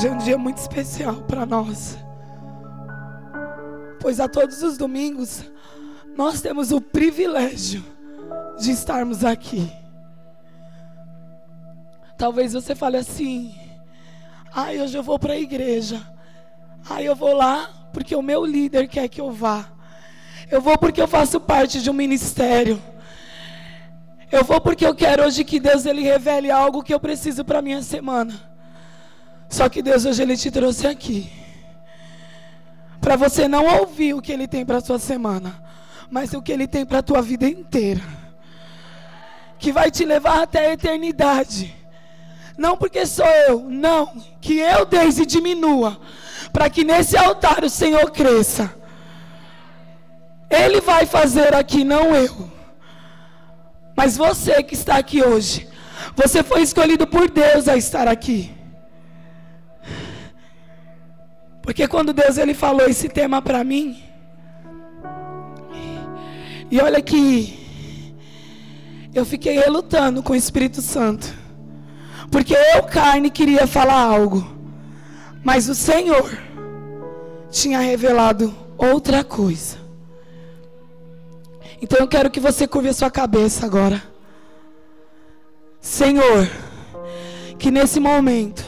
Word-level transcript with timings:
hoje 0.00 0.08
é 0.08 0.12
um 0.12 0.16
dia 0.16 0.38
muito 0.38 0.56
especial 0.56 1.16
para 1.16 1.44
nós. 1.44 1.98
Pois 4.00 4.18
a 4.18 4.26
todos 4.26 4.62
os 4.62 4.78
domingos 4.78 5.44
nós 6.16 6.40
temos 6.40 6.72
o 6.72 6.80
privilégio 6.80 7.84
de 8.58 8.70
estarmos 8.70 9.26
aqui. 9.26 9.70
Talvez 12.16 12.54
você 12.54 12.74
fale 12.74 12.96
assim: 12.96 13.54
"Ai, 14.54 14.80
hoje 14.80 14.96
eu 14.96 15.02
vou 15.02 15.18
para 15.18 15.34
a 15.34 15.38
igreja. 15.38 16.00
Ai, 16.88 17.06
eu 17.06 17.14
vou 17.14 17.34
lá 17.34 17.68
porque 17.92 18.16
o 18.16 18.22
meu 18.22 18.46
líder 18.46 18.88
quer 18.88 19.06
que 19.06 19.20
eu 19.20 19.30
vá. 19.30 19.68
Eu 20.50 20.62
vou 20.62 20.78
porque 20.78 21.02
eu 21.02 21.08
faço 21.08 21.38
parte 21.38 21.82
de 21.82 21.90
um 21.90 21.94
ministério. 21.94 22.82
Eu 24.32 24.44
vou 24.44 24.62
porque 24.62 24.86
eu 24.86 24.94
quero 24.94 25.26
hoje 25.26 25.44
que 25.44 25.60
Deus 25.60 25.84
ele 25.84 26.00
revele 26.00 26.50
algo 26.50 26.82
que 26.82 26.94
eu 26.94 27.00
preciso 27.00 27.44
para 27.44 27.60
minha 27.60 27.82
semana. 27.82 28.49
Só 29.50 29.68
que 29.68 29.82
Deus 29.82 30.06
hoje 30.06 30.22
ele 30.22 30.36
te 30.36 30.50
trouxe 30.50 30.86
aqui 30.86 31.30
para 33.00 33.16
você 33.16 33.48
não 33.48 33.64
ouvir 33.80 34.14
o 34.14 34.22
que 34.22 34.30
ele 34.30 34.46
tem 34.46 34.64
para 34.64 34.80
sua 34.80 34.98
semana, 34.98 35.60
mas 36.10 36.32
o 36.32 36.42
que 36.42 36.52
ele 36.52 36.68
tem 36.68 36.84
para 36.84 37.02
tua 37.02 37.22
vida 37.22 37.48
inteira. 37.48 38.02
Que 39.58 39.72
vai 39.72 39.90
te 39.90 40.04
levar 40.04 40.42
até 40.42 40.68
a 40.68 40.72
eternidade. 40.72 41.74
Não 42.56 42.76
porque 42.76 43.06
sou 43.06 43.26
eu, 43.48 43.60
não, 43.68 44.12
que 44.40 44.58
eu 44.58 44.84
desde 44.84 45.24
diminua, 45.24 45.98
para 46.52 46.68
que 46.68 46.84
nesse 46.84 47.16
altar 47.16 47.64
o 47.64 47.70
Senhor 47.70 48.10
cresça. 48.10 48.72
Ele 50.48 50.80
vai 50.80 51.06
fazer 51.06 51.54
aqui, 51.54 51.84
não 51.84 52.14
eu. 52.14 52.50
Mas 53.96 54.16
você 54.16 54.62
que 54.62 54.74
está 54.74 54.96
aqui 54.96 55.22
hoje, 55.22 55.68
você 56.14 56.42
foi 56.42 56.62
escolhido 56.62 57.06
por 57.06 57.30
Deus 57.30 57.66
a 57.66 57.76
estar 57.76 58.08
aqui. 58.08 58.59
Porque 61.62 61.86
quando 61.86 62.12
Deus 62.12 62.38
ele 62.38 62.54
falou 62.54 62.86
esse 62.86 63.08
tema 63.08 63.40
para 63.42 63.62
mim, 63.62 64.02
e 66.70 66.80
olha 66.80 67.02
que 67.02 67.60
eu 69.12 69.24
fiquei 69.24 69.58
relutando 69.58 70.22
com 70.22 70.32
o 70.32 70.36
Espírito 70.36 70.80
Santo. 70.80 71.34
Porque 72.30 72.54
eu, 72.54 72.84
carne, 72.84 73.28
queria 73.28 73.66
falar 73.66 74.00
algo. 74.00 74.46
Mas 75.42 75.68
o 75.68 75.74
Senhor 75.74 76.30
tinha 77.50 77.80
revelado 77.80 78.54
outra 78.78 79.24
coisa. 79.24 79.78
Então 81.82 81.98
eu 81.98 82.06
quero 82.06 82.30
que 82.30 82.38
você 82.38 82.68
curve 82.68 82.90
a 82.90 82.94
sua 82.94 83.10
cabeça 83.10 83.66
agora. 83.66 84.02
Senhor, 85.80 86.48
que 87.58 87.70
nesse 87.70 87.98
momento 87.98 88.64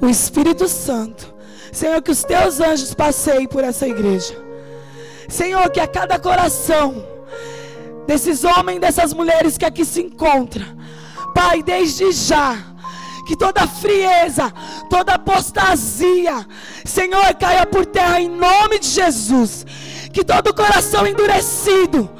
o 0.00 0.08
Espírito 0.08 0.66
Santo, 0.66 1.34
Senhor, 1.72 2.02
que 2.02 2.10
os 2.10 2.22
teus 2.22 2.60
anjos 2.60 2.92
passeiem 2.92 3.46
por 3.46 3.64
essa 3.64 3.88
igreja. 3.88 4.36
Senhor, 5.26 5.70
que 5.70 5.80
a 5.80 5.88
cada 5.88 6.18
coração 6.18 7.02
desses 8.06 8.44
homens, 8.44 8.78
dessas 8.78 9.14
mulheres 9.14 9.56
que 9.56 9.64
aqui 9.64 9.84
se 9.84 10.02
encontram, 10.02 10.66
Pai, 11.34 11.62
desde 11.62 12.12
já, 12.12 12.58
que 13.26 13.34
toda 13.34 13.66
frieza, 13.66 14.52
toda 14.90 15.14
apostasia, 15.14 16.46
Senhor, 16.84 17.34
caia 17.36 17.64
por 17.64 17.86
terra 17.86 18.20
em 18.20 18.28
nome 18.28 18.78
de 18.78 18.88
Jesus. 18.88 19.64
Que 20.12 20.22
todo 20.22 20.54
coração 20.54 21.06
endurecido, 21.06 22.10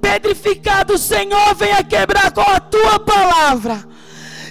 pedrificado, 0.00 0.96
Senhor, 0.96 1.54
venha 1.56 1.82
quebrar 1.82 2.30
com 2.30 2.42
a 2.42 2.60
tua 2.60 3.00
palavra. 3.00 3.93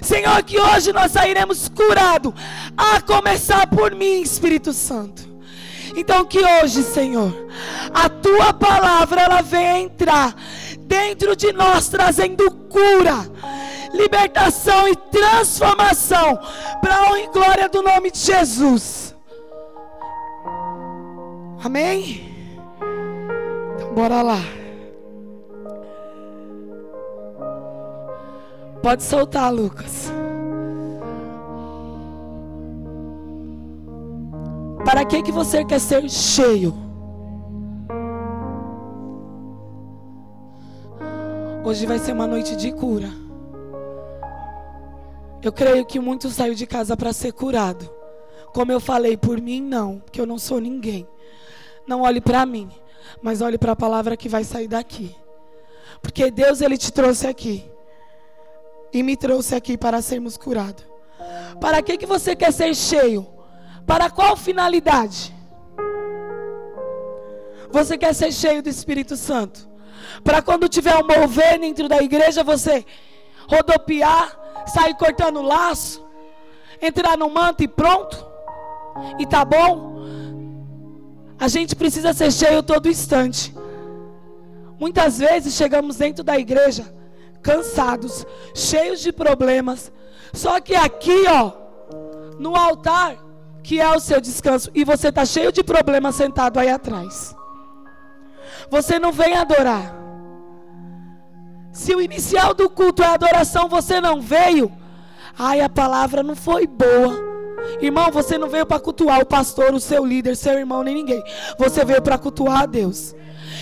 Senhor, 0.03 0.43
que 0.43 0.59
hoje 0.59 0.91
nós 0.91 1.11
sairemos 1.11 1.69
curados, 1.69 2.33
a 2.77 3.01
começar 3.01 3.67
por 3.67 3.95
mim, 3.95 4.21
Espírito 4.21 4.73
Santo. 4.73 5.31
Então 5.95 6.25
que 6.25 6.39
hoje, 6.39 6.83
Senhor, 6.83 7.47
a 7.93 8.09
tua 8.09 8.53
palavra 8.53 9.21
ela 9.21 9.41
venha 9.41 9.79
entrar 9.79 10.35
dentro 10.79 11.35
de 11.35 11.53
nós, 11.53 11.87
trazendo 11.87 12.49
cura, 12.69 13.29
libertação 13.93 14.87
e 14.87 14.95
transformação 14.95 16.39
para 16.81 16.95
a 16.95 17.03
honra 17.09 17.19
e 17.19 17.27
glória 17.27 17.69
do 17.69 17.81
nome 17.81 18.11
de 18.11 18.19
Jesus. 18.19 19.15
Amém? 21.63 22.29
Então 23.75 23.93
bora 23.93 24.21
lá. 24.21 24.62
Pode 28.83 29.01
soltar, 29.01 29.49
Lucas. 29.49 30.11
Para 34.83 35.05
que 35.05 35.23
que 35.23 35.31
você 35.31 35.63
quer 35.63 35.79
ser 35.79 36.09
cheio? 36.09 36.73
Hoje 41.63 41.85
vai 41.85 41.97
ser 41.97 42.11
uma 42.11 42.27
noite 42.27 42.57
de 42.57 42.73
cura. 42.73 43.07
Eu 45.41 45.53
creio 45.53 45.85
que 45.85 45.97
muitos 45.97 46.33
saíram 46.33 46.53
de 46.53 46.67
casa 46.67 46.97
para 46.97 47.13
ser 47.13 47.31
curado. 47.31 47.89
Como 48.53 48.69
eu 48.69 48.81
falei, 48.81 49.15
por 49.15 49.39
mim 49.39 49.61
não, 49.61 49.99
porque 49.99 50.19
eu 50.19 50.25
não 50.25 50.37
sou 50.37 50.59
ninguém. 50.59 51.07
Não 51.87 52.01
olhe 52.01 52.19
para 52.19 52.45
mim, 52.45 52.69
mas 53.21 53.39
olhe 53.39 53.57
para 53.57 53.71
a 53.71 53.77
palavra 53.77 54.17
que 54.17 54.27
vai 54.27 54.43
sair 54.43 54.67
daqui. 54.67 55.15
Porque 56.01 56.29
Deus 56.29 56.59
ele 56.59 56.77
te 56.77 56.91
trouxe 56.91 57.25
aqui 57.27 57.71
e 58.93 59.01
me 59.01 59.17
trouxe 59.17 59.55
aqui 59.55 59.75
para 59.75 60.01
sermos 60.01 60.37
curados. 60.37 60.85
Para 61.59 61.81
que 61.81 61.97
que 61.97 62.05
você 62.05 62.35
quer 62.35 62.53
ser 62.53 62.75
cheio? 62.75 63.27
Para 63.87 64.09
qual 64.09 64.37
finalidade? 64.37 65.33
Você 67.71 67.97
quer 67.97 68.13
ser 68.13 68.31
cheio 68.31 68.61
do 68.61 68.69
Espírito 68.69 69.17
Santo? 69.17 69.67
Para 70.23 70.41
quando 70.41 70.69
tiver 70.69 70.95
um 70.95 71.07
mover 71.07 71.59
dentro 71.59 71.89
da 71.89 72.01
igreja, 72.03 72.43
você 72.43 72.85
rodopiar, 73.47 74.37
sair 74.67 74.95
cortando 74.95 75.41
laço, 75.41 76.05
entrar 76.79 77.17
no 77.17 77.29
manto 77.29 77.63
e 77.63 77.67
pronto? 77.67 78.23
E 79.17 79.25
tá 79.25 79.43
bom? 79.43 80.03
A 81.39 81.47
gente 81.47 81.75
precisa 81.75 82.13
ser 82.13 82.31
cheio 82.31 82.61
todo 82.61 82.87
instante. 82.87 83.53
Muitas 84.79 85.17
vezes 85.17 85.55
chegamos 85.55 85.97
dentro 85.97 86.23
da 86.23 86.37
igreja 86.37 86.93
cansados, 87.43 88.25
cheios 88.55 89.01
de 89.01 89.11
problemas. 89.11 89.91
Só 90.33 90.59
que 90.59 90.73
aqui, 90.73 91.25
ó, 91.27 91.51
no 92.39 92.55
altar, 92.55 93.17
que 93.61 93.79
é 93.79 93.89
o 93.95 93.99
seu 93.99 94.19
descanso, 94.19 94.71
e 94.73 94.83
você 94.83 95.09
está 95.09 95.25
cheio 95.25 95.51
de 95.51 95.63
problemas 95.63 96.15
sentado 96.15 96.59
aí 96.59 96.69
atrás. 96.69 97.35
Você 98.69 98.97
não 98.97 99.11
vem 99.11 99.35
adorar. 99.35 99.93
Se 101.71 101.93
o 101.95 102.01
inicial 102.01 102.53
do 102.53 102.69
culto 102.69 103.03
é 103.03 103.07
adoração, 103.07 103.67
você 103.67 103.99
não 103.99 104.21
veio. 104.21 104.71
Ai, 105.37 105.61
a 105.61 105.69
palavra 105.69 106.21
não 106.21 106.35
foi 106.35 106.67
boa. 106.67 107.33
Irmão, 107.81 108.11
você 108.11 108.37
não 108.37 108.49
veio 108.49 108.65
para 108.65 108.79
cultuar 108.79 109.21
o 109.21 109.25
pastor, 109.25 109.73
o 109.73 109.79
seu 109.79 110.05
líder, 110.05 110.35
seu 110.35 110.53
irmão, 110.59 110.83
nem 110.83 110.95
ninguém. 110.95 111.23
Você 111.57 111.83
veio 111.83 112.01
para 112.01 112.17
cultuar 112.17 112.63
a 112.63 112.65
Deus. 112.65 113.15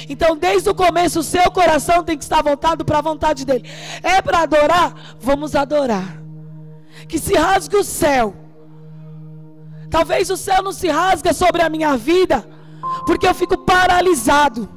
Então, 0.09 0.35
desde 0.35 0.69
o 0.69 0.75
começo, 0.75 1.19
o 1.19 1.23
seu 1.23 1.49
coração 1.51 2.03
tem 2.03 2.17
que 2.17 2.23
estar 2.23 2.41
voltado 2.41 2.83
para 2.83 2.99
a 2.99 3.01
vontade 3.01 3.45
dele. 3.45 3.69
É 4.01 4.21
para 4.21 4.39
adorar? 4.39 4.93
Vamos 5.19 5.55
adorar. 5.55 6.21
Que 7.07 7.19
se 7.19 7.33
rasgue 7.33 7.77
o 7.77 7.83
céu. 7.83 8.35
Talvez 9.89 10.29
o 10.29 10.37
céu 10.37 10.61
não 10.63 10.71
se 10.71 10.87
rasgue 10.87 11.33
sobre 11.33 11.61
a 11.61 11.69
minha 11.69 11.97
vida, 11.97 12.47
porque 13.05 13.27
eu 13.27 13.33
fico 13.33 13.57
paralisado. 13.57 14.69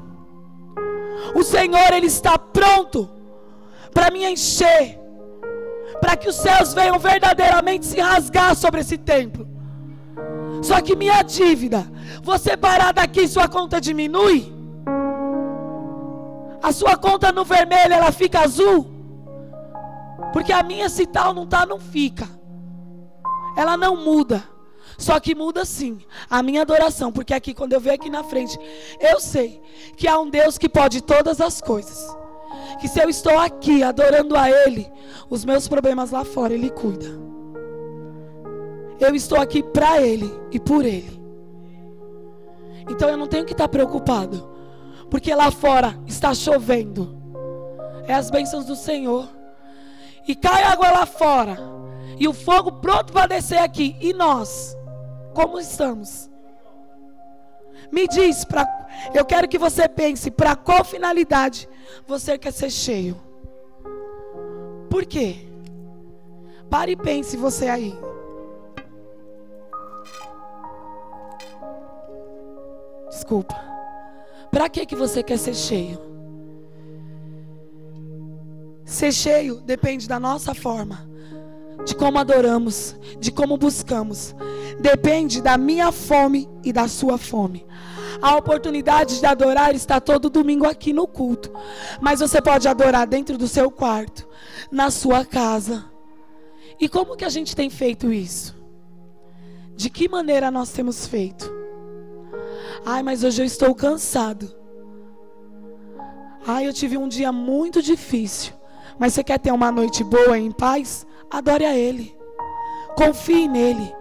O 1.35 1.43
Senhor, 1.43 1.93
Ele 1.93 2.07
está 2.07 2.39
pronto 2.39 3.09
para 3.93 4.11
me 4.11 4.25
encher, 4.25 4.99
para 6.01 6.17
que 6.17 6.29
os 6.29 6.35
céus 6.35 6.75
venham 6.75 6.99
verdadeiramente 6.99 7.87
se 7.87 8.01
rasgar 8.01 8.57
sobre 8.57 8.81
esse 8.81 8.99
templo. 8.99 9.49
Só 10.63 10.81
que 10.81 10.97
minha 10.97 11.23
dívida, 11.23 11.87
você 12.23 12.57
parar 12.57 12.93
daqui, 12.93 13.29
sua 13.29 13.49
conta 13.49 13.81
diminui. 13.81 14.54
A 16.65 16.73
sua 16.73 16.97
conta 16.97 17.31
no 17.31 17.45
vermelho, 17.45 17.93
ela 17.93 18.11
fica 18.11 18.41
azul. 18.41 18.87
Porque 20.33 20.51
a 20.51 20.63
minha, 20.63 20.89
se 20.89 21.05
tal 21.05 21.35
não 21.35 21.47
tá, 21.47 21.67
não 21.67 21.79
fica. 21.79 22.27
Ela 23.55 23.77
não 23.77 23.95
muda. 23.99 24.43
Só 24.97 25.21
que 25.21 25.35
muda 25.35 25.67
sim 25.67 25.99
a 26.31 26.43
minha 26.43 26.63
adoração, 26.63 27.13
porque 27.13 27.35
aqui 27.35 27.53
quando 27.53 27.75
eu 27.75 27.81
venho 27.81 27.97
aqui 27.97 28.09
na 28.09 28.25
frente, 28.25 28.59
eu 28.99 29.21
sei 29.21 29.61
que 29.95 30.09
há 30.09 30.19
um 30.19 30.31
Deus 30.31 30.57
que 30.57 30.67
pode 30.67 31.03
todas 31.03 31.39
as 31.39 31.61
coisas. 31.61 32.17
Que 32.81 32.89
se 32.89 32.99
eu 32.99 33.11
estou 33.11 33.39
aqui 33.39 33.83
adorando 33.83 34.35
a 34.35 34.51
Ele, 34.51 34.91
os 35.29 35.45
meus 35.45 35.69
problemas 35.69 36.13
lá 36.13 36.25
fora 36.25 36.55
Ele 36.55 36.71
cuida. 36.71 37.07
Eu 38.99 39.15
estou 39.15 39.39
aqui 39.39 39.63
para 39.63 40.01
Ele 40.01 40.33
e 40.51 40.59
por 40.59 40.83
Ele. 40.87 41.23
Então 42.89 43.11
eu 43.11 43.19
não 43.19 43.27
tenho 43.27 43.45
que 43.45 43.53
estar 43.53 43.69
preocupado, 43.69 44.54
porque 45.11 45.35
lá 45.35 45.51
fora 45.51 45.99
está 46.07 46.35
chovendo. 46.35 47.17
É 48.07 48.15
as 48.15 48.31
bênçãos 48.31 48.67
do 48.67 48.77
Senhor. 48.77 49.29
E 50.27 50.35
cai 50.35 50.63
água 50.63 50.91
lá 50.91 51.07
fora. 51.07 51.59
E 52.19 52.29
o 52.29 52.33
fogo 52.33 52.73
pronto 52.73 53.13
para 53.13 53.27
descer 53.27 53.59
aqui. 53.59 53.97
E 54.01 54.13
nós? 54.13 54.77
Como 55.35 55.59
estamos? 55.59 56.31
Me 57.91 58.09
diz, 58.09 58.45
pra, 58.45 58.67
eu 59.13 59.25
quero 59.25 59.49
que 59.49 59.59
você 59.59 59.89
pense 59.89 60.31
para 60.31 60.57
qual 60.57 60.85
finalidade 60.85 61.69
você 62.07 62.39
quer 62.39 62.53
ser 62.53 62.71
cheio. 62.71 63.21
Por 64.89 65.05
quê? 65.05 65.47
Pare 66.71 66.93
e 66.93 66.97
pense 66.97 67.37
você 67.37 67.69
aí. 67.69 67.97
Desculpa. 73.09 73.74
Para 74.55 74.69
que 74.69 74.87
que 74.87 74.95
você 74.95 75.21
quer 75.21 75.37
ser 75.37 75.57
cheio? 75.57 75.99
Ser 78.85 79.11
cheio 79.11 79.61
depende 79.61 80.07
da 80.07 80.21
nossa 80.21 80.55
forma, 80.55 81.11
de 81.85 81.93
como 81.93 82.21
adoramos, 82.21 82.95
de 83.19 83.33
como 83.33 83.57
buscamos. 83.57 84.33
Depende 84.81 85.43
da 85.43 85.59
minha 85.59 85.91
fome 85.91 86.49
e 86.63 86.73
da 86.73 86.87
sua 86.87 87.19
fome. 87.19 87.67
A 88.23 88.37
oportunidade 88.37 89.19
de 89.19 89.27
adorar 89.27 89.75
está 89.75 90.01
todo 90.01 90.31
domingo 90.31 90.69
aqui 90.69 90.93
no 90.93 91.09
culto. 91.09 91.51
Mas 92.01 92.21
você 92.21 92.41
pode 92.41 92.69
adorar 92.69 93.09
dentro 93.09 93.37
do 93.37 93.49
seu 93.49 93.73
quarto, 93.73 94.25
na 94.71 94.89
sua 94.89 95.25
casa. 95.25 95.85
E 96.79 96.89
como 96.89 97.17
que 97.17 97.25
a 97.25 97.29
gente 97.29 97.57
tem 97.57 97.69
feito 97.69 98.13
isso? 98.13 98.55
De 99.75 99.91
que 99.91 100.09
maneira 100.09 100.49
nós 100.49 100.71
temos 100.71 101.09
feito? 101.09 101.64
Ai, 102.87 103.03
mas 103.03 103.25
hoje 103.25 103.43
eu 103.43 103.47
estou 103.47 103.75
cansado. 103.75 104.55
Ai, 106.47 106.69
eu 106.69 106.73
tive 106.73 106.99
um 106.99 107.09
dia 107.09 107.33
muito 107.33 107.81
difícil. 107.81 108.53
Mas 108.99 109.15
você 109.15 109.25
quer 109.25 109.39
ter 109.39 109.53
uma 109.53 109.73
noite 109.73 110.05
boa 110.05 110.39
em 110.39 110.53
paz? 110.53 111.07
Adore 111.31 111.65
a 111.65 111.75
Ele. 111.77 112.17
Confie 112.95 113.49
nele. 113.49 113.95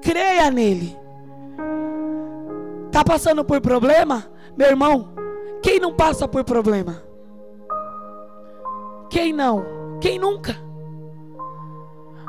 Creia 0.00 0.50
nele. 0.50 0.96
Tá 2.90 3.04
passando 3.04 3.44
por 3.44 3.60
problema? 3.60 4.30
Meu 4.56 4.68
irmão, 4.68 5.14
quem 5.62 5.78
não 5.78 5.94
passa 5.94 6.26
por 6.26 6.42
problema? 6.42 7.02
Quem 9.10 9.32
não? 9.32 9.64
Quem 10.00 10.18
nunca? 10.18 10.69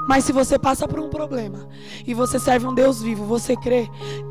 Mas 0.07 0.25
se 0.25 0.31
você 0.31 0.57
passa 0.57 0.87
por 0.87 0.99
um 0.99 1.09
problema 1.09 1.67
e 2.05 2.13
você 2.13 2.39
serve 2.39 2.65
um 2.65 2.73
Deus 2.73 3.01
vivo, 3.01 3.25
você 3.25 3.55
crê, 3.55 3.89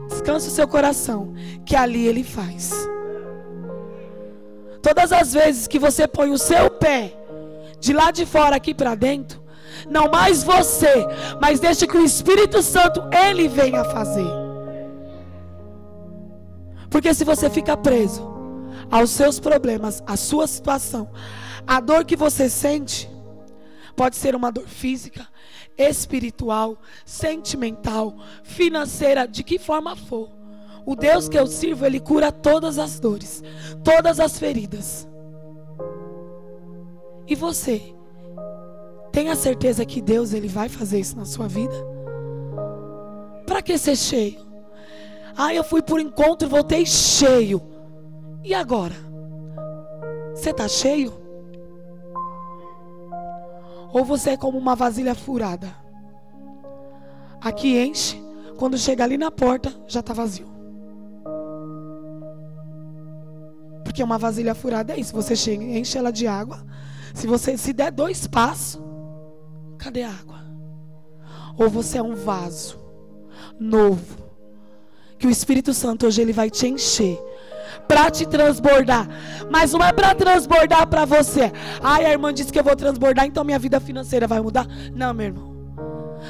descanse 0.09 0.49
o 0.49 0.51
seu 0.51 0.67
coração, 0.67 1.33
que 1.65 1.77
ali 1.77 2.07
Ele 2.07 2.25
faz. 2.25 2.73
Todas 4.83 5.13
as 5.13 5.33
vezes 5.33 5.67
que 5.67 5.79
você 5.79 6.09
põe 6.09 6.31
o 6.31 6.39
seu 6.39 6.71
pé 6.71 7.17
de 7.79 7.93
lá 7.93 8.11
de 8.11 8.27
fora 8.27 8.57
aqui 8.57 8.75
para 8.75 8.95
dentro, 8.95 9.43
não 9.89 10.11
mais 10.11 10.43
você, 10.43 11.07
mas 11.41 11.61
deixe 11.61 11.87
que 11.87 11.97
o 11.97 12.05
Espírito 12.05 12.63
Santo 12.63 13.03
ele 13.13 13.49
venha 13.49 13.85
fazer. 13.85 14.27
Porque 16.91 17.15
se 17.15 17.25
você 17.25 17.49
fica 17.49 17.77
preso 17.77 18.29
aos 18.91 19.11
seus 19.11 19.39
problemas, 19.39 20.03
à 20.07 20.17
sua 20.17 20.47
situação, 20.47 21.11
a 21.67 21.81
dor 21.81 22.05
que 22.05 22.17
você 22.17 22.51
sente 22.51 23.09
pode 23.95 24.17
ser 24.17 24.35
uma 24.35 24.51
dor 24.51 24.67
física, 24.67 25.27
espiritual, 25.89 26.79
sentimental, 27.05 28.17
financeira, 28.43 29.27
de 29.27 29.43
que 29.43 29.59
forma 29.59 29.97
for. 29.97 30.31
O 30.85 30.97
Deus 30.97 31.29
que 31.29 31.39
eu 31.39 31.47
sirvo, 31.47 31.87
ele 31.87 32.01
cura 32.01 32.33
todas 32.33 32.79
as 32.79 32.99
dores, 32.99 33.43
todas 33.85 34.19
as 34.19 34.39
feridas. 34.39 35.09
E 37.27 37.35
você? 37.35 37.95
Tenha 39.13 39.37
certeza 39.37 39.85
que 39.85 40.01
Deus 40.01 40.33
ele 40.33 40.49
vai 40.49 40.69
fazer 40.69 41.01
isso 41.01 41.17
na 41.17 41.25
sua 41.25 41.49
vida? 41.49 41.75
Para 43.47 43.63
que 43.63 43.77
ser 43.77 43.97
cheio? 43.97 44.47
Ah, 45.37 45.55
eu 45.55 45.65
fui 45.65 45.83
por 45.83 46.01
encontro 46.01 46.49
e 46.49 46.51
voltei 46.51 46.85
cheio. 46.87 47.63
E 48.43 48.55
agora? 48.55 48.95
Você 50.35 50.51
está 50.51 50.67
cheio? 50.67 51.20
Ou 53.93 54.05
você 54.05 54.31
é 54.31 54.37
como 54.37 54.59
uma 54.59 54.77
vasilha 54.77 55.15
furada? 55.15 55.75
Aqui 57.41 57.79
enche, 57.79 58.23
quando 58.57 58.79
chega 58.79 59.05
ali 59.05 59.17
na 59.17 59.31
porta, 59.31 59.75
já 59.89 60.01
está 60.01 60.13
vazio. 60.13 60.49
Porque 63.83 64.03
uma 64.03 64.19
vasilha 64.19 64.55
furada 64.55 64.93
é 64.93 65.01
isso. 65.01 65.15
Você 65.15 65.35
chega, 65.35 65.65
enche 65.65 65.99
ela 65.99 66.13
de 66.13 66.27
água. 66.27 66.65
Se 67.15 67.27
você 67.27 67.57
se 67.57 67.73
der 67.73 67.91
dois 67.91 68.27
passos, 68.27 68.81
cadê 69.79 70.03
a 70.03 70.11
água? 70.11 70.41
Ou 71.59 71.69
você 71.69 71.99
é 71.99 72.03
um 72.03 72.15
vaso 72.15 72.79
novo 73.59 74.31
que 75.19 75.27
o 75.27 75.31
Espírito 75.31 75.75
Santo 75.75 76.07
hoje 76.07 76.23
ele 76.23 76.33
vai 76.33 76.49
te 76.49 76.67
encher 76.67 77.19
para 77.87 78.11
te 78.11 78.27
transbordar. 78.27 79.09
Mas 79.51 79.73
não 79.73 79.85
é 79.85 79.93
para 79.93 80.15
transbordar 80.15 80.87
para 80.87 81.05
você. 81.05 81.53
Ai, 81.83 82.05
a 82.05 82.11
irmã 82.11 82.33
disse 82.33 82.53
que 82.53 82.59
eu 82.59 82.65
vou 82.65 82.77
transbordar, 82.77 83.27
então 83.27 83.45
minha 83.45 83.59
vida 83.59 83.81
financeira 83.81 84.27
vai 84.27 84.41
mudar. 84.41 84.67
Não, 84.95 85.13
meu 85.13 85.27
irmão. 85.27 85.51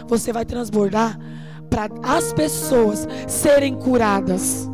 Você 0.07 0.33
vai 0.33 0.45
transbordar 0.45 1.19
para 1.69 1.89
as 2.03 2.33
pessoas 2.33 3.07
serem 3.29 3.77
curadas. 3.77 4.69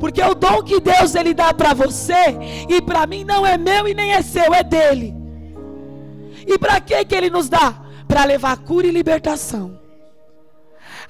Porque 0.00 0.22
o 0.22 0.34
dom 0.34 0.62
que 0.62 0.80
Deus 0.80 1.14
ele 1.14 1.32
dá 1.32 1.54
para 1.54 1.72
você 1.72 2.36
e 2.68 2.80
para 2.82 3.06
mim 3.06 3.24
não 3.24 3.46
é 3.46 3.56
meu 3.56 3.86
e 3.86 3.94
nem 3.94 4.12
é 4.12 4.22
seu, 4.22 4.52
é 4.52 4.62
dele. 4.62 5.14
E 6.46 6.58
para 6.58 6.80
que 6.80 7.04
que 7.04 7.14
ele 7.14 7.30
nos 7.30 7.48
dá? 7.48 7.82
Para 8.06 8.24
levar 8.24 8.58
cura 8.58 8.86
e 8.86 8.90
libertação. 8.90 9.80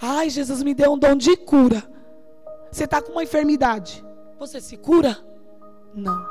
Ai, 0.00 0.28
Jesus 0.30 0.62
me 0.62 0.74
deu 0.74 0.92
um 0.92 0.98
dom 0.98 1.16
de 1.16 1.36
cura. 1.36 1.82
Você 2.70 2.84
está 2.84 3.00
com 3.00 3.12
uma 3.12 3.22
enfermidade. 3.22 4.03
Você 4.38 4.60
se 4.60 4.76
cura? 4.76 5.16
Não. 5.94 6.26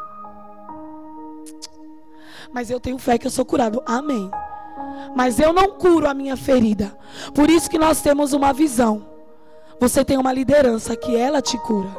Mas 2.53 2.69
eu 2.69 2.79
tenho 2.79 2.97
fé 2.97 3.17
que 3.17 3.27
eu 3.27 3.31
sou 3.31 3.45
curado. 3.45 3.81
Amém. 3.85 4.29
Mas 5.15 5.39
eu 5.39 5.53
não 5.53 5.71
curo 5.71 6.07
a 6.07 6.13
minha 6.13 6.35
ferida. 6.35 6.97
Por 7.33 7.49
isso 7.49 7.69
que 7.69 7.79
nós 7.79 8.01
temos 8.01 8.33
uma 8.33 8.53
visão. 8.53 9.07
Você 9.79 10.03
tem 10.03 10.17
uma 10.17 10.31
liderança 10.31 10.95
que 10.95 11.15
ela 11.15 11.41
te 11.41 11.57
cura. 11.57 11.89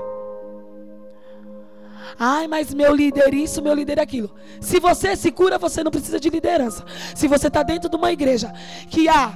Ai, 2.18 2.46
mas 2.46 2.72
meu 2.72 2.94
líder 2.94 3.34
isso, 3.34 3.60
meu 3.60 3.74
líder 3.74 3.98
aquilo. 3.98 4.32
Se 4.60 4.78
você 4.78 5.16
se 5.16 5.32
cura, 5.32 5.58
você 5.58 5.82
não 5.82 5.90
precisa 5.90 6.20
de 6.20 6.30
liderança. 6.30 6.84
Se 7.14 7.26
você 7.26 7.48
está 7.48 7.62
dentro 7.62 7.88
de 7.88 7.96
uma 7.96 8.12
igreja 8.12 8.52
que 8.88 9.08
há 9.08 9.34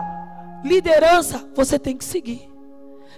liderança, 0.64 1.48
você 1.54 1.78
tem 1.78 1.96
que 1.96 2.04
seguir. 2.04 2.48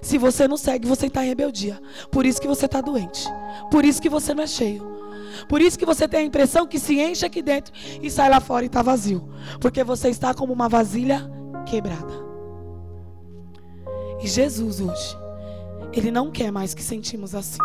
Se 0.02 0.16
você 0.18 0.48
não 0.48 0.56
segue, 0.56 0.88
você 0.88 1.06
está 1.06 1.24
em 1.24 1.28
rebeldia. 1.28 1.80
Por 2.10 2.24
isso 2.24 2.40
que 2.40 2.48
você 2.48 2.66
está 2.66 2.80
doente. 2.80 3.26
Por 3.70 3.84
isso 3.84 4.00
que 4.00 4.08
você 4.08 4.32
não 4.32 4.44
é 4.44 4.46
cheio. 4.46 5.00
Por 5.48 5.60
isso 5.60 5.78
que 5.78 5.86
você 5.86 6.08
tem 6.08 6.20
a 6.20 6.24
impressão 6.24 6.66
que 6.66 6.78
se 6.78 7.00
enche 7.00 7.24
aqui 7.24 7.42
dentro 7.42 7.72
e 8.02 8.10
sai 8.10 8.28
lá 8.28 8.40
fora 8.40 8.64
e 8.64 8.66
está 8.66 8.82
vazio. 8.82 9.28
Porque 9.60 9.84
você 9.84 10.08
está 10.08 10.34
como 10.34 10.52
uma 10.52 10.68
vasilha 10.68 11.30
quebrada. 11.66 12.12
E 14.22 14.26
Jesus 14.26 14.80
hoje, 14.80 15.16
Ele 15.92 16.10
não 16.10 16.30
quer 16.30 16.50
mais 16.50 16.74
que 16.74 16.82
sentimos 16.82 17.34
assim. 17.34 17.58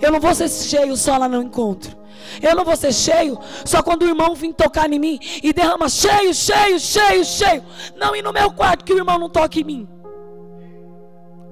Eu 0.00 0.12
não 0.12 0.20
vou 0.20 0.34
ser 0.34 0.48
cheio 0.48 0.96
só 0.96 1.16
lá 1.16 1.28
no 1.28 1.42
encontro. 1.42 1.96
Eu 2.40 2.54
não 2.54 2.64
vou 2.64 2.76
ser 2.76 2.92
cheio 2.92 3.38
só 3.64 3.82
quando 3.82 4.02
o 4.02 4.08
irmão 4.08 4.34
vir 4.34 4.52
tocar 4.54 4.90
em 4.92 4.98
mim 4.98 5.18
e 5.42 5.52
derrama 5.52 5.88
cheio, 5.88 6.32
cheio, 6.32 6.78
cheio, 6.78 7.24
cheio. 7.24 7.64
Não 7.96 8.14
ir 8.14 8.22
no 8.22 8.32
meu 8.32 8.50
quarto 8.52 8.84
que 8.84 8.92
o 8.92 8.96
irmão 8.96 9.18
não 9.18 9.28
toque 9.28 9.60
em 9.60 9.64
mim. 9.64 9.88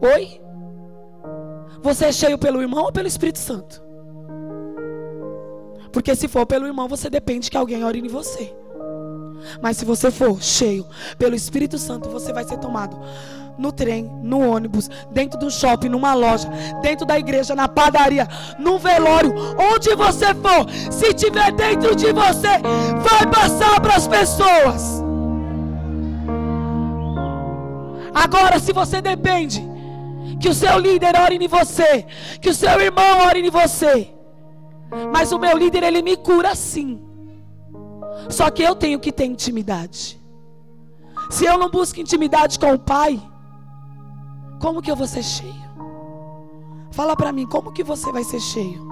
Oi? 0.00 0.40
Você 1.82 2.06
é 2.06 2.12
cheio 2.12 2.38
pelo 2.38 2.60
irmão 2.60 2.84
ou 2.84 2.92
pelo 2.92 3.08
Espírito 3.08 3.38
Santo? 3.38 3.82
Porque 5.92 6.14
se 6.14 6.28
for 6.28 6.44
pelo 6.44 6.66
irmão, 6.66 6.88
você 6.88 7.08
depende 7.08 7.50
que 7.50 7.56
alguém 7.56 7.84
ore 7.84 8.00
em 8.00 8.08
você. 8.08 8.54
Mas 9.62 9.76
se 9.76 9.84
você 9.84 10.10
for 10.10 10.42
cheio 10.42 10.86
pelo 11.18 11.34
Espírito 11.34 11.78
Santo, 11.78 12.10
você 12.10 12.32
vai 12.32 12.44
ser 12.44 12.58
tomado 12.58 12.98
no 13.58 13.72
trem, 13.72 14.10
no 14.22 14.40
ônibus, 14.50 14.90
dentro 15.10 15.38
do 15.38 15.50
shopping, 15.50 15.88
numa 15.88 16.12
loja, 16.12 16.48
dentro 16.82 17.06
da 17.06 17.18
igreja, 17.18 17.54
na 17.54 17.66
padaria, 17.66 18.28
no 18.58 18.78
velório, 18.78 19.34
onde 19.58 19.94
você 19.94 20.34
for, 20.34 20.70
se 20.92 21.14
tiver 21.14 21.52
dentro 21.52 21.94
de 21.96 22.12
você, 22.12 22.58
vai 22.58 23.26
passar 23.32 23.80
para 23.80 23.96
as 23.96 24.06
pessoas. 24.06 25.02
Agora, 28.14 28.58
se 28.58 28.72
você 28.72 29.00
depende 29.00 29.75
que 30.40 30.48
o 30.48 30.54
seu 30.54 30.78
líder 30.78 31.14
ore 31.18 31.36
em 31.36 31.48
você. 31.48 32.04
Que 32.40 32.50
o 32.50 32.54
seu 32.54 32.80
irmão 32.80 33.26
ore 33.26 33.40
em 33.40 33.50
você. 33.50 34.12
Mas 35.12 35.32
o 35.32 35.38
meu 35.38 35.56
líder, 35.56 35.82
ele 35.82 36.02
me 36.02 36.16
cura 36.16 36.54
sim. 36.54 37.00
Só 38.28 38.50
que 38.50 38.62
eu 38.62 38.74
tenho 38.74 38.98
que 38.98 39.12
ter 39.12 39.24
intimidade. 39.24 40.20
Se 41.30 41.44
eu 41.44 41.58
não 41.58 41.70
busco 41.70 42.00
intimidade 42.00 42.58
com 42.58 42.72
o 42.72 42.78
Pai, 42.78 43.20
como 44.60 44.80
que 44.80 44.90
eu 44.90 44.96
vou 44.96 45.06
ser 45.06 45.22
cheio? 45.22 45.66
Fala 46.92 47.16
para 47.16 47.32
mim, 47.32 47.46
como 47.46 47.72
que 47.72 47.84
você 47.84 48.10
vai 48.12 48.24
ser 48.24 48.40
cheio? 48.40 48.86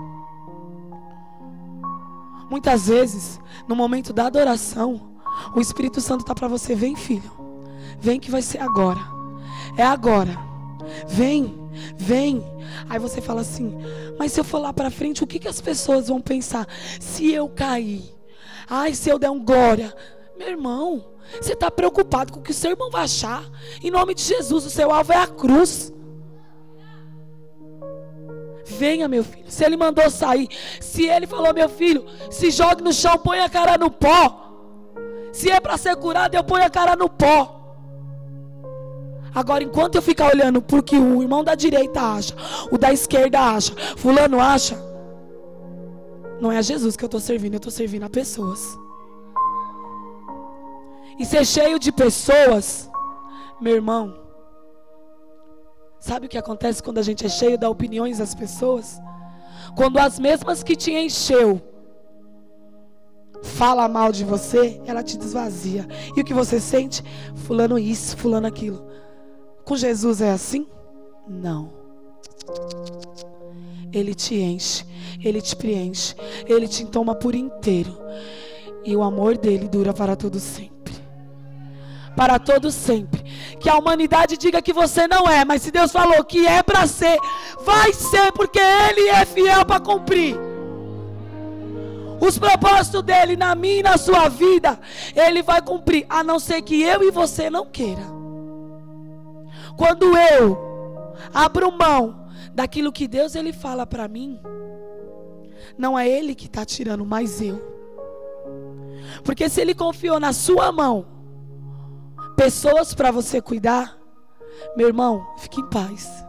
Muitas 2.50 2.88
vezes, 2.88 3.40
no 3.66 3.74
momento 3.74 4.12
da 4.12 4.26
adoração, 4.26 5.14
O 5.54 5.60
Espírito 5.60 6.00
Santo 6.00 6.20
está 6.20 6.34
para 6.34 6.48
você. 6.48 6.74
Vem, 6.74 6.94
filho. 6.94 7.30
Vem 7.98 8.20
que 8.20 8.30
vai 8.30 8.42
ser 8.42 8.60
agora. 8.60 9.00
É 9.76 9.82
agora. 9.82 10.38
Vem, 11.06 11.54
vem. 11.96 12.42
Aí 12.88 12.98
você 12.98 13.20
fala 13.20 13.40
assim: 13.40 13.76
Mas 14.18 14.32
se 14.32 14.40
eu 14.40 14.44
for 14.44 14.58
lá 14.58 14.72
para 14.72 14.90
frente, 14.90 15.22
o 15.22 15.26
que, 15.26 15.38
que 15.38 15.48
as 15.48 15.60
pessoas 15.60 16.08
vão 16.08 16.20
pensar? 16.20 16.66
Se 17.00 17.32
eu 17.32 17.48
cair? 17.48 18.02
Ai, 18.68 18.94
se 18.94 19.10
eu 19.10 19.18
der 19.18 19.30
um 19.30 19.44
glória. 19.44 19.94
Meu 20.36 20.48
irmão, 20.48 21.14
você 21.40 21.52
está 21.52 21.70
preocupado 21.70 22.32
com 22.32 22.40
o 22.40 22.42
que 22.42 22.50
o 22.50 22.54
seu 22.54 22.72
irmão 22.72 22.90
vai 22.90 23.04
achar? 23.04 23.44
Em 23.82 23.90
nome 23.90 24.14
de 24.14 24.22
Jesus, 24.22 24.66
o 24.66 24.70
seu 24.70 24.90
alvo 24.90 25.12
é 25.12 25.16
a 25.16 25.26
cruz. 25.26 25.92
Venha, 28.66 29.06
meu 29.06 29.22
filho. 29.22 29.50
Se 29.50 29.64
ele 29.64 29.76
mandou 29.76 30.08
sair, 30.10 30.48
se 30.80 31.06
ele 31.06 31.26
falou, 31.26 31.52
meu 31.52 31.68
filho, 31.68 32.04
se 32.30 32.50
jogue 32.50 32.82
no 32.82 32.92
chão, 32.92 33.16
põe 33.18 33.40
a 33.40 33.48
cara 33.48 33.78
no 33.78 33.90
pó. 33.90 34.44
Se 35.32 35.50
é 35.50 35.60
para 35.60 35.76
ser 35.76 35.96
curado, 35.96 36.34
eu 36.34 36.44
ponho 36.44 36.64
a 36.64 36.70
cara 36.70 36.96
no 36.96 37.08
pó. 37.08 37.63
Agora, 39.34 39.64
enquanto 39.64 39.96
eu 39.96 40.02
ficar 40.02 40.32
olhando 40.32 40.62
porque 40.62 40.96
o 40.96 41.20
irmão 41.20 41.42
da 41.42 41.54
direita 41.54 42.00
acha, 42.00 42.34
o 42.70 42.78
da 42.78 42.92
esquerda 42.92 43.40
acha, 43.40 43.74
fulano 43.96 44.40
acha, 44.40 44.78
não 46.40 46.52
é 46.52 46.58
a 46.58 46.62
Jesus 46.62 46.96
que 46.96 47.04
eu 47.04 47.06
estou 47.06 47.20
servindo, 47.20 47.54
eu 47.54 47.58
estou 47.58 47.72
servindo 47.72 48.04
a 48.04 48.10
pessoas. 48.10 48.78
E 51.18 51.24
ser 51.24 51.44
cheio 51.44 51.78
de 51.78 51.90
pessoas, 51.90 52.90
meu 53.60 53.74
irmão, 53.74 54.16
sabe 55.98 56.26
o 56.26 56.28
que 56.28 56.38
acontece 56.38 56.82
quando 56.82 56.98
a 56.98 57.02
gente 57.02 57.26
é 57.26 57.28
cheio 57.28 57.58
das 57.58 57.70
opiniões 57.70 58.18
das 58.18 58.34
pessoas? 58.34 59.00
Quando 59.76 59.98
as 59.98 60.18
mesmas 60.18 60.62
que 60.62 60.76
te 60.76 60.92
encheu 60.92 61.60
fala 63.42 63.88
mal 63.88 64.10
de 64.10 64.24
você, 64.24 64.80
ela 64.86 65.02
te 65.02 65.18
desvazia. 65.18 65.86
E 66.16 66.20
o 66.20 66.24
que 66.24 66.34
você 66.34 66.60
sente? 66.60 67.02
Fulano 67.34 67.78
isso, 67.78 68.16
fulano 68.16 68.46
aquilo. 68.46 68.93
Com 69.64 69.76
Jesus 69.76 70.20
é 70.20 70.30
assim? 70.30 70.66
Não. 71.26 71.72
Ele 73.92 74.14
te 74.14 74.34
enche, 74.34 74.84
ele 75.22 75.40
te 75.40 75.56
preenche, 75.56 76.14
ele 76.46 76.68
te 76.68 76.84
toma 76.84 77.14
por 77.14 77.34
inteiro. 77.34 77.96
E 78.84 78.94
o 78.94 79.02
amor 79.02 79.38
dele 79.38 79.66
dura 79.66 79.94
para 79.94 80.14
todo 80.14 80.38
sempre. 80.38 80.94
Para 82.14 82.38
todo 82.38 82.70
sempre. 82.70 83.22
Que 83.58 83.70
a 83.70 83.78
humanidade 83.78 84.36
diga 84.36 84.60
que 84.60 84.72
você 84.72 85.08
não 85.08 85.28
é, 85.28 85.44
mas 85.44 85.62
se 85.62 85.70
Deus 85.70 85.90
falou 85.90 86.22
que 86.24 86.46
é 86.46 86.62
para 86.62 86.86
ser, 86.86 87.18
vai 87.64 87.92
ser, 87.92 88.32
porque 88.32 88.60
ele 88.60 89.08
é 89.08 89.24
fiel 89.24 89.64
para 89.64 89.80
cumprir. 89.80 90.36
Os 92.20 92.38
propósitos 92.38 93.02
dele 93.02 93.36
na 93.36 93.54
minha 93.54 93.80
e 93.80 93.82
na 93.82 93.96
sua 93.96 94.28
vida, 94.28 94.78
ele 95.14 95.42
vai 95.42 95.62
cumprir, 95.62 96.04
a 96.08 96.22
não 96.22 96.38
ser 96.38 96.60
que 96.62 96.82
eu 96.82 97.02
e 97.02 97.10
você 97.10 97.48
não 97.48 97.64
queira. 97.66 98.23
Quando 99.76 100.16
eu 100.16 100.56
abro 101.32 101.72
mão 101.72 102.28
daquilo 102.52 102.92
que 102.92 103.08
Deus 103.08 103.34
ele 103.34 103.52
fala 103.52 103.86
para 103.86 104.06
mim, 104.08 104.40
não 105.76 105.98
é 105.98 106.08
ele 106.08 106.34
que 106.34 106.46
está 106.46 106.64
tirando, 106.64 107.04
mas 107.04 107.40
eu. 107.40 107.60
Porque 109.24 109.48
se 109.48 109.60
ele 109.60 109.74
confiou 109.74 110.18
na 110.20 110.32
sua 110.32 110.70
mão 110.72 111.06
pessoas 112.36 112.94
para 112.94 113.10
você 113.10 113.40
cuidar, 113.40 113.98
meu 114.76 114.88
irmão, 114.88 115.26
fique 115.36 115.60
em 115.60 115.68
paz. 115.68 116.24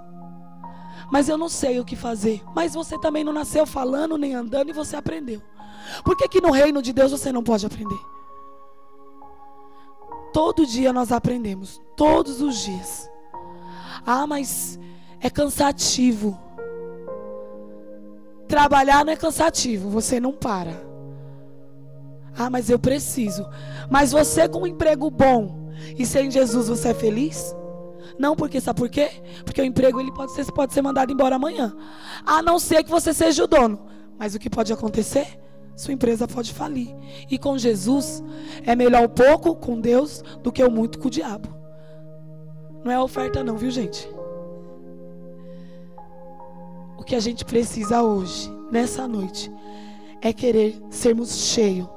Mas 1.12 1.30
eu 1.30 1.38
não 1.38 1.50
sei 1.50 1.80
o 1.80 1.86
que 1.86 1.96
fazer. 1.96 2.44
Mas 2.56 2.74
você 2.74 3.00
também 3.00 3.24
não 3.24 3.34
nasceu 3.34 3.66
falando 3.66 4.18
nem 4.18 4.34
andando 4.34 4.70
e 4.70 4.74
você 4.74 4.96
aprendeu. 4.96 5.42
Por 6.04 6.18
que, 6.18 6.28
que 6.28 6.42
no 6.42 6.52
reino 6.52 6.82
de 6.82 6.92
Deus 6.92 7.12
você 7.12 7.32
não 7.32 7.44
pode 7.44 7.66
aprender? 7.66 8.00
Todo 10.34 10.66
dia 10.66 10.92
nós 10.92 11.12
aprendemos. 11.12 11.80
Todos 11.96 12.42
os 12.42 12.58
dias. 12.58 13.10
Ah, 14.06 14.28
mas 14.28 14.80
é 15.20 15.30
cansativo. 15.30 16.40
Trabalhar 18.48 19.04
não 19.04 19.14
é 19.14 19.16
cansativo, 19.16 19.90
você 19.90 20.20
não 20.20 20.32
para. 20.32 20.86
Ah, 22.38 22.50
mas 22.50 22.70
eu 22.70 22.78
preciso. 22.78 23.46
Mas 23.90 24.12
você 24.12 24.48
com 24.48 24.60
um 24.60 24.68
emprego 24.68 25.10
bom 25.10 25.72
e 25.98 26.06
sem 26.06 26.30
Jesus 26.30 26.68
você 26.68 26.90
é 26.90 26.94
feliz? 26.94 27.56
Não, 28.20 28.36
porque 28.36 28.62
sabe 28.62 28.80
por 28.80 28.90
quê? 28.90 29.10
Porque 29.44 29.62
o 29.62 29.66
emprego 29.66 30.00
ele 30.00 30.12
pode 30.12 30.32
ser, 30.34 30.46
pode 30.52 30.74
ser 30.74 30.82
mandado 30.82 31.12
embora 31.12 31.36
amanhã. 31.36 31.76
A 32.26 32.42
não 32.42 32.60
ser 32.60 32.84
que 32.84 32.90
você 32.90 33.14
seja 33.14 33.44
o 33.44 33.48
dono. 33.48 33.88
Mas 34.18 34.36
o 34.36 34.40
que 34.40 34.50
pode 34.50 34.72
acontecer? 34.72 35.40
Sua 35.76 35.94
empresa 35.94 36.28
pode 36.28 36.54
falir. 36.54 36.96
E 37.30 37.38
com 37.38 37.58
Jesus 37.58 38.24
é 38.66 38.76
melhor 38.76 39.04
o 39.06 39.10
pouco 39.10 39.56
com 39.56 39.80
Deus 39.80 40.24
do 40.42 40.52
que 40.52 40.64
o 40.64 40.72
muito 40.72 41.00
com 41.00 41.08
o 41.08 41.12
diabo. 41.12 41.55
Não 42.86 42.92
é 42.92 43.00
oferta 43.00 43.44
não, 43.44 43.58
viu, 43.58 43.72
gente? 43.72 44.08
O 46.96 47.04
que 47.04 47.16
a 47.16 47.20
gente 47.20 47.44
precisa 47.44 48.04
hoje, 48.04 48.48
nessa 48.72 49.08
noite, 49.08 49.52
é 50.22 50.32
querer 50.32 50.80
sermos 50.92 51.36
cheios. 51.36 51.90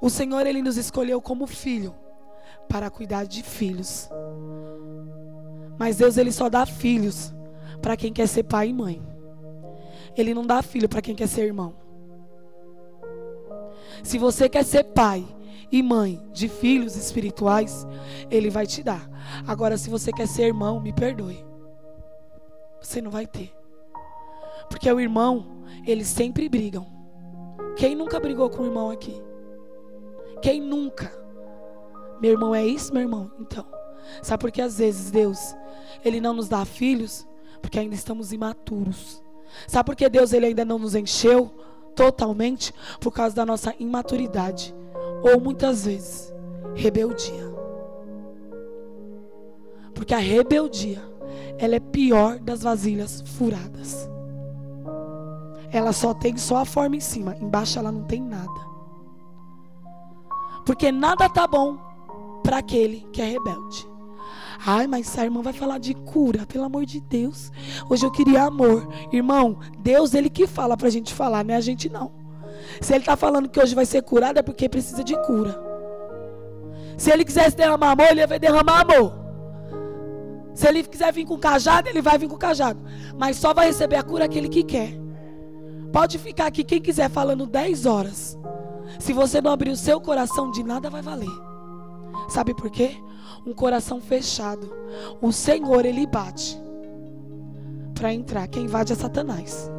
O 0.00 0.08
Senhor 0.08 0.46
ele 0.46 0.62
nos 0.62 0.78
escolheu 0.78 1.20
como 1.20 1.46
filho 1.46 1.94
para 2.66 2.88
cuidar 2.88 3.26
de 3.26 3.42
filhos. 3.42 4.08
Mas 5.78 5.98
Deus 5.98 6.16
ele 6.16 6.32
só 6.32 6.48
dá 6.48 6.64
filhos 6.64 7.34
para 7.82 7.94
quem 7.94 8.10
quer 8.10 8.26
ser 8.26 8.44
pai 8.44 8.70
e 8.70 8.72
mãe. 8.72 9.06
Ele 10.16 10.32
não 10.32 10.46
dá 10.46 10.62
filho 10.62 10.88
para 10.88 11.02
quem 11.02 11.14
quer 11.14 11.28
ser 11.28 11.44
irmão. 11.44 11.74
Se 14.02 14.16
você 14.16 14.48
quer 14.48 14.64
ser 14.64 14.84
pai 14.84 15.26
e 15.70 15.82
mãe 15.82 16.22
de 16.32 16.48
filhos 16.48 16.96
espirituais, 16.96 17.86
Ele 18.30 18.50
vai 18.50 18.66
te 18.66 18.82
dar. 18.82 19.08
Agora, 19.46 19.76
se 19.76 19.90
você 19.90 20.12
quer 20.12 20.26
ser 20.26 20.46
irmão, 20.46 20.80
me 20.80 20.92
perdoe. 20.92 21.44
Você 22.80 23.00
não 23.00 23.10
vai 23.10 23.26
ter. 23.26 23.52
Porque 24.68 24.90
o 24.90 25.00
irmão, 25.00 25.64
eles 25.86 26.06
sempre 26.06 26.48
brigam. 26.48 26.86
Quem 27.76 27.94
nunca 27.94 28.20
brigou 28.20 28.48
com 28.48 28.62
o 28.62 28.66
irmão 28.66 28.90
aqui? 28.90 29.20
Quem 30.40 30.60
nunca? 30.60 31.12
Meu 32.20 32.32
irmão 32.32 32.54
é 32.54 32.64
isso, 32.64 32.92
meu 32.92 33.02
irmão? 33.02 33.30
Então, 33.40 33.66
sabe 34.22 34.40
por 34.40 34.50
que 34.50 34.62
às 34.62 34.78
vezes 34.78 35.10
Deus, 35.10 35.56
Ele 36.04 36.20
não 36.20 36.32
nos 36.32 36.48
dá 36.48 36.64
filhos? 36.64 37.26
Porque 37.60 37.78
ainda 37.78 37.94
estamos 37.94 38.32
imaturos. 38.32 39.22
Sabe 39.66 39.86
por 39.86 39.96
que 39.96 40.08
Deus 40.08 40.32
ele 40.32 40.46
ainda 40.46 40.64
não 40.64 40.78
nos 40.78 40.94
encheu? 40.94 41.50
totalmente 41.96 42.72
por 43.00 43.10
causa 43.10 43.34
da 43.34 43.46
nossa 43.46 43.74
imaturidade 43.80 44.72
ou 45.26 45.40
muitas 45.40 45.84
vezes 45.84 46.32
rebeldia. 46.74 47.46
Porque 49.94 50.14
a 50.14 50.18
rebeldia, 50.18 51.02
ela 51.58 51.76
é 51.76 51.80
pior 51.80 52.38
das 52.38 52.62
vasilhas 52.62 53.22
furadas. 53.22 54.08
Ela 55.72 55.92
só 55.92 56.14
tem 56.14 56.36
só 56.36 56.58
a 56.58 56.64
forma 56.64 56.96
em 56.96 57.00
cima, 57.00 57.36
embaixo 57.40 57.78
ela 57.78 57.90
não 57.90 58.04
tem 58.04 58.22
nada. 58.22 58.66
Porque 60.64 60.92
nada 60.92 61.28
tá 61.28 61.46
bom 61.46 61.78
para 62.42 62.58
aquele 62.58 63.06
que 63.12 63.22
é 63.22 63.24
rebelde. 63.24 63.88
Ai, 64.64 64.86
mas 64.86 65.16
a 65.18 65.24
irmã 65.24 65.42
vai 65.42 65.52
falar 65.52 65.78
de 65.78 65.94
cura, 65.94 66.46
pelo 66.46 66.64
amor 66.64 66.84
de 66.84 67.00
Deus. 67.00 67.52
Hoje 67.88 68.04
eu 68.04 68.10
queria 68.10 68.44
amor. 68.44 68.88
Irmão, 69.12 69.58
Deus, 69.78 70.14
ele 70.14 70.30
que 70.30 70.46
fala 70.46 70.76
pra 70.76 70.90
gente 70.90 71.12
falar, 71.12 71.44
não 71.44 71.54
é 71.54 71.56
a 71.56 71.60
gente 71.60 71.88
não. 71.88 72.25
Se 72.80 72.92
ele 72.92 73.00
está 73.00 73.16
falando 73.16 73.48
que 73.48 73.60
hoje 73.60 73.74
vai 73.74 73.86
ser 73.86 74.02
curado, 74.02 74.38
é 74.38 74.42
porque 74.42 74.68
precisa 74.68 75.02
de 75.02 75.16
cura. 75.22 75.58
Se 76.96 77.10
ele 77.10 77.24
quisesse 77.24 77.56
derramar 77.56 77.92
amor, 77.92 78.06
ele 78.10 78.26
vai 78.26 78.38
derramar 78.38 78.80
amor. 78.80 79.12
Se 80.54 80.66
ele 80.66 80.82
quiser 80.82 81.12
vir 81.12 81.26
com 81.26 81.38
cajado, 81.38 81.88
ele 81.88 82.00
vai 82.00 82.16
vir 82.16 82.28
com 82.28 82.36
cajado. 82.36 82.80
Mas 83.18 83.36
só 83.36 83.52
vai 83.52 83.66
receber 83.66 83.96
a 83.96 84.02
cura 84.02 84.24
aquele 84.24 84.48
que 84.48 84.62
quer. 84.62 84.92
Pode 85.92 86.18
ficar 86.18 86.46
aqui 86.46 86.64
quem 86.64 86.80
quiser 86.80 87.10
falando 87.10 87.46
10 87.46 87.86
horas. 87.86 88.38
Se 88.98 89.12
você 89.12 89.40
não 89.40 89.50
abrir 89.50 89.70
o 89.70 89.76
seu 89.76 90.00
coração, 90.00 90.50
de 90.50 90.62
nada 90.62 90.88
vai 90.88 91.02
valer. 91.02 91.28
Sabe 92.28 92.54
por 92.54 92.70
quê? 92.70 92.96
um 93.46 93.52
coração 93.52 94.00
fechado, 94.00 94.68
o 95.22 95.30
Senhor 95.30 95.86
ele 95.86 96.04
bate 96.04 96.60
para 97.94 98.12
entrar. 98.12 98.46
Quem 98.48 98.64
invade 98.64 98.92
é 98.92 98.96
Satanás. 98.96 99.70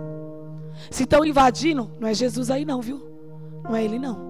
Se 0.89 1.03
estão 1.03 1.25
invadindo, 1.25 1.91
não 1.99 2.07
é 2.07 2.13
Jesus 2.13 2.49
aí 2.49 2.65
não, 2.65 2.81
viu? 2.81 3.01
Não 3.63 3.75
é 3.75 3.83
ele 3.83 3.99
não. 3.99 4.27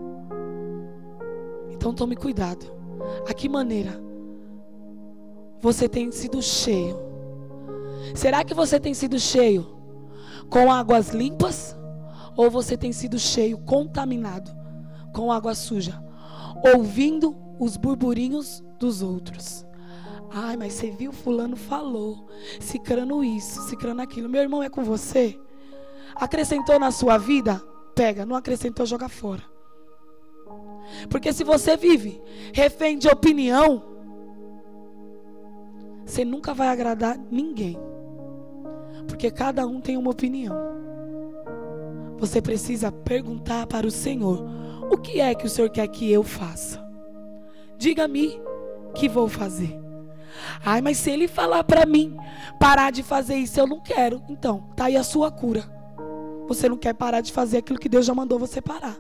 Então 1.70 1.94
tome 1.94 2.16
cuidado. 2.16 2.66
A 3.30 3.34
que 3.34 3.48
maneira 3.48 4.02
você 5.60 5.88
tem 5.88 6.12
sido 6.12 6.42
cheio? 6.42 6.98
Será 8.16 8.44
que 8.44 8.54
você 8.54 8.80
tem 8.80 8.94
sido 8.94 9.20
cheio 9.20 9.78
com 10.50 10.72
águas 10.72 11.10
limpas 11.10 11.76
ou 12.36 12.50
você 12.50 12.78
tem 12.78 12.94
sido 12.94 13.18
cheio 13.18 13.58
contaminado 13.58 14.56
com 15.14 15.32
água 15.32 15.56
suja, 15.56 16.02
ouvindo 16.74 17.36
os 17.60 17.76
burburinhos 17.76 18.64
dos 18.78 19.02
outros. 19.02 19.66
Ai, 20.30 20.56
mas 20.56 20.74
você 20.74 20.92
viu, 20.92 21.12
fulano 21.12 21.56
falou, 21.56 22.28
cicrano 22.60 23.24
isso, 23.24 23.64
cicrano 23.64 24.02
aquilo. 24.02 24.30
Meu 24.30 24.42
irmão 24.42 24.62
é 24.62 24.70
com 24.70 24.84
você? 24.84 25.40
Acrescentou 26.20 26.80
na 26.80 26.92
sua 26.92 27.18
vida? 27.18 27.62
Pega, 27.96 28.26
não 28.26 28.36
acrescentou, 28.36 28.86
joga 28.86 29.08
fora. 29.08 29.44
Porque 31.10 31.34
se 31.34 31.44
você 31.44 31.76
vive 31.76 32.22
refém 32.54 32.98
de 32.98 33.08
opinião, 33.08 33.84
você 36.06 36.24
nunca 36.24 36.54
vai 36.54 36.70
agradar 36.70 37.18
ninguém. 37.30 37.78
Porque 39.08 39.30
cada 39.30 39.66
um 39.66 39.82
tem 39.82 39.98
uma 39.98 40.12
opinião. 40.12 40.56
Você 42.18 42.42
precisa 42.42 42.92
perguntar 42.92 43.68
para 43.68 43.86
o 43.86 43.92
Senhor: 43.92 44.44
o 44.90 44.98
que 44.98 45.20
é 45.20 45.36
que 45.36 45.46
o 45.46 45.50
Senhor 45.50 45.70
quer 45.70 45.88
que 45.88 46.12
eu 46.12 46.24
faça? 46.24 46.84
Diga-me 47.78 48.40
que 48.96 49.08
vou 49.08 49.28
fazer. 49.28 49.78
Ai, 50.64 50.82
mas 50.82 50.98
se 50.98 51.12
ele 51.12 51.28
falar 51.28 51.64
para 51.64 51.86
mim 51.86 52.16
parar 52.60 52.92
de 52.92 53.04
fazer 53.04 53.36
isso, 53.36 53.60
eu 53.60 53.68
não 53.68 53.80
quero. 53.80 54.22
Então, 54.30 54.70
tá 54.76 54.86
aí 54.86 54.98
a 54.98 55.04
sua 55.04 55.32
cura. 55.32 55.77
Você 56.48 56.70
não 56.70 56.78
quer 56.78 56.94
parar 56.94 57.22
de 57.22 57.32
fazer 57.32 57.58
aquilo 57.58 57.80
que 57.80 57.90
Deus 57.90 58.06
já 58.06 58.14
mandou 58.14 58.40
você 58.40 58.62
parar. 58.62 58.98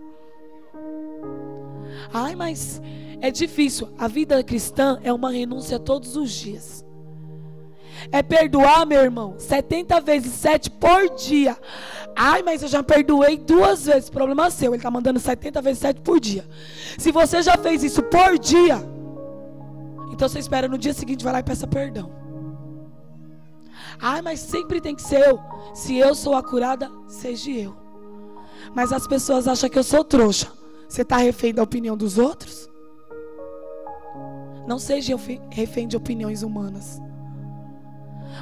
Ai, 2.13 2.35
mas 2.35 2.81
é 3.21 3.31
difícil. 3.31 3.89
A 3.97 4.07
vida 4.07 4.43
cristã 4.43 4.99
é 5.03 5.11
uma 5.11 5.31
renúncia 5.31 5.79
todos 5.79 6.15
os 6.15 6.31
dias. 6.31 6.85
É 8.11 8.21
perdoar, 8.21 8.85
meu 8.85 9.01
irmão, 9.01 9.35
70 9.37 9.99
vezes 10.01 10.31
7 10.33 10.69
por 10.71 11.15
dia. 11.15 11.57
Ai, 12.15 12.43
mas 12.43 12.61
eu 12.61 12.67
já 12.67 12.83
perdoei 12.83 13.37
duas 13.37 13.85
vezes. 13.85 14.09
Problema 14.09 14.49
seu. 14.49 14.71
Ele 14.71 14.77
está 14.77 14.91
mandando 14.91 15.19
70 15.19 15.61
vezes 15.61 15.79
7 15.79 16.01
por 16.01 16.19
dia. 16.19 16.45
Se 16.97 17.11
você 17.11 17.41
já 17.41 17.57
fez 17.57 17.83
isso 17.83 18.03
por 18.03 18.37
dia, 18.37 18.77
então 20.11 20.27
você 20.27 20.39
espera 20.39 20.67
no 20.67 20.77
dia 20.77 20.93
seguinte, 20.93 21.23
vai 21.23 21.33
lá 21.33 21.39
e 21.39 21.43
peça 21.43 21.67
perdão. 21.67 22.26
Ai, 23.99 24.21
mas 24.21 24.39
sempre 24.39 24.79
tem 24.79 24.95
que 24.95 25.01
ser 25.01 25.27
eu. 25.27 25.39
Se 25.73 25.97
eu 25.97 26.13
sou 26.13 26.35
a 26.35 26.43
curada, 26.43 26.91
seja 27.07 27.51
eu. 27.51 27.75
Mas 28.75 28.91
as 28.91 29.07
pessoas 29.07 29.47
acham 29.47 29.69
que 29.69 29.77
eu 29.77 29.83
sou 29.83 30.03
trouxa. 30.03 30.51
Você 30.87 31.01
está 31.01 31.17
refém 31.17 31.53
da 31.53 31.63
opinião 31.63 31.97
dos 31.97 32.17
outros? 32.17 32.69
Não 34.67 34.79
seja 34.79 35.15
refém 35.49 35.87
de 35.87 35.95
opiniões 35.95 36.43
humanas. 36.43 37.01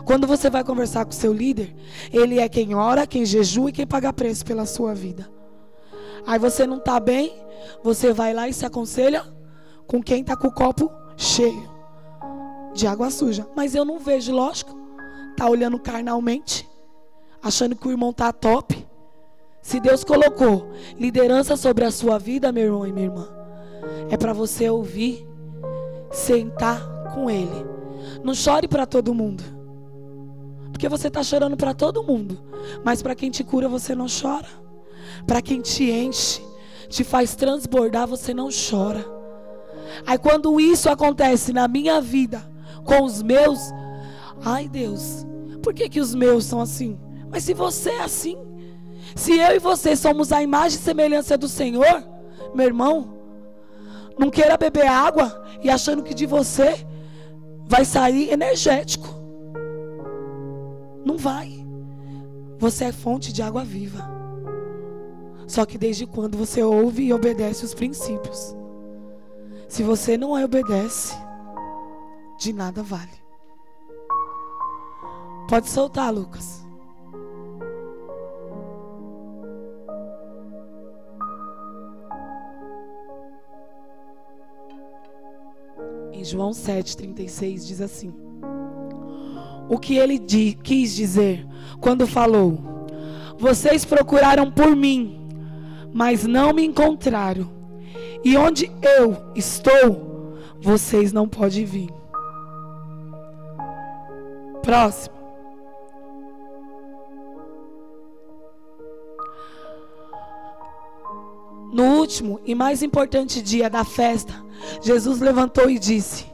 Quando 0.03 0.27
você 0.27 0.49
vai 0.49 0.63
conversar 0.63 1.05
com 1.05 1.11
seu 1.11 1.31
líder, 1.31 1.73
ele 2.11 2.39
é 2.39 2.49
quem 2.49 2.75
ora, 2.75 3.07
quem 3.07 3.25
jejua 3.25 3.69
e 3.69 3.73
quem 3.73 3.87
paga 3.87 4.11
preço 4.11 4.45
pela 4.45 4.65
sua 4.65 4.93
vida. 4.93 5.29
Aí 6.27 6.39
você 6.39 6.65
não 6.65 6.77
está 6.77 6.99
bem, 6.99 7.33
você 7.83 8.11
vai 8.11 8.33
lá 8.33 8.49
e 8.49 8.53
se 8.53 8.65
aconselha 8.65 9.23
com 9.87 10.01
quem 10.01 10.21
está 10.21 10.35
com 10.35 10.47
o 10.47 10.53
copo 10.53 10.91
cheio 11.15 11.69
de 12.73 12.85
água 12.87 13.09
suja. 13.09 13.47
Mas 13.55 13.73
eu 13.73 13.85
não 13.85 13.99
vejo, 13.99 14.33
lógico. 14.33 14.84
Tá 15.35 15.49
olhando 15.49 15.77
carnalmente, 15.79 16.67
achando 17.41 17.75
que 17.75 17.87
o 17.87 17.91
irmão 17.91 18.13
tá 18.13 18.31
top. 18.31 18.85
Se 19.61 19.79
Deus 19.79 20.03
colocou 20.03 20.71
liderança 20.97 21.57
sobre 21.57 21.83
a 21.85 21.91
sua 21.91 22.17
vida, 22.19 22.51
meu 22.51 22.65
irmão 22.65 22.87
e 22.87 22.93
minha 22.93 23.07
irmã, 23.07 23.27
é 24.09 24.15
para 24.15 24.31
você 24.31 24.69
ouvir, 24.69 25.27
sentar 26.11 26.79
com 27.13 27.29
Ele. 27.29 27.65
Não 28.23 28.33
chore 28.33 28.67
para 28.67 28.85
todo 28.85 29.13
mundo, 29.13 29.43
porque 30.71 30.87
você 30.87 31.07
está 31.07 31.23
chorando 31.23 31.57
para 31.57 31.73
todo 31.73 32.03
mundo, 32.03 32.39
mas 32.83 33.01
para 33.01 33.15
quem 33.15 33.31
te 33.31 33.43
cura 33.43 33.67
você 33.67 33.95
não 33.95 34.05
chora. 34.07 34.47
Para 35.25 35.41
quem 35.41 35.61
te 35.61 35.89
enche, 35.89 36.41
te 36.89 37.03
faz 37.03 37.35
transbordar, 37.35 38.07
você 38.07 38.33
não 38.33 38.49
chora. 38.49 39.03
Aí 40.05 40.17
quando 40.17 40.59
isso 40.59 40.89
acontece 40.89 41.53
na 41.53 41.67
minha 41.67 42.01
vida, 42.01 42.47
com 42.83 43.03
os 43.03 43.21
meus, 43.21 43.59
ai 44.43 44.67
Deus, 44.67 45.25
por 45.61 45.73
que, 45.73 45.89
que 45.89 45.99
os 45.99 46.13
meus 46.13 46.45
são 46.45 46.61
assim? 46.61 46.99
Mas 47.29 47.43
se 47.43 47.53
você 47.53 47.89
é 47.89 48.03
assim, 48.03 48.37
se 49.15 49.37
eu 49.39 49.55
e 49.55 49.59
você 49.59 49.95
somos 49.95 50.31
a 50.31 50.41
imagem 50.41 50.79
e 50.79 50.81
semelhança 50.81 51.37
do 51.37 51.47
Senhor, 51.47 52.03
meu 52.53 52.65
irmão, 52.65 53.15
não 54.17 54.29
queira 54.29 54.57
beber 54.57 54.87
água 54.87 55.43
e 55.61 55.69
achando 55.69 56.03
que 56.03 56.13
de 56.13 56.25
você 56.25 56.85
vai 57.67 57.83
sair 57.83 58.31
energético. 58.31 59.07
Não 61.03 61.17
vai. 61.17 61.65
Você 62.57 62.85
é 62.85 62.91
fonte 62.91 63.33
de 63.33 63.41
água 63.41 63.63
viva. 63.63 64.03
Só 65.47 65.65
que 65.65 65.77
desde 65.77 66.07
quando 66.07 66.37
você 66.37 66.63
ouve 66.63 67.03
e 67.03 67.13
obedece 67.13 67.65
os 67.65 67.73
princípios. 67.73 68.55
Se 69.67 69.83
você 69.83 70.17
não 70.17 70.41
obedece, 70.41 71.15
de 72.39 72.53
nada 72.53 72.81
vale. 72.81 73.24
Pode 75.47 75.69
soltar, 75.69 76.13
Lucas. 76.13 76.65
João 86.25 86.51
7,36 86.51 87.67
diz 87.67 87.81
assim: 87.81 88.13
O 89.69 89.77
que 89.77 89.97
ele 89.97 90.17
di 90.17 90.57
quis 90.63 90.95
dizer 90.95 91.47
quando 91.79 92.07
falou: 92.07 92.57
Vocês 93.37 93.85
procuraram 93.85 94.51
por 94.51 94.75
mim, 94.75 95.29
mas 95.93 96.25
não 96.25 96.51
me 96.51 96.65
encontraram, 96.65 97.47
e 98.23 98.35
onde 98.35 98.71
eu 98.81 99.15
estou, 99.35 100.35
vocês 100.59 101.13
não 101.13 101.29
podem 101.29 101.63
vir. 101.63 101.89
Próximo. 104.63 105.14
No 111.75 111.97
último 111.97 112.39
e 112.45 112.55
mais 112.55 112.81
importante 112.81 113.41
dia 113.41 113.69
da 113.69 113.83
festa, 113.83 114.33
Jesus 114.81 115.19
levantou 115.19 115.69
e 115.69 115.77
disse, 115.77 116.25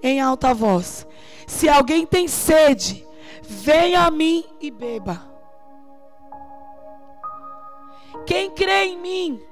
em 0.00 0.20
alta 0.20 0.54
voz: 0.54 1.04
Se 1.44 1.68
alguém 1.68 2.06
tem 2.06 2.28
sede, 2.28 3.04
venha 3.42 4.02
a 4.02 4.10
mim 4.12 4.44
e 4.60 4.70
beba. 4.70 5.28
Quem 8.24 8.48
crê 8.48 8.84
em 8.84 8.96
mim, 8.96 9.42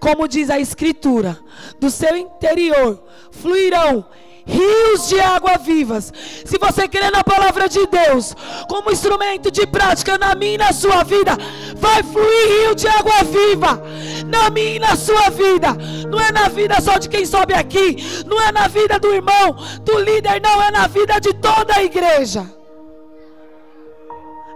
como 0.00 0.26
diz 0.26 0.50
a 0.50 0.58
Escritura, 0.58 1.38
do 1.78 1.88
seu 1.88 2.16
interior 2.16 3.00
fluirão 3.30 4.04
rios 4.46 5.08
de 5.08 5.20
água 5.20 5.56
vivas. 5.58 6.12
Se 6.44 6.58
você 6.58 6.88
crê 6.88 7.10
na 7.10 7.22
palavra 7.24 7.68
de 7.68 7.86
Deus, 7.86 8.34
como 8.68 8.90
instrumento 8.90 9.50
de 9.50 9.66
prática 9.66 10.18
na 10.18 10.34
minha 10.34 10.54
e 10.54 10.58
na 10.58 10.72
sua 10.72 11.02
vida, 11.02 11.36
vai 11.76 12.02
fluir 12.02 12.48
rio 12.48 12.74
de 12.74 12.88
água 12.88 13.22
viva 13.24 13.82
na 14.26 14.50
minha 14.50 14.76
e 14.76 14.78
na 14.78 14.96
sua 14.96 15.30
vida. 15.30 15.76
Não 16.08 16.20
é 16.20 16.32
na 16.32 16.48
vida 16.48 16.80
só 16.80 16.98
de 16.98 17.08
quem 17.08 17.24
sobe 17.24 17.54
aqui, 17.54 17.96
não 18.26 18.40
é 18.40 18.52
na 18.52 18.68
vida 18.68 18.98
do 18.98 19.12
irmão, 19.12 19.56
do 19.82 19.98
líder, 19.98 20.40
não 20.40 20.62
é 20.62 20.70
na 20.70 20.86
vida 20.86 21.20
de 21.20 21.32
toda 21.34 21.76
a 21.76 21.82
igreja. 21.82 22.46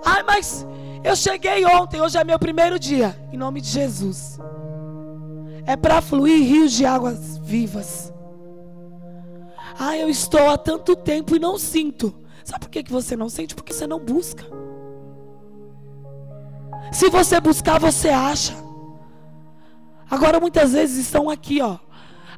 Ai, 0.05 0.23
mas 0.23 0.67
eu 1.03 1.17
cheguei 1.17 1.65
ontem, 1.65 2.01
hoje 2.01 2.19
é 2.19 2.25
meu 2.25 2.39
primeiro 2.39 2.79
dia, 2.79 3.17
em 3.33 3.37
nome 3.37 3.61
de 3.61 3.69
Jesus. 3.69 4.39
É 5.67 5.77
para 5.77 6.01
fluir 6.01 6.39
rios 6.47 6.73
de 6.73 6.85
águas 6.85 7.39
vivas. 7.39 8.06
Ah, 9.79 9.97
eu 9.97 10.09
estou 10.09 10.49
há 10.51 10.57
tanto 10.57 10.97
tempo 10.97 11.37
e 11.37 11.39
não 11.39 11.59
sinto. 11.59 12.15
Sabe 12.45 12.61
por 12.61 12.71
que, 12.71 12.83
que 12.83 12.93
você 12.93 13.17
não 13.17 13.29
sente? 13.29 13.55
Porque 13.55 13.73
você 13.73 13.87
não 13.87 13.99
busca. 13.99 14.45
Se 16.93 17.11
você 17.11 17.41
buscar, 17.41 17.79
você 17.79 18.09
acha. 18.09 18.55
Agora 20.11 20.39
muitas 20.39 20.73
vezes 20.73 21.05
estão 21.07 21.29
aqui, 21.29 21.61
ó. 21.61 21.79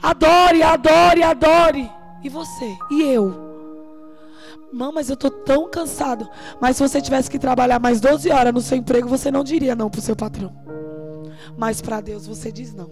Adore, 0.02 0.62
adore, 0.62 1.22
adore. 1.22 1.90
E 2.22 2.28
você? 2.28 2.76
E 2.90 3.02
eu? 3.02 3.48
Não, 4.72 4.92
mas 4.92 5.08
eu 5.08 5.16
tô 5.16 5.30
tão 5.30 5.70
cansado. 5.70 6.28
Mas 6.60 6.76
se 6.76 6.82
você 6.82 7.00
tivesse 7.00 7.30
que 7.30 7.38
trabalhar 7.38 7.78
mais 7.78 8.00
12 8.00 8.30
horas 8.30 8.52
no 8.52 8.60
seu 8.60 8.76
emprego, 8.76 9.08
você 9.08 9.30
não 9.30 9.44
diria 9.44 9.76
não 9.76 9.90
pro 9.90 10.00
seu 10.00 10.16
patrão. 10.16 10.52
Mas 11.56 11.80
para 11.80 12.00
Deus 12.00 12.26
você 12.26 12.50
diz 12.50 12.74
não. 12.74 12.90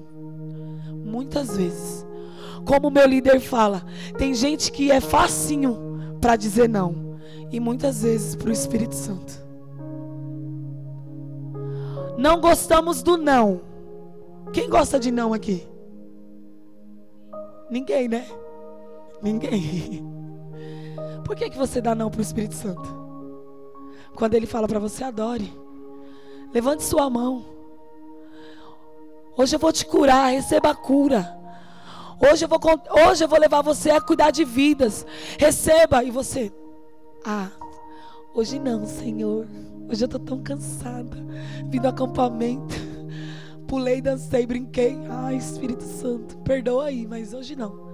Muitas 1.05 1.57
vezes. 1.57 2.06
Como 2.67 2.89
o 2.89 2.91
meu 2.91 3.07
líder 3.07 3.39
fala, 3.39 3.87
tem 4.19 4.35
gente 4.35 4.73
que 4.73 4.91
é 4.91 5.01
facinho 5.01 6.19
para 6.21 6.35
dizer 6.35 6.69
não. 6.69 7.17
E 7.53 7.61
muitas 7.61 8.03
vezes 8.03 8.35
para 8.35 8.49
o 8.49 8.53
Espírito 8.53 8.95
Santo. 8.95 9.47
Não 12.19 12.41
gostamos 12.41 13.03
do 13.05 13.17
não. 13.17 13.61
Quem 14.53 14.69
gosta 14.69 14.99
de 14.99 15.13
não 15.13 15.33
aqui? 15.33 15.67
Ninguém, 17.71 18.09
né? 18.09 18.27
Ninguém. 19.23 20.05
Por 21.25 21.37
que, 21.37 21.49
que 21.49 21.59
você 21.59 21.81
dá 21.81 21.95
não 21.95 22.11
para 22.11 22.19
o 22.19 22.23
Espírito 22.23 22.55
Santo? 22.55 23.07
Quando 24.17 24.35
ele 24.35 24.47
fala 24.47 24.67
para 24.67 24.81
você, 24.81 25.05
adore. 25.05 25.53
Levante 26.53 26.83
sua 26.83 27.09
mão. 27.09 27.45
Hoje 29.37 29.55
eu 29.55 29.61
vou 29.61 29.73
te 29.73 29.85
curar, 29.87 30.33
receba 30.33 30.71
a 30.71 30.75
cura. 30.75 31.46
Hoje 32.19 32.45
eu 32.45 32.49
vou, 32.49 32.59
hoje 33.09 33.25
eu 33.25 33.29
vou 33.29 33.39
levar 33.39 33.63
você 33.63 33.91
a 33.91 34.01
cuidar 34.01 34.31
de 34.31 34.45
vidas. 34.45 35.07
Receba. 35.39 36.03
E 36.03 36.11
você, 36.11 36.53
ah, 37.25 37.49
hoje 38.35 38.59
não, 38.59 38.87
Senhor. 38.87 39.47
Hoje 39.89 40.05
eu 40.05 40.07
estou 40.07 40.21
tão 40.21 40.43
cansada. 40.43 41.17
Vim 41.69 41.81
do 41.81 41.89
acampamento. 41.89 42.75
Pulei, 43.67 44.01
dancei, 44.01 44.47
brinquei. 44.47 44.97
Ai, 45.09 45.37
Espírito 45.37 45.83
Santo, 45.83 46.37
perdoa 46.39 46.87
aí, 46.87 47.07
mas 47.07 47.35
hoje 47.35 47.55
não. 47.55 47.87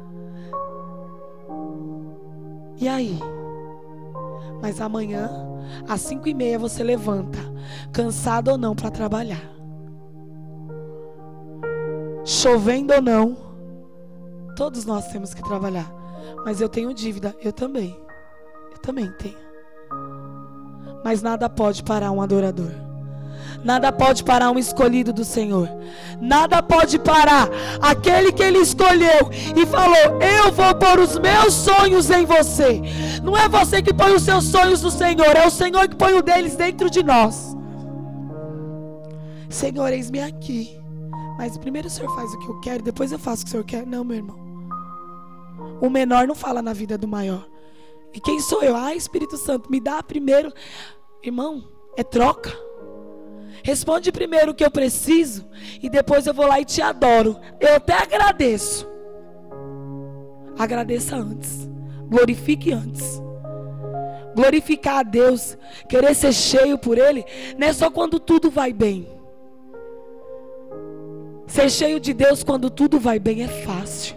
E 2.79 2.89
aí? 2.89 3.19
Mas 4.61 4.81
amanhã, 4.81 5.31
às 5.89 6.01
cinco 6.03 6.29
e 6.29 6.35
meia, 6.35 6.59
você 6.59 6.83
levanta, 6.83 7.39
cansado 7.93 8.53
ou 8.53 8.59
não, 8.59 8.75
para 8.75 8.91
trabalhar. 8.91 9.43
Chovendo 12.25 12.95
ou 12.95 13.03
não, 13.03 13.52
todos 14.55 14.85
nós 14.85 15.09
temos 15.09 15.35
que 15.35 15.43
trabalhar. 15.43 15.91
Mas 16.45 16.61
eu 16.61 16.69
tenho 16.69 16.95
dívida, 16.95 17.35
eu 17.43 17.53
também. 17.53 17.99
Eu 18.73 18.79
também 18.79 19.11
tenho. 19.13 19.39
Mas 21.05 21.23
nada 21.23 21.49
pode 21.49 21.83
parar 21.83 22.11
um 22.11 22.23
adorador. 22.23 22.71
Nada 23.65 23.93
pode 23.93 24.25
parar 24.25 24.51
um 24.51 24.59
escolhido 24.59 25.13
do 25.13 25.25
Senhor. 25.25 25.69
Nada 26.21 26.63
pode 26.63 26.99
parar 26.99 27.49
aquele 27.81 28.33
que 28.33 28.43
ele 28.43 28.59
escolheu 28.59 29.31
e 29.57 29.65
falou: 29.67 30.21
Eu 30.21 30.51
vou 30.53 30.75
pôr 30.75 30.99
os 30.99 31.19
meus 31.19 31.55
sonhos 31.55 32.11
em 32.11 32.25
você. 32.25 32.81
Não 33.23 33.37
é 33.37 33.49
você 33.49 33.81
que 33.81 33.95
põe 33.95 34.15
os 34.15 34.23
seus 34.23 34.45
sonhos 34.45 34.83
no 34.83 34.91
Senhor, 34.91 35.37
é 35.37 35.47
o 35.47 35.51
Senhor 35.51 35.89
que 35.89 35.97
põe 35.97 36.15
o 36.15 36.23
deles 36.23 36.57
dentro 36.57 36.91
de 36.91 37.03
nós. 37.03 37.57
Senhor, 39.49 39.93
eis-me 39.93 40.21
aqui. 40.21 40.82
Mas 41.37 41.57
primeiro 41.57 41.89
o 41.89 41.91
Senhor 41.91 42.15
faz 42.15 42.33
o 42.33 42.39
que 42.39 42.49
eu 42.49 42.61
quero, 42.61 42.83
depois 42.83 43.13
eu 43.13 43.19
faço 43.19 43.43
o 43.43 43.45
que 43.45 43.49
o 43.49 43.53
Senhor 43.53 43.65
quer. 43.65 43.87
Não, 43.87 44.05
meu 44.05 44.17
irmão. 44.17 44.39
O 45.81 45.91
menor 45.91 46.27
não 46.27 46.35
fala 46.35 46.63
na 46.63 46.73
vida 46.73 46.97
do 46.97 47.09
maior. 47.09 47.47
E 48.13 48.21
quem 48.21 48.41
sou 48.41 48.63
eu? 48.63 48.77
Ah, 48.77 48.95
Espírito 48.95 49.37
Santo, 49.37 49.71
me 49.71 49.81
dá 49.81 50.03
primeiro. 50.03 50.53
Irmão, 51.23 51.65
é 51.97 52.03
troca. 52.03 52.53
Responde 53.65 54.11
primeiro 54.11 54.51
o 54.51 54.55
que 54.55 54.65
eu 54.65 54.71
preciso 54.71 55.49
e 55.83 55.89
depois 55.89 56.27
eu 56.27 56.35
vou 56.35 56.47
lá 56.47 56.61
e 56.61 56.65
te 56.65 56.83
adoro. 56.83 57.37
Eu 57.61 57.77
até 57.77 57.95
agradeço. 57.95 58.89
Agradeça 60.59 61.17
antes. 61.17 61.69
Glorifique 62.09 62.73
antes. 62.73 63.23
Glorificar 64.35 64.99
a 64.99 65.03
Deus, 65.03 65.57
querer 65.89 66.15
ser 66.15 66.33
cheio 66.33 66.79
por 66.79 66.97
Ele, 66.97 67.25
não 67.59 67.67
é 67.67 67.73
só 67.73 67.91
quando 67.91 68.19
tudo 68.19 68.51
vai 68.51 68.73
bem. 68.73 69.07
Ser 71.53 71.69
cheio 71.69 72.01
de 72.01 72.15
Deus 72.15 72.43
quando 72.43 72.71
tudo 72.71 72.99
vai 72.99 73.19
bem 73.19 73.43
é 73.43 73.49
fácil. 73.49 74.17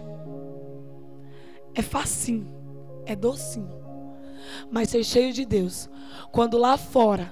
É 1.74 1.82
facinho. 1.82 2.48
É 3.04 3.14
docinho. 3.14 3.68
Mas 4.70 4.88
ser 4.88 5.04
cheio 5.04 5.34
de 5.34 5.44
Deus, 5.44 5.86
quando 6.32 6.56
lá 6.56 6.78
fora 6.78 7.30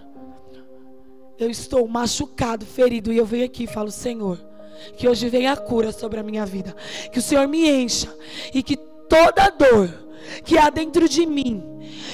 eu 1.39 1.49
estou 1.49 1.89
machucado, 1.89 2.67
ferido, 2.67 3.11
e 3.15 3.17
eu 3.17 3.25
venho 3.25 3.47
aqui 3.47 3.65
e 3.65 3.67
falo, 3.67 3.91
Senhor, 3.91 4.39
que 4.99 5.09
hoje 5.09 5.31
venha 5.31 5.53
a 5.53 5.57
cura 5.57 5.91
sobre 5.91 6.21
a 6.21 6.23
minha 6.23 6.45
vida. 6.45 6.77
Que 7.11 7.19
o 7.19 7.23
Senhor 7.23 7.49
me 7.49 7.67
encha 7.67 8.15
e 8.53 8.63
que 8.63 8.77
toda 8.77 9.49
dor 9.49 9.89
que 10.45 10.59
há 10.59 10.69
dentro 10.69 11.09
de 11.09 11.25
mim, 11.25 11.63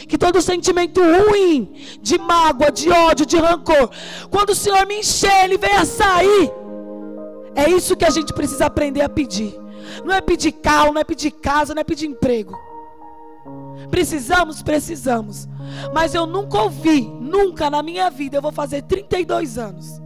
que 0.06 0.16
todo 0.16 0.40
sentimento 0.40 1.00
ruim, 1.00 1.74
de 2.00 2.18
mágoa, 2.18 2.70
de 2.70 2.88
ódio, 2.88 3.26
de 3.26 3.36
rancor, 3.36 3.90
quando 4.30 4.50
o 4.50 4.54
Senhor 4.54 4.86
me 4.86 5.00
encher, 5.00 5.44
ele 5.44 5.58
venha 5.58 5.84
sair. 5.84 6.59
É 7.54 7.68
isso 7.68 7.96
que 7.96 8.04
a 8.04 8.10
gente 8.10 8.32
precisa 8.32 8.66
aprender 8.66 9.02
a 9.02 9.08
pedir. 9.08 9.54
Não 10.04 10.14
é 10.14 10.20
pedir 10.20 10.52
carro, 10.52 10.92
não 10.92 11.00
é 11.00 11.04
pedir 11.04 11.30
casa, 11.30 11.74
não 11.74 11.80
é 11.80 11.84
pedir 11.84 12.06
emprego. 12.06 12.56
Precisamos, 13.90 14.62
precisamos. 14.62 15.48
Mas 15.92 16.14
eu 16.14 16.26
nunca 16.26 16.62
ouvi, 16.62 17.02
nunca 17.02 17.70
na 17.70 17.82
minha 17.82 18.10
vida, 18.10 18.36
eu 18.36 18.42
vou 18.42 18.52
fazer 18.52 18.82
32 18.82 19.58
anos, 19.58 20.00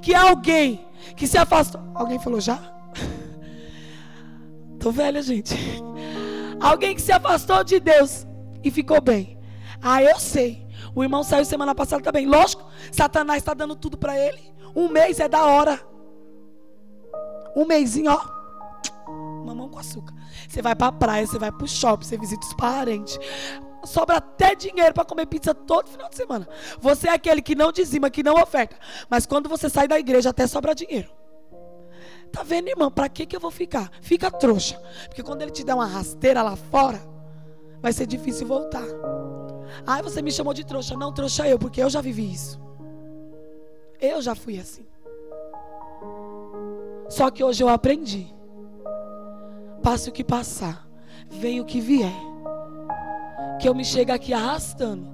que 0.00 0.14
alguém 0.14 0.86
que 1.16 1.26
se 1.26 1.38
afastou. 1.38 1.80
Alguém 1.94 2.18
falou 2.18 2.40
já? 2.40 2.58
Tô 4.80 4.90
velha, 4.90 5.22
gente. 5.22 5.54
Alguém 6.60 6.94
que 6.94 7.02
se 7.02 7.12
afastou 7.12 7.62
de 7.62 7.78
Deus 7.78 8.26
e 8.64 8.70
ficou 8.70 9.00
bem. 9.00 9.38
Ah, 9.80 10.02
eu 10.02 10.18
sei. 10.18 10.66
O 10.94 11.02
irmão 11.02 11.22
saiu 11.22 11.44
semana 11.44 11.74
passada 11.74 12.02
também. 12.02 12.26
Lógico, 12.26 12.64
Satanás 12.90 13.38
está 13.38 13.54
dando 13.54 13.74
tudo 13.74 13.96
para 13.96 14.18
ele. 14.18 14.52
Um 14.74 14.88
mês 14.88 15.20
é 15.20 15.28
da 15.28 15.44
hora. 15.44 15.80
Um 17.54 17.64
mêsinho, 17.66 18.10
ó. 18.10 18.42
Mamão 19.44 19.68
com 19.68 19.78
açúcar. 19.78 20.14
Você 20.48 20.62
vai 20.62 20.74
para 20.74 20.88
a 20.88 20.92
praia, 20.92 21.26
você 21.26 21.38
vai 21.38 21.50
para 21.52 21.64
o 21.64 21.68
shopping, 21.68 22.06
você 22.06 22.18
visita 22.18 22.46
os 22.46 22.54
parentes 22.54 23.18
sobra 23.84 24.16
até 24.18 24.54
dinheiro 24.54 24.94
para 24.94 25.04
comer 25.04 25.26
pizza 25.26 25.54
todo 25.54 25.88
final 25.88 26.08
de 26.08 26.16
semana. 26.16 26.48
Você 26.80 27.08
é 27.08 27.12
aquele 27.12 27.42
que 27.42 27.54
não 27.54 27.72
dizima, 27.72 28.10
que 28.10 28.22
não 28.22 28.34
oferta. 28.34 28.76
Mas 29.08 29.26
quando 29.26 29.48
você 29.48 29.68
sai 29.68 29.88
da 29.88 29.98
igreja, 29.98 30.30
até 30.30 30.46
sobra 30.46 30.74
dinheiro. 30.74 31.10
Tá 32.32 32.42
vendo, 32.42 32.68
irmão? 32.68 32.90
Para 32.90 33.08
que, 33.08 33.26
que 33.26 33.36
eu 33.36 33.40
vou 33.40 33.50
ficar? 33.50 33.90
Fica 34.00 34.30
trouxa. 34.30 34.80
Porque 35.06 35.22
quando 35.22 35.42
ele 35.42 35.50
te 35.50 35.64
der 35.64 35.74
uma 35.74 35.86
rasteira 35.86 36.42
lá 36.42 36.56
fora, 36.56 37.02
vai 37.80 37.92
ser 37.92 38.06
difícil 38.06 38.46
voltar. 38.46 38.84
Ai, 39.86 40.02
você 40.02 40.22
me 40.22 40.32
chamou 40.32 40.54
de 40.54 40.64
trouxa. 40.64 40.96
Não, 40.96 41.12
trouxa 41.12 41.46
eu, 41.46 41.58
porque 41.58 41.82
eu 41.82 41.90
já 41.90 42.00
vivi 42.00 42.32
isso. 42.32 42.60
Eu 44.00 44.22
já 44.22 44.34
fui 44.34 44.58
assim. 44.58 44.86
Só 47.12 47.30
que 47.30 47.44
hoje 47.44 47.62
eu 47.62 47.68
aprendi. 47.68 48.26
Passe 49.82 50.08
o 50.08 50.12
que 50.12 50.24
passar, 50.24 50.88
venha 51.28 51.60
o 51.60 51.66
que 51.66 51.80
vier 51.80 52.12
que 53.60 53.68
eu 53.68 53.74
me 53.74 53.84
chegue 53.84 54.10
aqui 54.10 54.32
arrastando, 54.32 55.08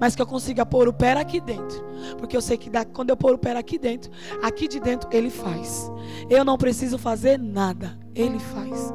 mas 0.00 0.16
que 0.16 0.22
eu 0.22 0.26
consiga 0.26 0.66
pôr 0.66 0.88
o 0.88 0.92
pé 0.92 1.12
aqui 1.12 1.40
dentro, 1.40 1.84
porque 2.18 2.36
eu 2.36 2.40
sei 2.40 2.56
que 2.56 2.68
quando 2.92 3.10
eu 3.10 3.16
pôr 3.16 3.34
o 3.34 3.38
pé 3.38 3.56
aqui 3.56 3.78
dentro, 3.78 4.10
aqui 4.42 4.66
de 4.66 4.80
dentro 4.80 5.08
Ele 5.12 5.30
faz. 5.30 5.88
Eu 6.28 6.44
não 6.44 6.58
preciso 6.58 6.98
fazer 6.98 7.38
nada, 7.38 7.96
Ele 8.14 8.40
faz. 8.40 8.92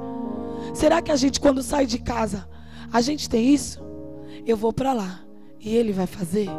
Será 0.74 1.02
que 1.02 1.12
a 1.12 1.16
gente, 1.16 1.40
quando 1.40 1.64
sai 1.64 1.86
de 1.86 2.00
casa, 2.00 2.50
a 2.92 3.00
gente 3.00 3.30
tem 3.30 3.54
isso? 3.54 3.80
Eu 4.46 4.58
vou 4.58 4.74
para 4.74 4.92
lá 4.92 5.22
e 5.60 5.74
Ele 5.74 5.94
vai 5.94 6.08
fazer? 6.08 6.50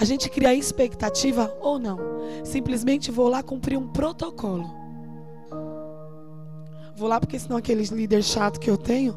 A 0.00 0.04
gente 0.04 0.30
cria 0.30 0.54
expectativa 0.54 1.52
ou 1.60 1.78
não? 1.78 1.98
Simplesmente 2.44 3.10
vou 3.10 3.28
lá 3.28 3.42
cumprir 3.42 3.76
um 3.76 3.88
protocolo. 3.88 4.78
Vou 6.96 7.08
lá 7.08 7.18
porque 7.18 7.38
senão 7.38 7.56
aquele 7.56 7.82
líder 7.82 8.22
chato 8.22 8.60
que 8.60 8.70
eu 8.70 8.76
tenho 8.76 9.16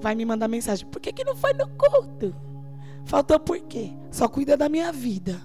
vai 0.00 0.14
me 0.14 0.24
mandar 0.24 0.48
mensagem. 0.48 0.86
Por 0.86 1.00
que, 1.00 1.12
que 1.12 1.24
não 1.24 1.36
foi 1.36 1.52
no 1.52 1.68
culto? 1.70 2.34
Faltou 3.04 3.38
por 3.40 3.58
quê? 3.60 3.92
Só 4.10 4.28
cuida 4.28 4.56
da 4.56 4.68
minha 4.68 4.92
vida. 4.92 5.40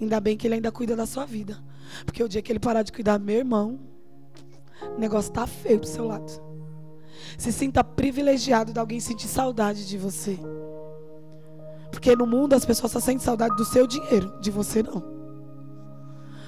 Ainda 0.00 0.20
bem 0.20 0.36
que 0.36 0.46
ele 0.46 0.54
ainda 0.54 0.72
cuida 0.72 0.96
da 0.96 1.06
sua 1.06 1.24
vida. 1.24 1.58
Porque 2.04 2.22
o 2.22 2.28
dia 2.28 2.42
que 2.42 2.50
ele 2.50 2.58
parar 2.58 2.82
de 2.82 2.92
cuidar, 2.92 3.18
meu 3.18 3.36
irmão, 3.36 3.78
o 4.96 4.98
negócio 4.98 5.32
tá 5.32 5.46
feio 5.46 5.78
pro 5.78 5.88
seu 5.88 6.04
lado. 6.04 6.30
Se 7.36 7.52
sinta 7.52 7.82
privilegiado 7.84 8.72
de 8.72 8.78
alguém 8.78 9.00
sentir 9.00 9.28
saudade 9.28 9.86
de 9.86 9.96
você. 9.96 10.38
Porque 11.98 12.14
no 12.14 12.28
mundo 12.28 12.52
as 12.52 12.64
pessoas 12.64 12.92
só 12.92 13.00
sentem 13.00 13.18
saudade 13.18 13.56
do 13.56 13.64
seu 13.64 13.84
dinheiro, 13.84 14.32
de 14.40 14.52
você 14.52 14.84
não. 14.84 15.02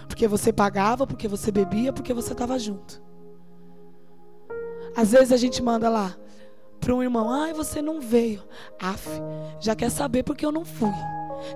Porque 0.07 0.29
você 0.29 0.53
pagava, 0.53 1.09
porque 1.09 1.27
você 1.27 1.51
bebia, 1.51 1.93
porque 1.93 2.15
você 2.15 2.31
estava 2.31 2.57
junto. 2.57 3.03
Às 4.97 5.11
vezes 5.11 5.33
a 5.33 5.37
gente 5.37 5.61
manda 5.61 5.89
lá 5.89 6.17
para 6.79 6.95
um 6.95 7.03
irmão: 7.03 7.29
ai, 7.29 7.53
você 7.53 7.83
não 7.83 8.01
veio. 8.01 8.45
Af, 8.81 9.09
já 9.59 9.75
quer 9.75 9.91
saber 9.91 10.23
porque 10.23 10.47
eu 10.47 10.53
não 10.53 10.65
fui. 10.65 10.93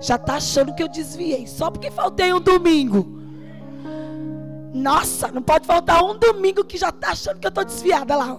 Já 0.01 0.17
tá 0.17 0.35
achando 0.35 0.75
que 0.75 0.83
eu 0.83 0.89
desviei, 0.89 1.47
só 1.47 1.71
porque 1.71 1.89
faltei 1.89 2.33
um 2.33 2.41
domingo. 2.41 3.21
Nossa, 4.73 5.31
não 5.31 5.41
pode 5.41 5.65
faltar 5.65 6.03
um 6.03 6.19
domingo 6.19 6.65
que 6.65 6.77
já 6.77 6.91
tá 6.91 7.11
achando 7.11 7.39
que 7.39 7.47
eu 7.47 7.51
tô 7.51 7.63
desviada 7.63 8.13
lá. 8.17 8.37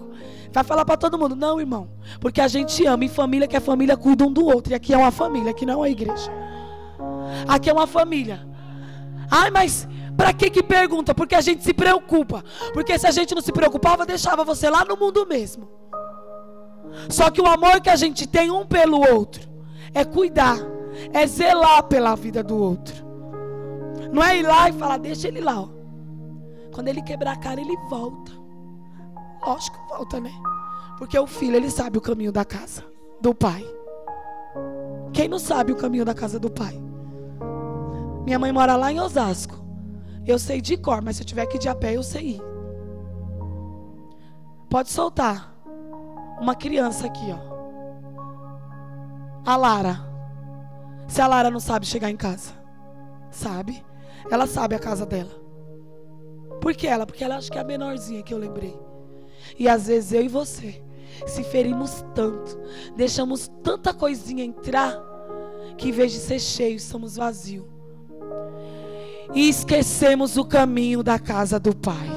Vai 0.51 0.63
falar 0.63 0.85
para 0.85 0.97
todo 0.97 1.17
mundo: 1.17 1.35
não, 1.35 1.59
irmão, 1.59 1.89
porque 2.19 2.41
a 2.41 2.47
gente 2.47 2.85
ama 2.85 3.05
e 3.05 3.09
família 3.09 3.47
que 3.47 3.55
é 3.55 3.59
família 3.59 3.95
cuida 3.97 4.25
um 4.25 4.31
do 4.31 4.45
outro. 4.45 4.73
E 4.73 4.75
aqui 4.75 4.93
é 4.93 4.97
uma 4.97 5.11
família, 5.11 5.51
aqui 5.51 5.65
não 5.65 5.73
é 5.73 5.77
uma 5.77 5.89
igreja. 5.89 6.31
Aqui 7.47 7.69
é 7.69 7.73
uma 7.73 7.87
família. 7.87 8.47
Ai, 9.29 9.51
mas 9.51 9.87
para 10.15 10.33
que 10.33 10.49
que 10.49 10.63
pergunta? 10.63 11.13
Porque 11.13 11.35
a 11.35 11.41
gente 11.41 11.63
se 11.63 11.73
preocupa. 11.73 12.43
Porque 12.73 12.97
se 12.97 13.05
a 13.05 13.11
gente 13.11 13.35
não 13.35 13.41
se 13.41 13.51
preocupava, 13.51 14.05
deixava 14.05 14.43
você 14.43 14.69
lá 14.69 14.83
no 14.83 14.97
mundo 14.97 15.25
mesmo. 15.27 15.69
Só 17.09 17.29
que 17.29 17.41
o 17.41 17.45
amor 17.45 17.81
que 17.81 17.89
a 17.89 17.95
gente 17.95 18.27
tem 18.27 18.49
um 18.49 18.65
pelo 18.65 18.99
outro 19.13 19.47
é 19.93 20.03
cuidar, 20.03 20.57
é 21.13 21.27
zelar 21.27 21.83
pela 21.83 22.15
vida 22.15 22.41
do 22.41 22.57
outro. 22.57 23.05
Não 24.11 24.23
é 24.23 24.37
ir 24.37 24.43
lá 24.43 24.69
e 24.69 24.73
falar, 24.73 24.97
deixa 24.97 25.27
ele 25.27 25.41
lá. 25.41 25.61
Ó. 25.61 25.69
Quando 26.73 26.87
ele 26.87 27.01
quebrar 27.01 27.33
a 27.33 27.37
cara, 27.37 27.59
ele 27.59 27.75
volta. 27.89 28.31
Lógico, 29.45 29.77
volta, 29.89 30.19
né? 30.19 30.31
Porque 30.97 31.17
o 31.17 31.27
filho, 31.27 31.55
ele 31.55 31.69
sabe 31.69 31.97
o 31.97 32.01
caminho 32.01 32.31
da 32.31 32.43
casa 32.43 32.83
do 33.21 33.33
pai. 33.33 33.63
Quem 35.13 35.27
não 35.27 35.39
sabe 35.39 35.71
o 35.71 35.75
caminho 35.75 36.05
da 36.05 36.13
casa 36.13 36.39
do 36.39 36.49
pai? 36.49 36.81
Minha 38.25 38.39
mãe 38.39 38.51
mora 38.51 38.75
lá 38.75 38.91
em 38.91 38.99
Osasco. 38.99 39.55
Eu 40.25 40.37
sei 40.37 40.59
de 40.59 40.75
cor, 40.75 41.01
mas 41.01 41.15
se 41.15 41.23
eu 41.23 41.25
tiver 41.25 41.45
que 41.45 41.57
ir 41.57 41.59
de 41.59 41.69
a 41.69 41.75
pé, 41.75 41.95
eu 41.95 42.03
sei 42.03 42.31
ir. 42.31 42.41
Pode 44.69 44.89
soltar. 44.89 45.55
Uma 46.39 46.55
criança 46.55 47.07
aqui, 47.07 47.25
ó. 47.31 47.57
A 49.45 49.55
Lara. 49.55 49.99
Se 51.07 51.21
a 51.21 51.27
Lara 51.27 51.49
não 51.49 51.59
sabe 51.59 51.85
chegar 51.85 52.09
em 52.09 52.17
casa, 52.17 52.51
sabe? 53.31 53.85
ela 54.29 54.47
sabe 54.47 54.75
a 54.75 54.79
casa 54.79 55.05
dela. 55.05 55.31
Por 56.61 56.73
que 56.73 56.87
ela? 56.87 57.05
Porque 57.05 57.23
ela 57.23 57.37
acha 57.37 57.49
que 57.49 57.57
é 57.57 57.61
a 57.61 57.65
menorzinha 57.65 58.23
que 58.23 58.33
eu 58.33 58.37
lembrei. 58.37 58.77
E 59.57 59.67
às 59.67 59.87
vezes 59.87 60.13
eu 60.13 60.23
e 60.23 60.27
você 60.27 60.81
se 61.25 61.43
ferimos 61.43 62.05
tanto, 62.13 62.59
deixamos 62.95 63.49
tanta 63.63 63.93
coisinha 63.93 64.43
entrar, 64.43 65.01
que 65.77 65.89
em 65.89 65.91
vez 65.91 66.11
de 66.11 66.19
ser 66.19 66.39
cheios, 66.39 66.83
somos 66.83 67.15
vazios. 67.15 67.65
E 69.33 69.49
esquecemos 69.49 70.37
o 70.37 70.45
caminho 70.45 71.03
da 71.03 71.19
casa 71.19 71.59
do 71.59 71.75
Pai. 71.75 72.07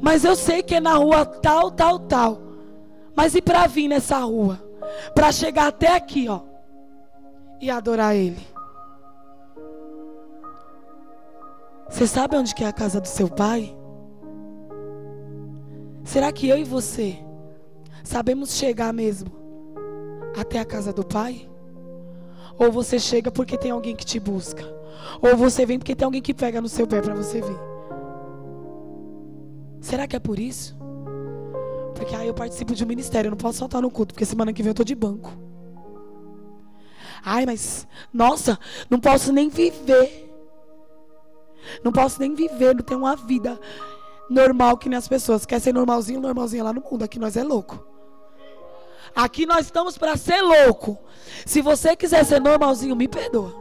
Mas 0.00 0.24
eu 0.24 0.36
sei 0.36 0.62
que 0.62 0.74
é 0.74 0.80
na 0.80 0.94
rua 0.94 1.24
tal, 1.24 1.70
tal, 1.70 1.98
tal. 1.98 2.42
Mas 3.14 3.34
e 3.34 3.42
para 3.42 3.66
vir 3.66 3.88
nessa 3.88 4.18
rua? 4.18 4.62
Para 5.14 5.32
chegar 5.32 5.68
até 5.68 5.94
aqui, 5.94 6.28
ó. 6.28 6.40
E 7.60 7.70
adorar 7.70 8.14
Ele. 8.14 8.54
Você 11.88 12.06
sabe 12.06 12.36
onde 12.36 12.54
que 12.54 12.64
é 12.64 12.66
a 12.66 12.72
casa 12.72 13.00
do 13.00 13.06
seu 13.06 13.28
pai? 13.28 13.74
Será 16.04 16.30
que 16.30 16.48
eu 16.48 16.58
e 16.58 16.64
você 16.64 17.18
sabemos 18.04 18.52
chegar 18.52 18.92
mesmo 18.92 19.32
até 20.36 20.60
a 20.60 20.64
casa 20.64 20.92
do 20.92 21.04
pai? 21.04 21.48
Ou 22.58 22.70
você 22.70 22.98
chega 22.98 23.30
porque 23.32 23.56
tem 23.56 23.70
alguém 23.70 23.96
que 23.96 24.04
te 24.04 24.20
busca? 24.20 24.62
Ou 25.20 25.36
você 25.36 25.64
vem 25.64 25.78
porque 25.78 25.96
tem 25.96 26.04
alguém 26.04 26.22
que 26.22 26.34
pega 26.34 26.60
no 26.60 26.68
seu 26.68 26.86
pé 26.86 27.00
para 27.00 27.14
você 27.14 27.40
vir? 27.40 27.58
Será 29.80 30.06
que 30.06 30.14
é 30.14 30.20
por 30.20 30.38
isso? 30.38 30.76
Porque 31.94 32.14
aí 32.14 32.28
eu 32.28 32.34
participo 32.34 32.74
de 32.74 32.84
um 32.84 32.86
ministério, 32.86 33.28
eu 33.28 33.30
não 33.32 33.38
posso 33.38 33.58
faltar 33.58 33.80
no 33.80 33.90
culto, 33.90 34.14
porque 34.14 34.24
semana 34.24 34.52
que 34.52 34.62
vem 34.62 34.70
eu 34.70 34.74
tô 34.74 34.84
de 34.84 34.94
banco. 34.94 35.32
Ai, 37.24 37.46
mas 37.46 37.88
nossa, 38.12 38.58
não 38.90 39.00
posso 39.00 39.32
nem 39.32 39.48
viver. 39.48 40.22
Não 41.82 41.90
posso 41.90 42.20
nem 42.20 42.34
viver, 42.34 42.74
não 42.74 42.82
tenho 42.82 43.00
uma 43.00 43.16
vida 43.16 43.58
normal 44.28 44.76
que 44.76 44.88
nem 44.88 44.98
as 44.98 45.08
pessoas. 45.08 45.46
Quer 45.46 45.60
ser 45.60 45.72
normalzinho, 45.72 46.20
normalzinho 46.20 46.64
lá 46.64 46.72
no 46.72 46.82
mundo. 46.82 47.02
Aqui 47.02 47.18
nós 47.18 47.36
é 47.36 47.42
louco. 47.42 47.84
Aqui 49.14 49.46
nós 49.46 49.66
estamos 49.66 49.96
para 49.96 50.16
ser 50.16 50.40
louco. 50.40 50.98
Se 51.46 51.62
você 51.62 51.94
quiser 51.94 52.24
ser 52.24 52.40
normalzinho, 52.40 52.96
me 52.96 53.06
perdoa. 53.06 53.54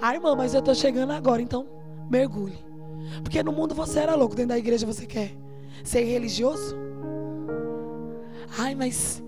Ah, 0.00 0.14
irmã, 0.14 0.34
mas 0.34 0.54
eu 0.54 0.60
estou 0.60 0.74
chegando 0.74 1.12
agora, 1.12 1.42
então 1.42 1.66
mergulhe. 2.10 2.58
Porque 3.22 3.42
no 3.42 3.52
mundo 3.52 3.74
você 3.74 4.00
era 4.00 4.14
louco, 4.14 4.34
dentro 4.34 4.50
da 4.50 4.58
igreja 4.58 4.86
você 4.86 5.06
quer 5.06 5.32
ser 5.84 6.04
religioso? 6.04 6.76
Ai, 8.58 8.74
mas 8.74 9.22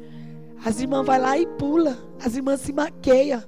as 0.64 0.80
irmãs 0.80 1.04
vai 1.04 1.18
lá 1.20 1.38
e 1.38 1.46
pula, 1.46 1.98
as 2.24 2.34
irmãs 2.34 2.60
se 2.60 2.72
maqueiam, 2.72 3.42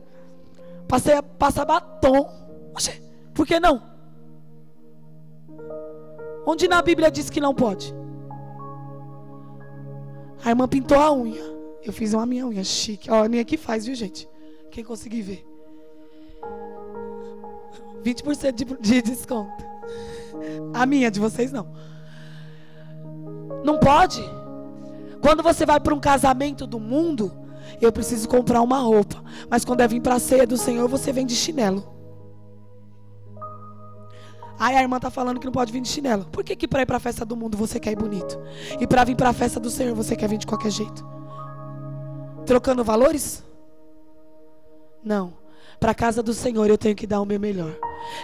passa, 0.87 1.22
passa 1.22 1.64
batom. 1.64 2.29
Oxe, 2.75 3.03
por 3.35 3.46
que 3.46 3.59
não? 3.59 3.95
Onde 6.46 6.68
na 6.68 6.80
Bíblia 6.80 7.11
diz 7.11 7.28
que 7.28 7.40
não 7.40 7.52
pode? 7.52 7.92
A 10.44 10.50
irmã 10.50 10.68
pintou 10.68 10.96
a 10.96 11.12
unha. 11.12 11.42
Eu 11.82 11.92
fiz 11.92 12.14
uma 12.14 12.24
minha 12.24 12.46
unha 12.46 12.62
chique. 12.62 13.11
Ó, 13.11 13.24
a 13.24 13.28
minha 13.28 13.44
que 13.44 13.56
faz, 13.56 13.85
viu, 13.85 13.96
gente? 13.96 14.28
Quem 14.70 14.85
conseguir 14.85 15.22
ver. 15.22 15.46
20% 18.04 18.52
de, 18.52 18.64
de 18.64 19.02
desconto. 19.02 19.64
A 20.72 20.87
minha, 20.87 21.11
de 21.11 21.18
vocês 21.18 21.50
não. 21.50 21.66
Não 23.64 23.78
pode. 23.78 24.22
Quando 25.20 25.42
você 25.42 25.66
vai 25.66 25.80
para 25.80 25.94
um 25.94 25.98
casamento 25.98 26.64
do 26.64 26.78
mundo, 26.78 27.32
eu 27.80 27.90
preciso 27.90 28.28
comprar 28.28 28.62
uma 28.62 28.78
roupa. 28.78 29.20
Mas 29.50 29.64
quando 29.64 29.80
é 29.80 29.88
vir 29.88 30.00
para 30.00 30.14
a 30.14 30.20
ceia 30.20 30.46
do 30.46 30.56
Senhor, 30.56 30.88
você 30.88 31.12
vem 31.12 31.26
de 31.26 31.35
chinelo. 31.35 31.95
Aí 34.59 34.77
a 34.77 34.83
irmã 34.83 34.99
tá 34.99 35.11
falando 35.11 35.38
que 35.38 35.47
não 35.47 35.53
pode 35.53 35.73
vir 35.73 35.81
de 35.81 35.88
chinelo. 35.88 36.25
Por 36.27 36.42
que, 36.42 36.57
que 36.57 36.66
para 36.66 36.83
ir 36.83 36.87
para 36.87 36.97
a 36.97 37.01
festa 37.01 37.25
do 37.25 37.37
mundo 37.37 37.57
você 37.57 37.79
quer 37.79 37.92
ir 37.92 37.97
bonito? 37.97 38.38
E 38.81 38.87
para 38.87 39.05
vir 39.05 39.16
para 39.16 39.31
a 39.31 39.33
festa 39.33 39.61
do 39.61 39.71
Senhor 39.71 39.95
você 39.95 40.16
quer 40.16 40.29
vir 40.29 40.38
de 40.38 40.47
qualquer 40.47 40.71
jeito? 40.71 41.07
Trocando 42.47 42.83
valores? 42.83 43.45
Não. 45.05 45.35
Para 45.79 45.95
casa 45.95 46.23
do 46.23 46.33
Senhor 46.33 46.69
eu 46.69 46.79
tenho 46.79 46.97
que 46.97 47.07
dar 47.07 47.21
o 47.21 47.27
meu 47.27 47.38
melhor. 47.38 47.77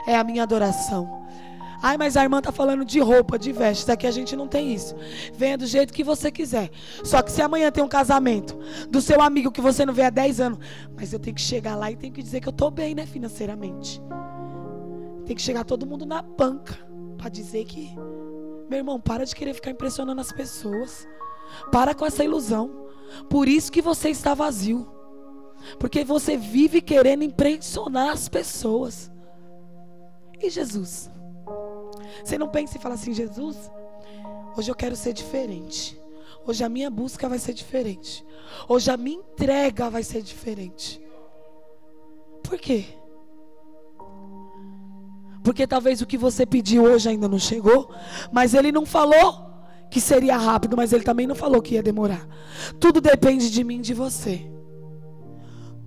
É 0.07 0.17
a 0.17 0.25
minha 0.25 0.43
adoração. 0.43 1.23
Ai, 1.83 1.99
mas 1.99 2.17
a 2.17 2.23
irmã 2.23 2.41
tá 2.41 2.53
falando 2.53 2.85
de 2.85 3.01
roupa, 3.01 3.37
de 3.37 3.51
vestes. 3.51 3.89
Aqui 3.89 4.07
a 4.07 4.11
gente 4.13 4.37
não 4.37 4.47
tem 4.47 4.73
isso. 4.73 4.95
Venha 5.35 5.59
do 5.59 5.67
jeito 5.67 5.93
que 5.93 6.05
você 6.05 6.31
quiser. 6.31 6.71
Só 7.03 7.21
que 7.21 7.33
se 7.33 7.43
amanhã 7.43 7.73
tem 7.73 7.83
um 7.83 7.89
casamento 7.89 8.57
do 8.89 9.03
seu 9.03 9.21
amigo 9.21 9.51
que 9.51 9.61
você 9.61 9.85
não 9.85 9.93
vê 9.93 10.03
há 10.03 10.11
10 10.11 10.41
anos, 10.41 10.59
mas 10.97 11.13
eu 11.13 11.19
tenho 11.19 11.35
que 11.35 11.43
chegar 11.43 11.75
lá 11.75 11.91
e 11.91 11.97
tenho 11.97 12.13
que 12.13 12.23
dizer 12.23 12.41
que 12.41 12.49
eu 12.49 12.53
tô 12.53 12.71
bem, 12.71 12.95
né, 12.95 13.05
financeiramente. 13.05 14.01
Tem 15.27 15.37
que 15.37 15.43
chegar 15.43 15.65
todo 15.65 15.87
mundo 15.87 16.05
na 16.05 16.23
banca 16.23 16.79
para 17.17 17.29
dizer 17.29 17.65
que, 17.65 17.95
meu 18.69 18.79
irmão, 18.79 19.01
para 19.01 19.25
de 19.25 19.35
querer 19.35 19.55
ficar 19.55 19.71
impressionando 19.71 20.21
as 20.21 20.33
pessoas. 20.33 21.07
Para 21.71 21.95
com 21.95 22.05
essa 22.05 22.25
ilusão. 22.25 22.89
Por 23.29 23.49
isso 23.49 23.71
que 23.71 23.83
você 23.83 24.09
está 24.09 24.35
vazio. 24.35 24.91
Porque 25.79 26.05
você 26.05 26.37
vive 26.37 26.81
querendo 26.81 27.23
impressionar 27.23 28.11
as 28.11 28.29
pessoas. 28.29 29.11
E 30.41 30.51
Jesus? 30.51 31.11
Você 32.25 32.37
não 32.37 32.49
pensa 32.49 32.77
e 32.77 32.81
fala 32.81 32.95
assim, 32.95 33.13
Jesus, 33.13 33.71
hoje 34.57 34.71
eu 34.71 34.75
quero 34.75 34.97
ser 34.97 35.13
diferente. 35.13 36.01
Hoje 36.45 36.65
a 36.65 36.69
minha 36.69 36.91
busca 36.91 37.29
vai 37.29 37.39
ser 37.39 37.53
diferente. 37.53 38.25
Hoje 38.69 38.91
a 38.91 38.97
minha 38.97 39.19
entrega 39.19 39.89
vai 39.89 40.03
ser 40.03 40.23
diferente. 40.23 41.01
Por 42.43 42.59
quê? 42.59 42.85
Porque 45.43 45.67
talvez 45.67 46.01
o 46.01 46.07
que 46.07 46.17
você 46.17 46.47
pediu 46.47 46.85
hoje 46.85 47.09
ainda 47.09 47.29
não 47.29 47.39
chegou, 47.39 47.93
mas 48.31 48.55
ele 48.55 48.71
não 48.71 48.87
falou 48.87 49.51
que 49.91 50.01
seria 50.01 50.37
rápido, 50.37 50.77
mas 50.77 50.93
ele 50.93 51.05
também 51.05 51.27
não 51.27 51.35
falou 51.35 51.61
que 51.61 51.75
ia 51.75 51.83
demorar. 51.83 52.27
Tudo 52.81 53.01
depende 53.01 53.51
de 53.51 53.63
mim 53.65 53.79
e 53.79 53.83
de 53.83 53.93
você. 53.93 54.51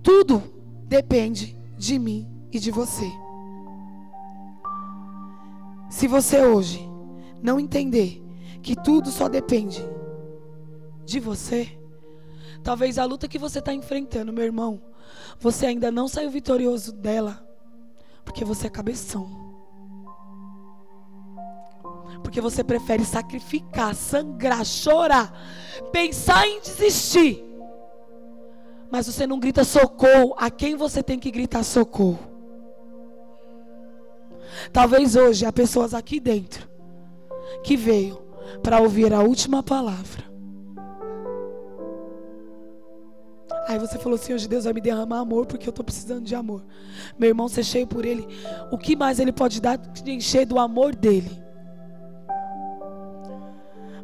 Tudo 0.02 0.42
depende 0.84 1.56
de 1.76 1.98
mim 1.98 2.28
e 2.52 2.58
de 2.58 2.70
você. 2.70 3.10
Se 5.90 6.06
você 6.06 6.44
hoje 6.44 6.88
não 7.42 7.58
entender 7.58 8.22
que 8.62 8.76
tudo 8.76 9.10
só 9.10 9.28
depende 9.28 9.82
de 11.04 11.18
você, 11.18 11.68
talvez 12.62 12.98
a 12.98 13.04
luta 13.04 13.28
que 13.28 13.38
você 13.38 13.60
está 13.60 13.72
enfrentando, 13.72 14.32
meu 14.32 14.44
irmão, 14.44 14.82
você 15.40 15.66
ainda 15.66 15.90
não 15.90 16.08
saiu 16.08 16.30
vitorioso 16.30 16.92
dela, 16.92 17.44
porque 18.24 18.44
você 18.44 18.66
é 18.66 18.70
cabeção. 18.70 19.45
Porque 22.22 22.40
você 22.40 22.62
prefere 22.64 23.04
sacrificar, 23.04 23.94
sangrar, 23.94 24.64
chorar, 24.64 25.32
pensar 25.92 26.46
em 26.46 26.60
desistir. 26.60 27.44
Mas 28.90 29.06
você 29.06 29.26
não 29.26 29.38
grita 29.38 29.64
socorro 29.64 30.34
a 30.38 30.50
quem 30.50 30.76
você 30.76 31.02
tem 31.02 31.18
que 31.18 31.30
gritar 31.30 31.62
socorro. 31.62 32.18
Talvez 34.72 35.16
hoje 35.16 35.44
há 35.44 35.52
pessoas 35.52 35.92
aqui 35.92 36.20
dentro 36.20 36.68
que 37.62 37.76
veio 37.76 38.22
para 38.62 38.80
ouvir 38.80 39.12
a 39.12 39.20
última 39.20 39.62
palavra. 39.62 40.24
Aí 43.68 43.78
você 43.78 43.98
falou 43.98 44.16
assim: 44.16 44.32
hoje 44.32 44.48
Deus 44.48 44.64
vai 44.64 44.72
me 44.72 44.80
derramar 44.80 45.20
amor 45.20 45.46
porque 45.46 45.68
eu 45.68 45.70
estou 45.70 45.84
precisando 45.84 46.24
de 46.24 46.34
amor. 46.34 46.64
Meu 47.18 47.28
irmão, 47.28 47.48
ser 47.48 47.64
cheio 47.64 47.86
por 47.86 48.04
Ele. 48.04 48.26
O 48.70 48.78
que 48.78 48.94
mais 48.94 49.18
Ele 49.18 49.32
pode 49.32 49.60
dar? 49.60 49.78
Encher 50.06 50.46
do 50.46 50.58
amor 50.58 50.94
dele. 50.94 51.45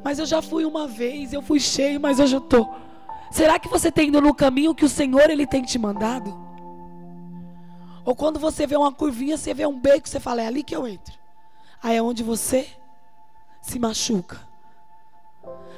Mas 0.05 0.19
eu 0.19 0.27
já 0.27 0.43
fui 0.43 0.65
uma 0.65 0.87
vez, 0.87 1.33
eu 1.33 1.43
fui 1.43 1.61
cheio, 1.61 2.01
mas 2.01 2.19
hoje 2.19 2.37
eu 2.37 2.41
estou. 2.41 2.75
Será 3.31 3.59
que 3.59 3.69
você 3.69 3.89
está 3.89 4.03
indo 4.03 4.21
no 4.21 4.35
caminho 4.35 4.75
que 4.75 4.85
o 4.85 4.89
Senhor 4.89 5.31
Ele 5.31 5.47
tem 5.47 5.63
te 5.63 5.79
mandado? 5.79 6.37
Ou 8.05 8.15
quando 8.15 8.39
você 8.39 8.67
vê 8.67 8.77
uma 8.77 8.93
curvinha, 8.93 9.37
você 9.37 9.55
vê 9.55 9.65
um 9.65 9.79
beco, 9.79 10.09
você 10.09 10.19
fala, 10.19 10.43
é 10.43 10.47
ali 10.47 10.63
que 10.63 10.75
eu 10.75 10.87
entro. 10.87 11.15
Aí 11.83 11.97
é 11.97 12.03
onde 12.03 12.23
você 12.23 12.67
se 13.61 13.79
machuca. 13.79 14.39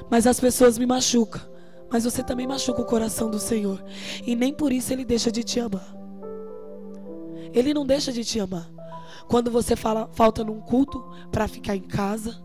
Mas 0.09 0.27
as 0.27 0.39
pessoas 0.39 0.77
me 0.77 0.85
machucam. 0.85 1.41
Mas 1.91 2.03
você 2.03 2.23
também 2.23 2.47
machuca 2.47 2.81
o 2.81 2.85
coração 2.85 3.29
do 3.29 3.39
Senhor. 3.39 3.83
E 4.25 4.35
nem 4.35 4.53
por 4.53 4.73
isso 4.73 4.91
Ele 4.91 5.05
deixa 5.05 5.31
de 5.31 5.43
te 5.43 5.59
amar. 5.59 5.95
Ele 7.53 7.73
não 7.73 7.85
deixa 7.85 8.11
de 8.11 8.23
te 8.25 8.39
amar. 8.39 8.69
Quando 9.27 9.49
você 9.49 9.75
fala, 9.75 10.09
falta 10.11 10.43
num 10.43 10.59
culto 10.59 11.03
para 11.31 11.47
ficar 11.47 11.75
em 11.75 11.81
casa. 11.81 12.43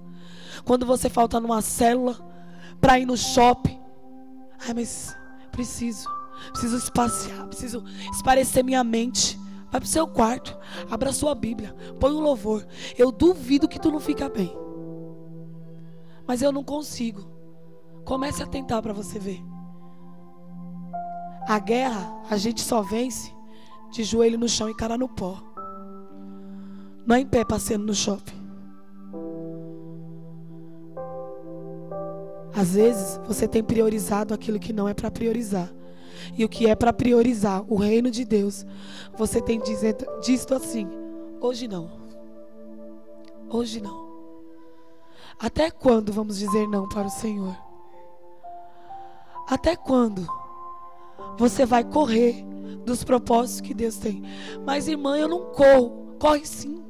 Quando 0.64 0.86
você 0.86 1.08
falta 1.08 1.40
numa 1.40 1.62
célula 1.62 2.16
para 2.80 2.98
ir 2.98 3.06
no 3.06 3.16
shopping. 3.16 3.78
Ai, 4.66 4.74
mas 4.74 5.16
preciso. 5.50 6.08
Preciso 6.52 6.76
espaciar. 6.76 7.46
Preciso 7.46 7.84
esparecer 8.12 8.64
minha 8.64 8.82
mente. 8.82 9.38
Vai 9.70 9.80
pro 9.80 9.88
seu 9.88 10.06
quarto, 10.06 10.58
abra 10.90 11.12
sua 11.12 11.32
Bíblia, 11.32 11.74
põe 12.00 12.12
um 12.12 12.18
louvor. 12.20 12.66
Eu 12.98 13.12
duvido 13.12 13.68
que 13.68 13.78
tu 13.78 13.90
não 13.90 14.00
fica 14.00 14.28
bem. 14.28 14.52
Mas 16.26 16.42
eu 16.42 16.50
não 16.50 16.64
consigo. 16.64 17.30
Comece 18.04 18.42
a 18.42 18.46
tentar 18.46 18.82
para 18.82 18.92
você 18.92 19.18
ver. 19.18 19.40
A 21.48 21.58
guerra 21.60 22.20
a 22.28 22.36
gente 22.36 22.60
só 22.60 22.82
vence 22.82 23.32
de 23.92 24.02
joelho 24.02 24.38
no 24.38 24.48
chão 24.48 24.68
e 24.68 24.74
cara 24.74 24.98
no 24.98 25.08
pó. 25.08 25.40
Não 27.06 27.14
é 27.16 27.20
em 27.20 27.26
pé 27.26 27.44
passeando 27.44 27.86
no 27.86 27.94
shopping. 27.94 28.39
Às 32.60 32.74
vezes 32.74 33.18
você 33.26 33.48
tem 33.48 33.64
priorizado 33.64 34.34
aquilo 34.34 34.60
que 34.60 34.70
não 34.70 34.86
é 34.86 34.92
para 34.92 35.10
priorizar. 35.10 35.72
E 36.36 36.44
o 36.44 36.48
que 36.48 36.66
é 36.66 36.74
para 36.74 36.92
priorizar, 36.92 37.64
o 37.66 37.74
reino 37.74 38.10
de 38.10 38.22
Deus, 38.22 38.66
você 39.16 39.40
tem 39.40 39.58
dizendo, 39.58 40.04
dito 40.20 40.54
assim: 40.54 40.86
hoje 41.40 41.66
não. 41.66 41.90
Hoje 43.48 43.80
não. 43.80 44.10
Até 45.38 45.70
quando 45.70 46.12
vamos 46.12 46.36
dizer 46.36 46.68
não 46.68 46.86
para 46.86 47.06
o 47.06 47.10
Senhor? 47.10 47.56
Até 49.48 49.74
quando 49.74 50.28
você 51.38 51.64
vai 51.64 51.82
correr 51.82 52.44
dos 52.84 53.02
propósitos 53.02 53.62
que 53.62 53.72
Deus 53.72 53.96
tem? 53.96 54.22
Mas 54.66 54.86
irmã, 54.86 55.16
eu 55.16 55.28
não 55.28 55.46
corro. 55.46 56.14
Corre 56.18 56.44
sim. 56.44 56.84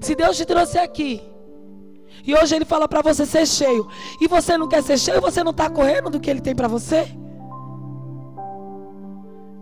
Se 0.00 0.14
Deus 0.14 0.36
te 0.36 0.46
trouxe 0.46 0.78
aqui 0.78 1.28
e 2.26 2.34
hoje 2.34 2.54
Ele 2.54 2.64
fala 2.64 2.88
para 2.88 3.02
você 3.02 3.24
ser 3.24 3.46
cheio 3.46 3.88
e 4.20 4.28
você 4.28 4.56
não 4.56 4.68
quer 4.68 4.82
ser 4.82 4.98
cheio, 4.98 5.20
você 5.20 5.42
não 5.42 5.50
está 5.50 5.68
correndo 5.68 6.10
do 6.10 6.20
que 6.20 6.30
Ele 6.30 6.40
tem 6.40 6.54
para 6.54 6.68
você? 6.68 7.08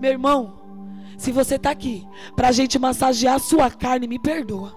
Meu 0.00 0.12
irmão, 0.12 0.58
se 1.16 1.32
você 1.32 1.56
está 1.56 1.70
aqui 1.70 2.06
para 2.36 2.48
a 2.48 2.52
gente 2.52 2.78
massagear 2.78 3.34
a 3.34 3.40
sua 3.40 3.70
carne, 3.70 4.06
me 4.06 4.18
perdoa. 4.18 4.76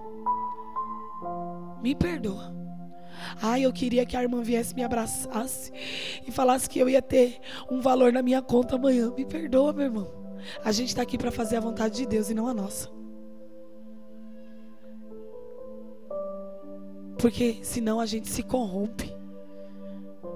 Me 1.81 1.93
perdoa. 1.93 2.51
Ai, 3.41 3.65
eu 3.65 3.71
queria 3.71 4.05
que 4.05 4.17
a 4.17 4.23
irmã 4.23 4.41
viesse 4.41 4.75
me 4.75 4.83
abraçasse 4.83 5.71
e 6.27 6.31
falasse 6.31 6.69
que 6.69 6.79
eu 6.79 6.89
ia 6.89 7.01
ter 7.01 7.39
um 7.69 7.79
valor 7.79 8.11
na 8.11 8.21
minha 8.21 8.41
conta 8.41 8.75
amanhã. 8.75 9.11
Me 9.15 9.25
perdoa, 9.25 9.71
meu 9.73 9.85
irmão. 9.85 10.11
A 10.65 10.71
gente 10.71 10.89
está 10.89 11.03
aqui 11.03 11.17
para 11.17 11.31
fazer 11.31 11.57
a 11.57 11.61
vontade 11.61 11.97
de 11.97 12.05
Deus 12.07 12.29
e 12.29 12.33
não 12.33 12.47
a 12.47 12.53
nossa. 12.53 13.00
Porque 17.21 17.59
senão 17.61 17.99
a 17.99 18.05
gente 18.07 18.27
se 18.27 18.41
corrompe, 18.41 19.15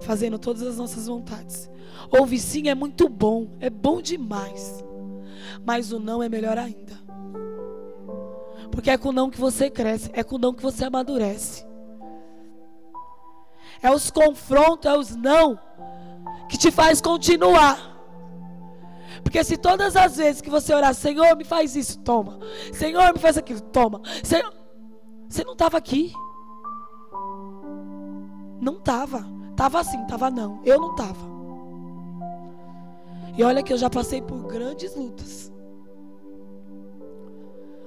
fazendo 0.02 0.38
todas 0.38 0.62
as 0.62 0.78
nossas 0.78 1.08
vontades. 1.08 1.68
Ouvir 2.12 2.38
sim 2.38 2.70
é 2.70 2.76
muito 2.76 3.10
bom, 3.10 3.48
é 3.60 3.72
bom 3.72 4.00
demais. 4.00 4.84
Mas 5.66 5.92
o 5.92 6.00
não 6.00 6.22
é 6.22 6.30
melhor 6.30 6.60
ainda. 6.60 6.94
Porque 8.70 8.92
é 8.92 8.98
com 8.98 9.10
o 9.10 9.12
não 9.12 9.32
que 9.32 9.40
você 9.40 9.68
cresce, 9.68 10.12
é 10.14 10.24
com 10.24 10.36
o 10.36 10.40
não 10.40 10.54
que 10.54 10.62
você 10.62 10.86
amadurece. 10.86 11.66
É 13.82 13.90
os 13.90 14.12
confrontos, 14.12 14.86
é 14.92 14.96
os 14.96 15.16
não 15.16 15.60
que 16.48 16.58
te 16.58 16.70
faz 16.70 17.02
continuar. 17.02 17.96
Porque 19.24 19.44
se 19.44 19.58
todas 19.58 19.96
as 19.96 20.18
vezes 20.18 20.40
que 20.40 20.52
você 20.52 20.72
orar, 20.72 20.94
Senhor, 20.94 21.36
me 21.36 21.44
faz 21.44 21.76
isso, 21.76 21.98
toma. 22.00 22.40
Senhor, 22.72 23.12
me 23.12 23.20
faz 23.20 23.40
aquilo, 23.40 23.62
toma. 23.62 24.02
Senhor, 24.24 24.54
você 25.28 25.44
não 25.44 25.54
estava 25.54 25.78
aqui. 25.78 26.14
Não 28.66 28.78
estava. 28.78 29.24
Estava 29.52 29.80
assim, 29.80 30.02
estava 30.02 30.32
não. 30.32 30.60
Eu 30.66 30.82
não 30.82 30.96
estava. 30.96 31.24
E 33.38 33.44
olha 33.44 33.62
que 33.62 33.72
eu 33.72 33.78
já 33.78 33.92
passei 33.92 34.24
por 34.24 34.48
grandes 34.48 34.96
lutas. 34.96 35.54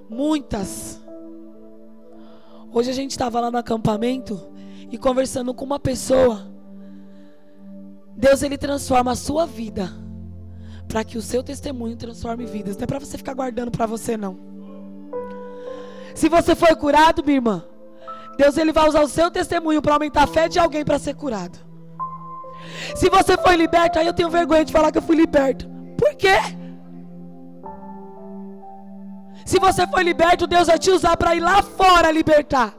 Muitas. 0.09 1.03
Hoje 2.73 2.91
a 2.91 2.95
gente 2.95 3.11
estava 3.11 3.41
lá 3.41 3.51
no 3.51 3.59
acampamento 3.59 4.41
e 4.89 4.97
conversando 4.97 5.53
com 5.53 5.65
uma 5.65 5.81
pessoa. 5.81 6.47
Deus 8.17 8.45
ele 8.45 8.57
transforma 8.57 9.11
a 9.11 9.17
sua 9.17 9.47
vida 9.47 9.91
para 10.87 11.03
que 11.03 11.19
o 11.19 11.23
seu 11.23 11.43
testemunho 11.43 11.97
transforme 11.97 12.47
vidas. 12.47 12.77
Não 12.77 12.85
é 12.85 12.87
para 12.87 13.01
você 13.01 13.19
ficar 13.19 13.35
guardando 13.35 13.73
para 13.73 13.85
você 13.85 14.17
não. 14.17 14.39
Se 16.15 16.29
você 16.29 16.55
foi 16.55 16.77
curado, 16.77 17.25
minha 17.25 17.39
irmã, 17.39 17.65
Deus 18.39 18.57
ele 18.57 18.73
vai 18.73 18.89
usar 18.89 19.03
o 19.03 19.09
seu 19.09 19.31
testemunho 19.33 19.83
para 19.83 19.95
aumentar 19.95 20.23
a 20.23 20.27
fé 20.29 20.49
de 20.49 20.61
alguém 20.61 20.85
para 20.85 20.97
ser 20.97 21.15
curado. 21.15 21.59
Se 22.95 23.11
você 23.11 23.37
foi 23.37 23.57
liberto, 23.57 23.99
aí 23.99 24.07
eu 24.07 24.15
tenho 24.15 24.31
vergonha 24.31 24.65
de 24.65 24.73
falar 24.73 24.93
que 24.93 24.99
eu 24.99 25.03
fui 25.03 25.17
liberto. 25.17 25.69
Por 25.97 26.15
quê? 26.15 26.39
Se 29.45 29.59
você 29.59 29.87
foi 29.89 30.05
liberto, 30.05 30.47
Deus 30.47 30.69
vai 30.69 30.79
te 30.79 30.91
usar 30.91 31.17
para 31.17 31.35
ir 31.35 31.41
lá 31.41 31.63
fora 31.63 32.13
libertar. 32.13 32.77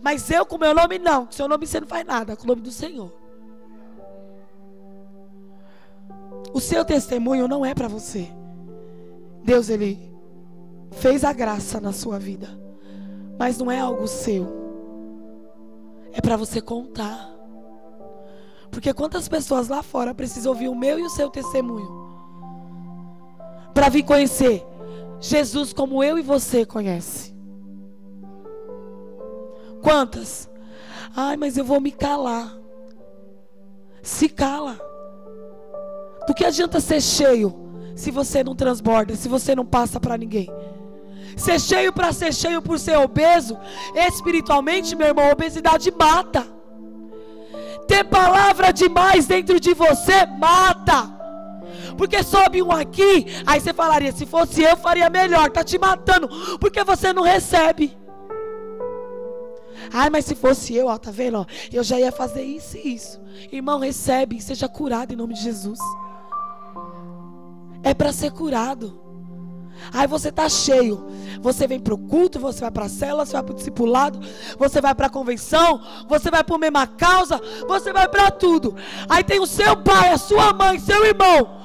Mas 0.00 0.30
eu 0.30 0.46
com 0.46 0.56
meu 0.56 0.72
nome 0.72 0.98
não. 0.98 1.26
Com 1.26 1.32
seu 1.32 1.46
nome 1.46 1.66
você 1.66 1.78
não 1.78 1.86
faz 1.86 2.06
nada. 2.06 2.34
Com 2.34 2.44
o 2.44 2.46
nome 2.46 2.62
do 2.62 2.70
Senhor. 2.70 3.12
O 6.54 6.60
seu 6.60 6.84
testemunho 6.86 7.46
não 7.46 7.66
é 7.66 7.74
para 7.74 7.88
você. 7.88 8.28
Deus, 9.44 9.68
Ele 9.68 10.10
fez 10.92 11.22
a 11.22 11.32
graça 11.32 11.80
na 11.80 11.92
sua 11.92 12.18
vida. 12.18 12.48
Mas 13.38 13.58
não 13.58 13.70
é 13.70 13.78
algo 13.78 14.06
seu. 14.06 14.61
É 16.12 16.20
para 16.20 16.36
você 16.36 16.60
contar. 16.60 17.30
Porque 18.70 18.92
quantas 18.94 19.28
pessoas 19.28 19.68
lá 19.68 19.82
fora 19.82 20.14
precisam 20.14 20.52
ouvir 20.52 20.68
o 20.68 20.74
meu 20.74 20.98
e 20.98 21.02
o 21.02 21.10
seu 21.10 21.28
testemunho? 21.28 22.10
Para 23.74 23.88
vir 23.88 24.02
conhecer 24.02 24.64
Jesus 25.20 25.72
como 25.72 26.02
eu 26.02 26.18
e 26.18 26.22
você 26.22 26.64
conhece. 26.64 27.34
Quantas? 29.82 30.48
Ai, 31.14 31.36
mas 31.36 31.56
eu 31.56 31.64
vou 31.64 31.80
me 31.80 31.92
calar. 31.92 32.56
Se 34.02 34.28
cala. 34.28 34.80
Do 36.26 36.34
que 36.34 36.44
adianta 36.44 36.80
ser 36.80 37.00
cheio 37.00 37.54
se 37.94 38.10
você 38.10 38.42
não 38.42 38.54
transborda, 38.54 39.14
se 39.14 39.28
você 39.28 39.54
não 39.54 39.66
passa 39.66 40.00
para 40.00 40.16
ninguém? 40.16 40.48
Ser 41.36 41.60
cheio 41.60 41.92
para 41.92 42.12
ser 42.12 42.32
cheio 42.32 42.60
por 42.60 42.78
ser 42.78 42.96
obeso, 42.98 43.58
espiritualmente, 43.94 44.94
meu 44.94 45.08
irmão, 45.08 45.30
obesidade 45.30 45.90
mata. 45.90 46.46
Ter 47.86 48.04
palavra 48.04 48.72
demais 48.72 49.26
dentro 49.26 49.58
de 49.58 49.74
você 49.74 50.26
mata. 50.26 51.10
Porque 51.96 52.22
sobe 52.22 52.62
um 52.62 52.70
aqui, 52.70 53.26
aí 53.46 53.60
você 53.60 53.72
falaria: 53.72 54.12
se 54.12 54.26
fosse 54.26 54.62
eu, 54.62 54.76
faria 54.76 55.10
melhor. 55.10 55.50
Tá 55.50 55.64
te 55.64 55.78
matando, 55.78 56.28
porque 56.58 56.82
você 56.84 57.12
não 57.12 57.22
recebe. 57.22 57.96
Ai, 59.92 60.08
mas 60.08 60.24
se 60.24 60.34
fosse 60.34 60.74
eu, 60.74 60.86
ó, 60.86 60.96
tá 60.96 61.10
vendo? 61.10 61.38
Ó, 61.38 61.46
eu 61.70 61.84
já 61.84 61.98
ia 61.98 62.10
fazer 62.10 62.42
isso 62.42 62.78
e 62.78 62.94
isso. 62.94 63.20
Irmão, 63.50 63.78
recebe, 63.78 64.40
seja 64.40 64.68
curado 64.68 65.12
em 65.12 65.16
nome 65.16 65.34
de 65.34 65.42
Jesus. 65.42 65.78
É 67.82 67.92
para 67.92 68.12
ser 68.12 68.30
curado. 68.30 69.01
Aí 69.92 70.06
você 70.06 70.30
tá 70.30 70.48
cheio. 70.48 71.06
Você 71.40 71.66
vem 71.66 71.80
para 71.80 71.94
o 71.94 71.98
culto, 71.98 72.38
você 72.38 72.60
vai 72.60 72.70
para 72.70 72.84
a 72.84 72.88
cela, 72.88 73.24
você 73.24 73.32
vai 73.32 73.42
para 73.42 73.52
o 73.52 73.56
discipulado, 73.56 74.20
você 74.58 74.80
vai 74.80 74.94
para 74.94 75.06
a 75.06 75.10
convenção, 75.10 75.80
você 76.08 76.30
vai 76.30 76.44
para 76.44 76.54
a 76.54 76.58
mesma 76.58 76.86
causa, 76.86 77.40
você 77.66 77.92
vai 77.92 78.08
para 78.08 78.30
tudo. 78.30 78.76
Aí 79.08 79.24
tem 79.24 79.40
o 79.40 79.46
seu 79.46 79.76
pai, 79.76 80.10
a 80.10 80.18
sua 80.18 80.52
mãe, 80.52 80.78
seu 80.78 81.04
irmão, 81.04 81.58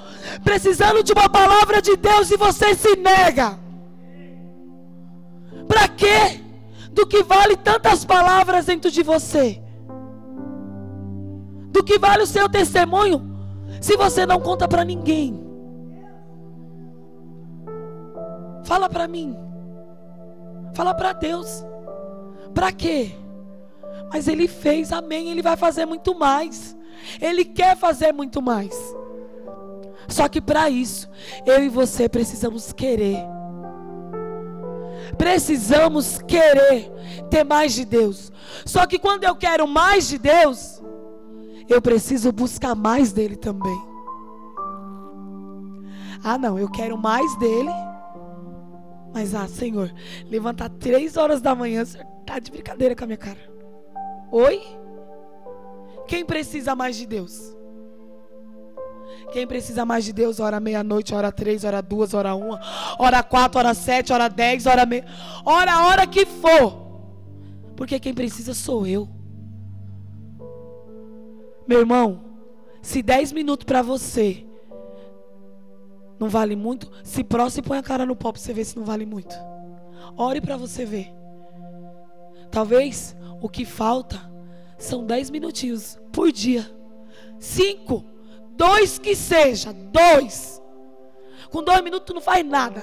precisando 0.44 1.04
de 1.04 1.14
uma 1.14 1.30
palavra 1.30 1.82
de 1.82 1.96
Deus 1.96 2.32
e 2.32 2.38
você 2.38 2.74
se 2.74 2.96
nega. 2.96 3.60
Para 5.68 5.88
quê? 5.90 6.42
Do 6.92 7.06
que 7.06 7.22
vale 7.22 7.56
tantas 7.56 8.04
palavras 8.04 8.66
dentro 8.66 8.90
de 8.90 9.04
você? 9.04 9.62
Do 11.70 11.84
que 11.84 12.00
vale 12.00 12.24
o 12.24 12.28
seu 12.28 12.50
testemunho 12.50 13.38
se 13.80 13.96
você 13.96 14.26
não 14.26 14.40
conta 14.40 14.68
para 14.68 14.84
ninguém? 14.84 15.47
Fala 18.68 18.90
para 18.90 19.08
mim. 19.08 19.34
Fala 20.74 20.94
para 20.94 21.14
Deus. 21.14 21.66
Para 22.54 22.70
quê? 22.74 23.14
Mas 24.12 24.28
ele 24.28 24.46
fez, 24.46 24.92
amém. 24.92 25.30
Ele 25.30 25.42
vai 25.42 25.56
fazer 25.56 25.86
muito 25.86 26.14
mais. 26.14 26.78
Ele 27.22 27.46
quer 27.46 27.78
fazer 27.78 28.12
muito 28.12 28.42
mais. 28.42 28.76
Só 30.10 30.28
que 30.28 30.42
para 30.42 30.70
isso, 30.70 31.10
eu 31.46 31.64
e 31.64 31.70
você 31.70 32.10
precisamos 32.10 32.74
querer. 32.74 33.20
Precisamos 35.18 36.18
querer 36.24 36.92
ter 37.30 37.46
mais 37.46 37.74
de 37.74 37.86
Deus. 37.86 38.34
Só 38.66 38.86
que 38.86 39.00
quando 39.00 39.24
eu 39.24 39.36
quero 39.38 39.66
mais 39.66 40.10
de 40.10 40.18
Deus, 40.18 40.84
eu 41.70 41.82
preciso 41.82 42.34
buscar 42.34 42.76
mais 42.76 43.14
dele 43.14 43.38
também. 43.38 43.82
Ah, 46.22 46.38
não, 46.38 46.60
eu 46.60 46.70
quero 46.70 46.98
mais 46.98 47.34
dele 47.38 47.87
mas, 49.18 49.34
ah, 49.34 49.48
Senhor, 49.48 49.92
levantar 50.30 50.70
três 50.70 51.18
horas 51.18 51.42
da 51.42 51.56
manhã, 51.56 51.84
Senhor, 51.84 52.06
tá 52.24 52.38
de 52.38 52.52
brincadeira 52.52 52.96
com 52.96 53.04
a 53.04 53.08
minha 53.08 53.18
cara. 53.18 53.40
Oi? 54.32 54.62
Quem 56.08 56.24
precisa 56.24 56.76
mais 56.76 56.96
de 56.96 57.08
Deus? 57.08 57.58
Quem 59.32 59.48
precisa 59.48 59.84
mais 59.84 60.06
de 60.06 60.14
Deus, 60.14 60.40
hora 60.40 60.60
meia-noite, 60.60 61.16
hora 61.16 61.32
três, 61.32 61.64
hora 61.64 61.82
duas, 61.82 62.14
hora 62.14 62.36
uma, 62.36 62.62
hora 63.00 63.24
quatro, 63.24 63.58
hora 63.58 63.74
sete, 63.74 64.14
hora 64.14 64.28
dez, 64.28 64.68
hora 64.68 64.86
meia. 64.86 65.04
Hora 65.44 65.74
a 65.74 65.88
hora 65.88 66.06
que 66.06 66.24
for. 66.24 67.02
Porque 67.76 68.00
quem 68.00 68.14
precisa 68.14 68.54
sou 68.54 68.86
eu. 68.86 69.10
Meu 71.68 71.80
irmão, 71.80 72.24
se 72.84 73.02
dez 73.02 73.32
minutos 73.32 73.66
para 73.66 73.82
você 73.82 74.47
Não 76.20 76.30
vale 76.30 76.56
muito? 76.56 76.92
Se 77.04 77.24
próximo, 77.24 77.68
põe 77.68 77.78
a 77.78 77.84
cara 77.84 78.06
no 78.06 78.16
pó 78.16 78.32
para 78.32 78.42
você 78.42 78.54
ver 78.54 78.66
se 78.66 78.78
não 78.78 78.84
vale 78.84 79.06
muito. 79.06 79.36
Ore 80.16 80.42
para 80.42 80.58
você 80.58 80.86
ver. 80.86 81.14
Talvez 82.50 83.16
o 83.42 83.48
que 83.48 83.66
falta 83.66 84.20
são 84.78 85.06
dez 85.06 85.30
minutinhos 85.30 86.00
por 86.12 86.32
dia. 86.32 86.70
Cinco. 87.40 88.04
Dois 88.56 88.98
que 88.98 89.16
seja. 89.16 89.74
Dois. 89.74 90.62
Com 91.52 91.64
dois 91.64 91.84
minutos 91.84 92.08
tu 92.08 92.14
não 92.14 92.22
faz 92.22 92.46
nada. 92.46 92.82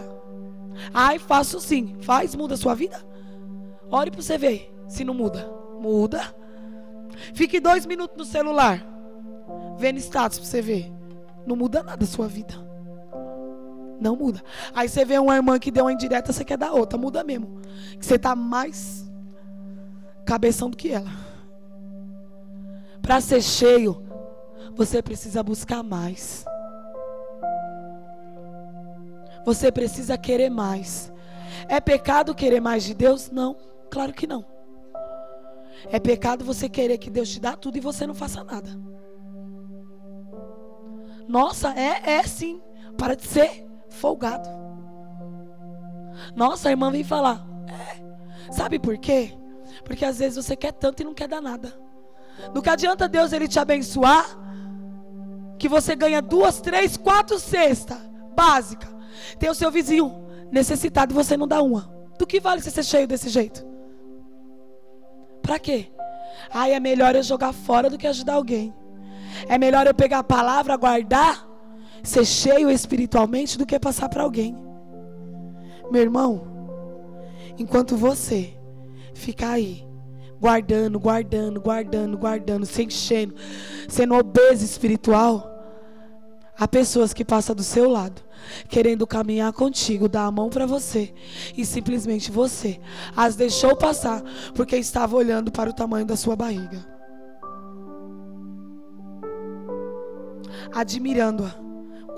Ai, 0.92 1.18
faço 1.18 1.60
sim. 1.60 1.96
Faz, 2.00 2.34
muda 2.34 2.54
a 2.54 2.58
sua 2.58 2.74
vida. 2.74 3.04
Ore 3.90 4.10
para 4.10 4.22
você 4.22 4.38
ver 4.38 4.72
se 4.88 5.04
não 5.04 5.14
muda. 5.14 5.50
Muda. 5.80 6.34
Fique 7.34 7.60
dois 7.60 7.84
minutos 7.84 8.16
no 8.16 8.24
celular. 8.24 8.84
Vendo 9.76 9.98
status 9.98 10.38
para 10.38 10.48
você 10.48 10.62
ver. 10.62 10.92
Não 11.46 11.56
muda 11.56 11.82
nada 11.82 12.04
a 12.04 12.06
sua 12.06 12.28
vida. 12.28 12.63
Não 14.00 14.16
muda. 14.16 14.42
Aí 14.74 14.88
você 14.88 15.04
vê 15.04 15.18
uma 15.18 15.36
irmã 15.36 15.58
que 15.58 15.70
deu 15.70 15.84
uma 15.84 15.92
indireta, 15.92 16.32
você 16.32 16.44
quer 16.44 16.58
dar 16.58 16.72
outra. 16.72 16.98
Muda 16.98 17.22
mesmo. 17.22 17.60
Que 17.98 18.04
você 18.04 18.18
tá 18.18 18.34
mais 18.34 19.10
cabeção 20.24 20.70
do 20.70 20.76
que 20.76 20.90
ela. 20.90 21.10
Para 23.00 23.20
ser 23.20 23.42
cheio, 23.42 24.02
você 24.74 25.02
precisa 25.02 25.42
buscar 25.42 25.82
mais. 25.82 26.44
Você 29.44 29.70
precisa 29.70 30.16
querer 30.16 30.50
mais. 30.50 31.12
É 31.68 31.80
pecado 31.80 32.34
querer 32.34 32.60
mais 32.60 32.82
de 32.84 32.94
Deus? 32.94 33.30
Não, 33.30 33.56
claro 33.90 34.12
que 34.12 34.26
não. 34.26 34.44
É 35.90 35.98
pecado 35.98 36.44
você 36.44 36.68
querer 36.68 36.98
que 36.98 37.10
Deus 37.10 37.28
te 37.28 37.40
dá 37.40 37.54
tudo 37.54 37.76
e 37.76 37.80
você 37.80 38.06
não 38.06 38.14
faça 38.14 38.42
nada. 38.42 38.70
Nossa, 41.28 41.74
é, 41.78 42.16
é 42.18 42.22
sim. 42.22 42.60
Para 42.96 43.14
de 43.14 43.26
ser 43.26 43.66
folgado. 43.94 44.48
Nossa, 46.34 46.68
a 46.68 46.72
irmã 46.72 46.90
vem 46.90 47.04
falar. 47.04 47.44
É. 47.68 48.52
Sabe 48.52 48.78
por 48.78 48.96
quê? 48.98 49.36
Porque 49.84 50.04
às 50.04 50.18
vezes 50.18 50.44
você 50.44 50.56
quer 50.56 50.72
tanto 50.72 51.00
e 51.00 51.04
não 51.04 51.14
quer 51.14 51.28
dar 51.28 51.40
nada. 51.40 51.72
Não 52.54 52.62
que 52.62 52.70
adianta 52.70 53.08
Deus 53.08 53.32
ele 53.32 53.48
te 53.48 53.58
abençoar, 53.58 54.26
que 55.58 55.68
você 55.68 55.94
ganha 55.94 56.20
duas, 56.20 56.60
três, 56.60 56.96
quatro 56.96 57.38
cestas 57.38 57.98
básica. 58.34 58.88
Tem 59.38 59.48
o 59.48 59.54
seu 59.54 59.70
vizinho 59.70 60.26
necessitado 60.50 61.12
e 61.12 61.14
você 61.14 61.36
não 61.36 61.46
dá 61.46 61.62
uma. 61.62 61.92
Do 62.18 62.26
que 62.26 62.40
vale 62.40 62.60
você 62.60 62.70
ser 62.70 62.84
cheio 62.84 63.06
desse 63.06 63.28
jeito? 63.28 63.64
Para 65.42 65.58
quê? 65.58 65.92
Ai, 66.52 66.72
é 66.72 66.80
melhor 66.80 67.14
eu 67.14 67.22
jogar 67.22 67.52
fora 67.52 67.88
do 67.90 67.98
que 67.98 68.06
ajudar 68.06 68.34
alguém. 68.34 68.74
É 69.48 69.58
melhor 69.58 69.86
eu 69.86 69.94
pegar 69.94 70.20
a 70.20 70.24
palavra, 70.24 70.76
guardar, 70.76 71.46
ser 72.04 72.24
cheio 72.24 72.70
espiritualmente 72.70 73.58
do 73.58 73.66
que 73.66 73.78
passar 73.78 74.08
para 74.08 74.22
alguém. 74.22 74.56
Meu 75.90 76.02
irmão, 76.02 76.46
enquanto 77.58 77.96
você 77.96 78.54
ficar 79.14 79.52
aí, 79.52 79.84
guardando, 80.40 81.00
guardando, 81.00 81.60
guardando, 81.60 82.18
guardando, 82.18 82.66
se 82.66 82.84
enchendo, 82.84 83.34
sendo 83.88 84.14
obeso 84.14 84.64
espiritual, 84.64 85.50
há 86.56 86.68
pessoas 86.68 87.12
que 87.12 87.24
passam 87.24 87.56
do 87.56 87.62
seu 87.62 87.88
lado, 87.88 88.22
querendo 88.68 89.06
caminhar 89.06 89.52
contigo, 89.52 90.08
dar 90.08 90.26
a 90.26 90.30
mão 90.30 90.50
para 90.50 90.66
você, 90.66 91.12
e 91.56 91.64
simplesmente 91.64 92.30
você 92.30 92.80
as 93.16 93.34
deixou 93.34 93.74
passar 93.76 94.22
porque 94.54 94.76
estava 94.76 95.16
olhando 95.16 95.50
para 95.50 95.70
o 95.70 95.74
tamanho 95.74 96.06
da 96.06 96.16
sua 96.16 96.36
barriga. 96.36 96.94
admirando-a. 100.74 101.63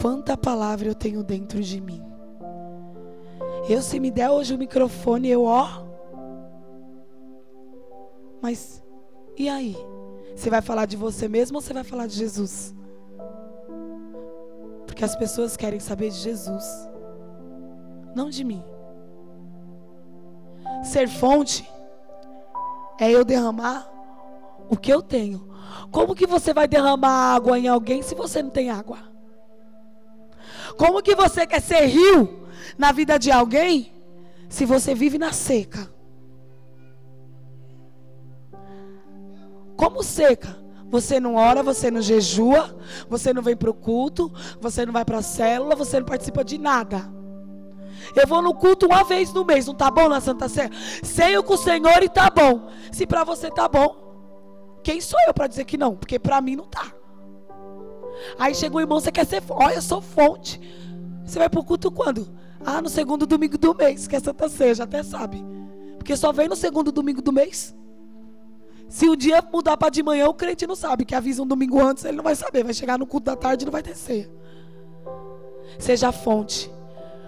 Quanta 0.01 0.37
palavra 0.37 0.89
eu 0.89 0.95
tenho 0.95 1.23
dentro 1.23 1.61
de 1.61 1.81
mim. 1.81 2.03
Eu, 3.69 3.83
se 3.83 3.99
me 3.99 4.11
der 4.11 4.31
hoje 4.31 4.55
o 4.55 4.59
microfone, 4.59 5.29
eu 5.29 5.45
ó. 5.45 5.85
Mas 8.41 8.83
e 9.37 9.49
aí? 9.49 9.77
Você 10.35 10.51
vai 10.51 10.61
falar 10.61 10.87
de 10.87 10.97
você 10.97 11.29
mesmo 11.29 11.59
ou 11.59 11.63
você 11.63 11.73
vai 11.73 11.83
falar 11.83 12.07
de 12.07 12.15
Jesus? 12.15 12.75
Porque 14.87 15.05
as 15.05 15.17
pessoas 15.17 15.57
querem 15.57 15.81
saber 15.81 16.11
de 16.11 16.17
Jesus, 16.17 16.65
não 18.15 18.31
de 18.31 18.45
mim. 18.45 18.63
Ser 20.85 21.09
fonte 21.09 21.69
é 23.01 23.11
eu 23.11 23.25
derramar 23.25 23.91
o 24.69 24.77
que 24.77 24.93
eu 24.93 25.03
tenho 25.03 25.47
como 25.91 26.15
que 26.15 26.27
você 26.27 26.53
vai 26.53 26.69
derramar 26.69 27.35
água 27.35 27.59
em 27.59 27.69
alguém 27.69 28.03
se 28.03 28.15
você 28.15 28.43
não 28.43 28.51
tem 28.51 28.71
água? 28.71 28.99
Como 30.77 31.03
que 31.03 31.15
você 31.15 31.47
quer 31.47 31.61
ser 31.61 31.87
rio 31.87 32.47
na 32.77 32.93
vida 32.93 33.19
de 33.19 33.31
alguém 33.31 33.93
se 34.49 34.65
você 34.65 34.95
vive 34.95 35.19
na 35.19 35.33
seca? 35.33 35.91
Como 39.77 40.03
seca? 40.03 40.57
Você 40.89 41.19
não 41.19 41.35
ora, 41.35 41.63
você 41.63 41.91
não 41.91 42.01
jejua, 42.01 42.79
você 43.09 43.33
não 43.33 43.43
vem 43.43 43.57
para 43.57 43.71
o 43.71 43.75
culto, 43.75 44.33
você 44.61 44.87
não 44.87 44.93
vai 44.93 45.05
para 45.05 45.19
a 45.19 45.23
célula, 45.23 45.75
você 45.75 45.99
não 45.99 46.07
participa 46.07 46.45
de 46.45 46.59
nada. 46.59 47.11
Eu 48.15 48.27
vou 48.27 48.41
no 48.41 48.55
culto 48.55 48.87
uma 48.87 49.03
vez 49.03 49.33
no 49.33 49.45
mês, 49.45 49.67
não 49.67 49.75
tá 49.75 49.91
bom 49.91 50.09
na 50.09 50.21
Santa 50.21 50.49
Sé? 50.49 50.71
Ceio 51.03 51.43
com 51.43 51.55
o 51.55 51.59
Senhor 51.59 52.03
e 52.03 52.09
tá 52.09 52.31
bom. 52.31 52.69
Se 52.93 53.07
para 53.07 53.25
você 53.25 53.51
tá 53.51 53.69
bom, 53.69 54.81
quem 54.83 55.01
sou 55.01 55.19
eu 55.27 55.35
para 55.35 55.49
dizer 55.49 55.65
que 55.65 55.77
não? 55.77 55.97
Porque 55.97 56.19
para 56.19 56.41
mim 56.41 56.57
não 56.57 56.67
tá. 56.67 56.96
Aí 58.39 58.55
chega 58.55 58.77
o 58.77 58.81
irmão, 58.81 59.01
você 59.01 59.11
quer 59.13 59.27
ser 59.27 59.43
Olha, 59.49 59.75
eu 59.75 59.83
sou 59.83 60.01
fonte. 60.01 60.61
Você 61.25 61.39
vai 61.39 61.49
pro 61.49 61.65
culto 61.65 61.91
quando? 61.91 62.29
Ah, 62.65 62.81
no 62.81 62.89
segundo 62.89 63.27
domingo 63.27 63.59
do 63.59 63.75
mês, 63.75 64.07
que 64.07 64.17
é 64.17 64.21
Santa 64.21 64.49
Ceia, 64.49 64.75
já 64.75 64.85
até 64.85 65.03
sabe. 65.03 65.45
Porque 65.99 66.17
só 66.17 66.33
vem 66.33 66.49
no 66.49 66.57
segundo 66.57 66.93
domingo 66.93 67.21
do 67.21 67.33
mês. 67.33 67.75
Se 68.89 69.09
o 69.09 69.17
dia 69.17 69.43
mudar 69.53 69.77
para 69.77 69.91
de 69.91 70.03
manhã, 70.03 70.29
o 70.29 70.35
crente 70.35 70.67
não 70.67 70.77
sabe, 70.77 71.05
que 71.05 71.15
avisa 71.15 71.43
um 71.43 71.47
domingo 71.47 71.81
antes, 71.81 72.05
ele 72.05 72.17
não 72.17 72.25
vai 72.25 72.37
saber. 72.37 72.65
Vai 72.65 72.75
chegar 72.75 72.99
no 72.99 73.07
culto 73.07 73.27
da 73.27 73.37
tarde 73.37 73.65
e 73.65 73.67
não 73.67 73.73
vai 73.73 73.83
ter 73.83 73.97
ceia. 73.97 74.31
Seja 75.79 76.13
fonte. 76.13 76.71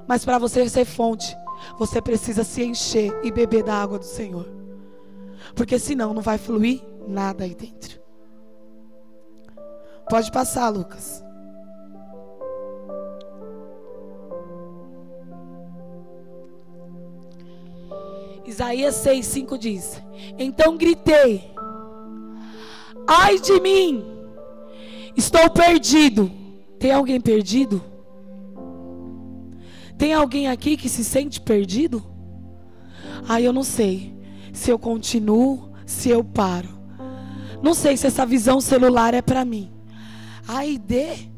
Mas 0.06 0.24
para 0.24 0.38
você 0.38 0.68
ser 0.68 0.84
fonte, 0.84 1.36
você 1.78 2.00
precisa 2.00 2.44
se 2.44 2.62
encher 2.62 3.12
e 3.22 3.30
beber 3.30 3.62
da 3.62 3.74
água 3.74 3.98
do 3.98 4.04
Senhor. 4.04 4.48
Porque 5.54 5.78
senão 5.78 6.14
não 6.14 6.22
vai 6.22 6.38
fluir 6.38 6.82
nada 7.06 7.44
aí 7.44 7.54
dentro. 7.54 7.97
Pode 10.08 10.32
passar, 10.32 10.68
Lucas. 10.70 11.22
Isaías 18.46 18.94
6, 18.96 19.26
5 19.26 19.58
diz: 19.58 20.02
Então 20.38 20.76
gritei, 20.76 21.52
ai 23.06 23.38
de 23.38 23.60
mim, 23.60 24.04
estou 25.14 25.50
perdido. 25.50 26.30
Tem 26.78 26.92
alguém 26.92 27.20
perdido? 27.20 27.82
Tem 29.98 30.14
alguém 30.14 30.48
aqui 30.48 30.76
que 30.76 30.88
se 30.88 31.04
sente 31.04 31.40
perdido? 31.40 32.02
Ai, 33.28 33.46
eu 33.46 33.52
não 33.52 33.64
sei 33.64 34.16
se 34.52 34.70
eu 34.70 34.78
continuo, 34.78 35.72
se 35.84 36.08
eu 36.08 36.24
paro. 36.24 36.68
Não 37.62 37.74
sei 37.74 37.96
se 37.96 38.06
essa 38.06 38.24
visão 38.24 38.60
celular 38.60 39.12
é 39.12 39.20
para 39.20 39.44
mim. 39.44 39.77
A 40.48 40.64
ID 40.64 41.28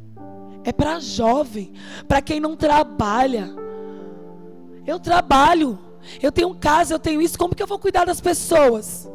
é 0.62 0.72
para 0.72 1.00
jovem, 1.00 1.72
para 2.06 2.22
quem 2.22 2.38
não 2.38 2.54
trabalha. 2.54 3.50
Eu 4.86 5.00
trabalho, 5.00 5.76
eu 6.22 6.30
tenho 6.30 6.54
casa, 6.54 6.94
eu 6.94 6.98
tenho 6.98 7.20
isso, 7.20 7.36
como 7.36 7.52
que 7.52 7.62
eu 7.62 7.66
vou 7.66 7.80
cuidar 7.80 8.04
das 8.04 8.20
pessoas? 8.20 9.10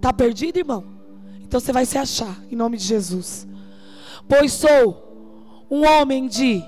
Tá 0.00 0.12
perdido, 0.12 0.58
irmão? 0.58 0.84
Então 1.40 1.60
você 1.60 1.72
vai 1.72 1.86
se 1.86 1.96
achar, 1.96 2.36
em 2.50 2.56
nome 2.56 2.76
de 2.76 2.82
Jesus. 2.82 3.46
Pois 4.28 4.52
sou 4.52 5.66
um 5.70 5.86
homem 5.86 6.26
de 6.26 6.60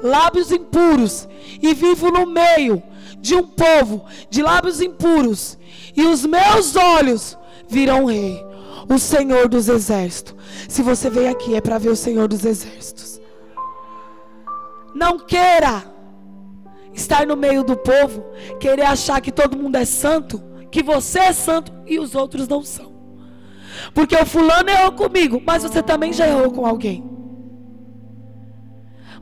lábios 0.00 0.52
impuros 0.52 1.28
e 1.60 1.74
vivo 1.74 2.12
no 2.12 2.26
meio 2.26 2.80
de 3.18 3.34
um 3.34 3.44
povo 3.44 4.04
de 4.30 4.40
lábios 4.40 4.80
impuros, 4.80 5.58
e 5.96 6.04
os 6.04 6.24
meus 6.24 6.76
olhos 6.76 7.36
viram 7.68 8.04
o 8.04 8.06
rei 8.06 8.47
o 8.88 8.98
Senhor 8.98 9.48
dos 9.48 9.68
exércitos. 9.68 10.34
Se 10.68 10.82
você 10.82 11.08
veio 11.08 11.30
aqui 11.30 11.54
é 11.54 11.60
para 11.60 11.78
ver 11.78 11.90
o 11.90 11.96
Senhor 11.96 12.28
dos 12.28 12.44
exércitos. 12.44 13.20
Não 14.94 15.18
queira 15.18 15.84
estar 16.92 17.26
no 17.26 17.36
meio 17.36 17.62
do 17.62 17.76
povo, 17.76 18.24
querer 18.58 18.82
achar 18.82 19.20
que 19.20 19.30
todo 19.30 19.56
mundo 19.56 19.76
é 19.76 19.84
santo, 19.84 20.42
que 20.70 20.82
você 20.82 21.20
é 21.20 21.32
santo 21.32 21.72
e 21.86 21.98
os 21.98 22.14
outros 22.14 22.48
não 22.48 22.62
são. 22.62 22.92
Porque 23.94 24.16
o 24.16 24.26
fulano 24.26 24.68
errou 24.68 24.92
comigo, 24.92 25.40
mas 25.44 25.62
você 25.62 25.82
também 25.82 26.12
já 26.12 26.26
errou 26.26 26.50
com 26.50 26.66
alguém. 26.66 27.08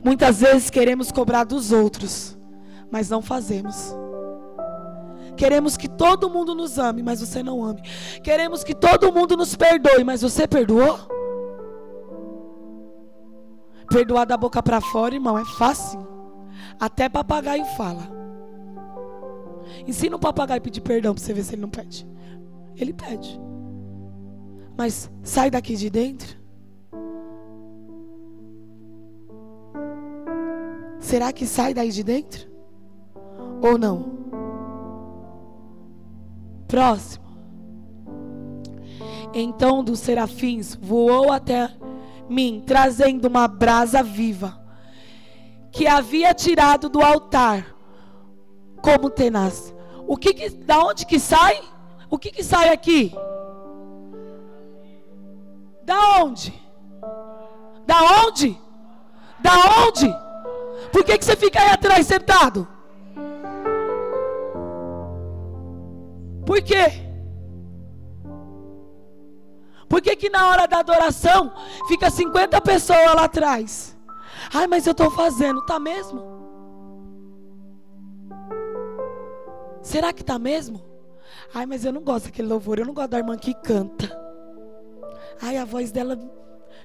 Muitas 0.03 0.41
vezes 0.41 0.69
queremos 0.69 1.11
cobrar 1.11 1.43
dos 1.43 1.71
outros, 1.71 2.37
mas 2.91 3.09
não 3.09 3.21
fazemos. 3.21 3.95
Queremos 5.37 5.77
que 5.77 5.87
todo 5.87 6.29
mundo 6.29 6.53
nos 6.55 6.77
ame, 6.77 7.03
mas 7.03 7.21
você 7.21 7.43
não 7.43 7.63
ame. 7.63 7.81
Queremos 8.23 8.63
que 8.63 8.73
todo 8.73 9.13
mundo 9.13 9.37
nos 9.37 9.55
perdoe, 9.55 10.03
mas 10.03 10.21
você 10.21 10.47
perdoou? 10.47 10.97
Perdoar 13.89 14.25
da 14.25 14.35
boca 14.35 14.61
para 14.61 14.81
fora, 14.81 15.15
irmão, 15.15 15.37
é 15.37 15.45
fácil. 15.45 16.05
Até 16.79 17.07
papagaio 17.07 17.63
fala. 17.77 18.09
Ensina 19.87 20.15
o 20.15 20.19
papagaio 20.19 20.57
a 20.57 20.61
pedir 20.61 20.81
perdão 20.81 21.13
para 21.13 21.23
você 21.23 21.33
ver 21.33 21.43
se 21.43 21.53
ele 21.53 21.61
não 21.61 21.69
pede. 21.69 22.07
Ele 22.75 22.93
pede. 22.93 23.39
Mas 24.75 25.09
sai 25.23 25.49
daqui 25.49 25.75
de 25.75 25.89
dentro. 25.89 26.35
Será 30.99 31.31
que 31.31 31.45
sai 31.45 31.73
daí 31.73 31.91
de 31.91 32.03
dentro? 32.03 32.49
Ou 33.61 33.77
não? 33.77 34.26
Próximo. 36.67 37.25
Então 39.33 39.83
dos 39.83 39.99
serafins 39.99 40.75
voou 40.75 41.31
até 41.31 41.71
mim, 42.29 42.63
trazendo 42.65 43.27
uma 43.27 43.47
brasa 43.47 44.03
viva, 44.03 44.59
que 45.71 45.87
havia 45.87 46.33
tirado 46.33 46.89
do 46.89 47.01
altar, 47.01 47.75
como 48.81 49.09
tenaz. 49.09 49.73
O 50.07 50.17
que, 50.17 50.33
que 50.33 50.49
da 50.49 50.79
onde 50.79 51.05
que 51.05 51.19
sai? 51.19 51.61
O 52.09 52.17
que 52.17 52.31
que 52.31 52.43
sai 52.43 52.69
aqui? 52.69 53.13
Da 55.83 56.21
onde? 56.21 56.53
Da 57.85 58.25
onde? 58.25 58.57
Da 59.39 59.53
onde? 59.85 60.13
Por 60.91 61.03
que, 61.03 61.17
que 61.17 61.25
você 61.25 61.35
fica 61.35 61.61
aí 61.61 61.69
atrás 61.69 62.07
sentado? 62.07 62.67
Por 66.47 66.61
quê? 66.61 66.85
Por 69.89 70.01
que, 70.01 70.15
que 70.15 70.29
na 70.29 70.47
hora 70.47 70.65
da 70.65 70.79
adoração 70.79 71.53
fica 71.89 72.09
50 72.09 72.61
pessoas 72.61 73.13
lá 73.13 73.25
atrás? 73.25 73.97
Ai, 74.53 74.65
mas 74.65 74.87
eu 74.87 74.91
estou 74.91 75.11
fazendo, 75.11 75.65
tá 75.65 75.77
mesmo? 75.77 76.23
Será 79.81 80.13
que 80.13 80.23
tá 80.23 80.39
mesmo? 80.39 80.81
Ai, 81.53 81.65
mas 81.65 81.83
eu 81.83 81.91
não 81.91 82.01
gosto 82.01 82.25
daquele 82.25 82.47
louvor, 82.47 82.79
eu 82.79 82.85
não 82.85 82.93
gosto 82.93 83.09
da 83.09 83.17
irmã 83.17 83.37
que 83.37 83.53
canta. 83.53 84.17
Ai, 85.41 85.57
a 85.57 85.65
voz 85.65 85.91
dela, 85.91 86.17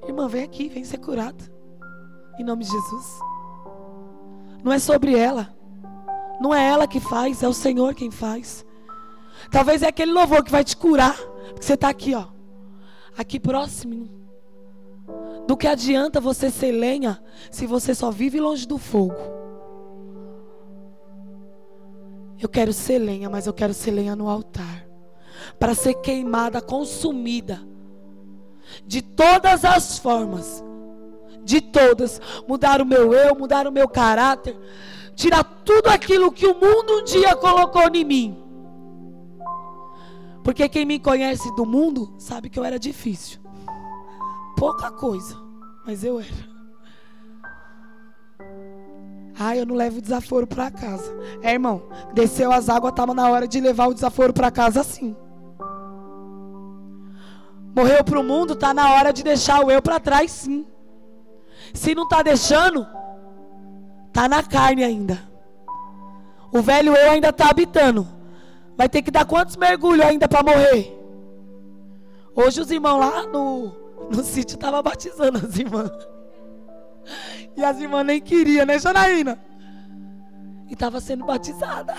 irmã, 0.05 0.27
vem 0.27 0.43
aqui, 0.43 0.69
vem 0.69 0.83
ser 0.83 0.99
curada. 0.99 1.45
Em 2.37 2.45
nome 2.45 2.65
de 2.65 2.71
Jesus. 2.71 3.07
Não 4.65 4.73
é 4.73 4.81
sobre 4.81 5.17
ela. 5.17 5.55
Não 6.41 6.53
é 6.53 6.69
ela 6.69 6.89
que 6.89 6.99
faz, 6.99 7.45
é 7.45 7.49
o 7.49 7.55
Senhor 7.55 7.95
quem 7.95 8.11
faz. 8.11 8.67
Talvez 9.51 9.83
é 9.83 9.89
aquele 9.89 10.13
louvor 10.13 10.45
que 10.45 10.51
vai 10.51 10.65
te 10.65 10.77
curar. 10.77 11.17
Porque 11.17 11.63
você 11.63 11.75
está 11.75 11.89
aqui, 11.89 12.15
ó. 12.15 12.27
Aqui 13.17 13.39
próximo. 13.39 14.09
Do 15.47 15.57
que 15.57 15.67
adianta 15.67 16.21
você 16.21 16.51
ser 16.51 16.73
lenha 16.73 17.23
se 17.51 17.67
você 17.67 17.95
só 17.95 18.11
vive 18.11 18.41
longe 18.41 18.67
do 18.67 18.79
fogo? 18.79 19.17
Eu 22.41 22.49
quero 22.49 22.73
ser 22.73 22.99
lenha, 22.99 23.29
mas 23.31 23.47
eu 23.47 23.53
quero 23.53 23.75
ser 23.75 23.91
lenha 23.91 24.17
no 24.17 24.29
altar. 24.29 24.87
Para 25.59 25.75
ser 25.75 25.95
queimada, 25.95 26.61
consumida. 26.61 27.61
De 28.87 29.03
todas 29.03 29.65
as 29.65 29.99
formas, 29.99 30.65
de 31.45 31.61
todas, 31.61 32.21
mudar 32.49 32.81
o 32.81 32.87
meu 32.87 33.13
eu, 33.13 33.35
mudar 33.35 33.67
o 33.67 33.73
meu 33.73 33.89
caráter, 33.89 34.57
tirar 35.15 35.45
tudo 35.65 35.89
aquilo 35.89 36.33
que 36.33 36.47
o 36.47 36.55
mundo 36.55 37.01
um 37.01 37.05
dia 37.05 37.37
colocou 37.37 37.89
em 37.93 38.05
mim 38.05 38.42
porque 40.43 40.69
quem 40.69 40.85
me 40.85 40.99
conhece 40.99 41.55
do 41.55 41.65
mundo 41.65 42.15
sabe 42.19 42.51
que 42.51 42.59
eu 42.59 42.65
era 42.65 42.79
difícil. 42.79 43.41
Pouca 44.57 44.91
coisa, 44.91 45.37
mas 45.87 46.03
eu 46.03 46.21
era. 46.21 46.53
Ah, 49.39 49.57
eu 49.57 49.65
não 49.65 49.75
levo 49.75 49.99
o 49.99 50.03
desaforo 50.03 50.47
para 50.47 50.71
casa. 50.71 51.13
É, 51.43 51.53
irmão, 51.53 51.83
desceu 52.13 52.53
as 52.53 52.69
águas, 52.69 52.93
estava 52.93 53.15
na 53.15 53.29
hora 53.29 53.49
de 53.49 53.61
levar 53.61 53.89
o 53.89 53.95
desaforo 53.95 54.33
para 54.33 54.51
casa 54.51 54.83
sim. 54.83 55.17
Morreu 57.75 58.05
para 58.05 58.21
o 58.21 58.25
mundo, 58.25 58.55
tá 58.55 58.75
na 58.75 58.93
hora 58.93 59.13
de 59.13 59.23
deixar 59.23 59.65
o 59.65 59.71
eu 59.71 59.81
para 59.81 59.99
trás 59.99 60.31
sim. 60.31 60.67
Se 61.73 61.95
não 61.95 62.07
tá 62.07 62.23
deixando, 62.23 62.87
tá 64.13 64.29
na 64.29 64.43
carne 64.43 64.85
ainda. 64.85 65.19
O 66.53 66.61
velho 66.61 66.95
eu 66.95 67.11
ainda 67.11 67.33
tá 67.33 67.49
habitando. 67.49 68.07
Vai 68.77 68.89
ter 68.89 69.03
que 69.03 69.11
dar 69.11 69.25
quantos 69.25 69.57
mergulhos 69.57 70.05
ainda 70.05 70.29
para 70.29 70.43
morrer? 70.43 70.99
Hoje 72.35 72.61
os 72.61 72.71
irmãos 72.71 72.99
lá 72.99 73.27
no, 73.27 73.73
no 74.11 74.23
sítio 74.25 74.55
estavam 74.55 74.83
batizando 74.83 75.39
as 75.39 75.59
irmãs. 75.59 75.91
E 77.57 77.65
as 77.65 77.79
irmãs 77.79 78.07
nem 78.07 78.21
queriam, 78.21 78.65
né, 78.65 78.79
Janaína? 78.79 79.39
E 80.69 80.73
estava 80.73 81.01
sendo 81.01 81.25
batizada. 81.25 81.95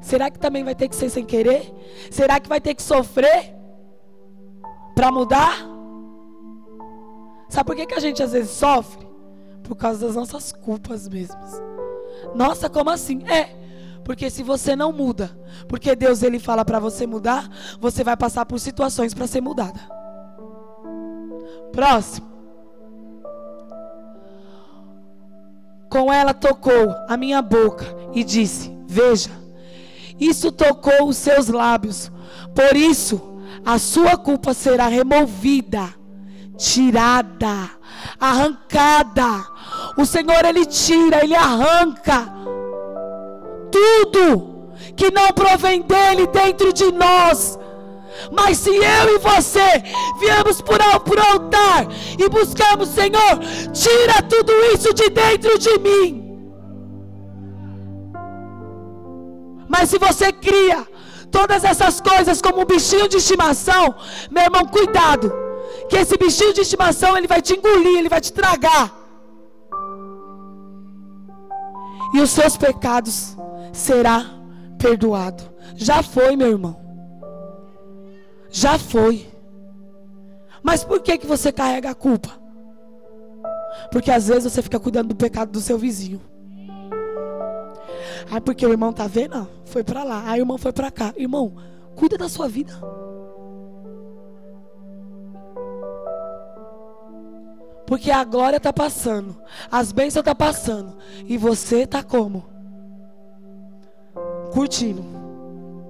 Será 0.00 0.30
que 0.30 0.38
também 0.38 0.64
vai 0.64 0.74
ter 0.74 0.88
que 0.88 0.96
ser 0.96 1.10
sem 1.10 1.24
querer? 1.24 1.72
Será 2.10 2.38
que 2.38 2.48
vai 2.48 2.60
ter 2.60 2.74
que 2.74 2.82
sofrer 2.82 3.54
para 4.94 5.10
mudar? 5.10 5.56
Sabe 7.48 7.66
por 7.66 7.76
que, 7.76 7.86
que 7.86 7.94
a 7.94 8.00
gente 8.00 8.22
às 8.22 8.32
vezes 8.32 8.50
sofre? 8.50 9.06
Por 9.62 9.74
causa 9.74 10.06
das 10.06 10.16
nossas 10.16 10.52
culpas 10.52 11.08
mesmas. 11.08 11.60
Nossa, 12.34 12.70
como 12.70 12.90
assim? 12.90 13.26
É, 13.26 13.65
porque 14.06 14.30
se 14.30 14.44
você 14.44 14.76
não 14.76 14.92
muda, 14.92 15.36
porque 15.66 15.96
Deus 15.96 16.22
ele 16.22 16.38
fala 16.38 16.64
para 16.64 16.78
você 16.78 17.08
mudar, 17.08 17.50
você 17.80 18.04
vai 18.04 18.16
passar 18.16 18.46
por 18.46 18.60
situações 18.60 19.12
para 19.12 19.26
ser 19.26 19.40
mudada. 19.40 19.80
Próximo. 21.72 22.24
Com 25.90 26.12
ela 26.12 26.32
tocou 26.32 26.94
a 27.08 27.16
minha 27.16 27.42
boca 27.42 27.84
e 28.14 28.22
disse: 28.22 28.72
Veja, 28.86 29.30
isso 30.20 30.52
tocou 30.52 31.08
os 31.08 31.16
seus 31.16 31.48
lábios. 31.48 32.12
Por 32.54 32.76
isso, 32.76 33.20
a 33.64 33.76
sua 33.76 34.16
culpa 34.16 34.54
será 34.54 34.86
removida, 34.86 35.92
tirada, 36.56 37.70
arrancada. 38.20 39.44
O 39.98 40.06
Senhor 40.06 40.44
ele 40.44 40.64
tira, 40.64 41.24
ele 41.24 41.34
arranca 41.34 42.35
tudo 43.76 44.72
que 44.96 45.10
não 45.10 45.28
provém 45.32 45.82
dele 45.82 46.26
dentro 46.26 46.72
de 46.72 46.90
nós. 46.92 47.58
Mas 48.32 48.58
se 48.58 48.70
eu 48.70 49.04
e 49.14 49.18
você 49.18 49.68
viemos 50.18 50.60
por, 50.60 50.78
por 51.00 51.18
altar 51.18 51.86
e 52.18 52.28
buscamos, 52.28 52.88
Senhor, 52.88 53.34
tira 53.72 54.22
tudo 54.22 54.52
isso 54.74 54.94
de 54.94 55.08
dentro 55.10 55.58
de 55.58 55.78
mim. 55.78 56.08
Mas 59.68 59.90
se 59.90 59.98
você 59.98 60.32
cria 60.32 60.86
todas 61.30 61.62
essas 61.64 62.00
coisas 62.00 62.40
como 62.40 62.62
um 62.62 62.64
bichinho 62.64 63.08
de 63.08 63.18
estimação, 63.18 63.94
meu 64.30 64.44
irmão, 64.44 64.64
cuidado, 64.66 65.32
que 65.88 65.96
esse 65.96 66.16
bichinho 66.16 66.54
de 66.54 66.62
estimação 66.62 67.16
ele 67.16 67.26
vai 67.26 67.42
te 67.42 67.54
engolir, 67.54 67.98
ele 67.98 68.08
vai 68.08 68.20
te 68.20 68.32
tragar. 68.32 68.86
E 72.14 72.20
os 72.20 72.30
seus 72.30 72.56
pecados 72.56 73.36
será 73.76 74.24
perdoado. 74.78 75.42
Já 75.76 76.02
foi, 76.02 76.34
meu 76.34 76.48
irmão. 76.48 76.76
Já 78.50 78.78
foi. 78.78 79.26
Mas 80.62 80.82
por 80.82 81.00
que 81.00 81.18
que 81.18 81.26
você 81.26 81.52
carrega 81.52 81.90
a 81.90 81.94
culpa? 81.94 82.30
Porque 83.92 84.10
às 84.10 84.28
vezes 84.28 84.52
você 84.52 84.62
fica 84.62 84.80
cuidando 84.80 85.08
do 85.08 85.16
pecado 85.16 85.52
do 85.52 85.60
seu 85.60 85.78
vizinho. 85.78 86.20
Aí 88.30 88.40
porque 88.40 88.66
o 88.66 88.70
irmão 88.70 88.92
tá 88.92 89.06
vendo, 89.06 89.48
foi 89.66 89.84
para 89.84 90.02
lá. 90.02 90.24
Aí 90.26 90.40
o 90.40 90.42
irmão 90.42 90.58
foi 90.58 90.72
para 90.72 90.90
cá. 90.90 91.12
Irmão, 91.16 91.54
cuida 91.94 92.16
da 92.16 92.28
sua 92.28 92.48
vida. 92.48 92.72
Porque 97.86 98.10
a 98.10 98.24
glória 98.24 98.56
está 98.56 98.72
passando, 98.72 99.40
as 99.70 99.92
bênçãos 99.92 100.24
tá 100.24 100.34
passando, 100.34 100.96
e 101.24 101.38
você 101.38 101.82
está 101.82 102.02
como? 102.02 102.55
Curtindo 104.56 105.04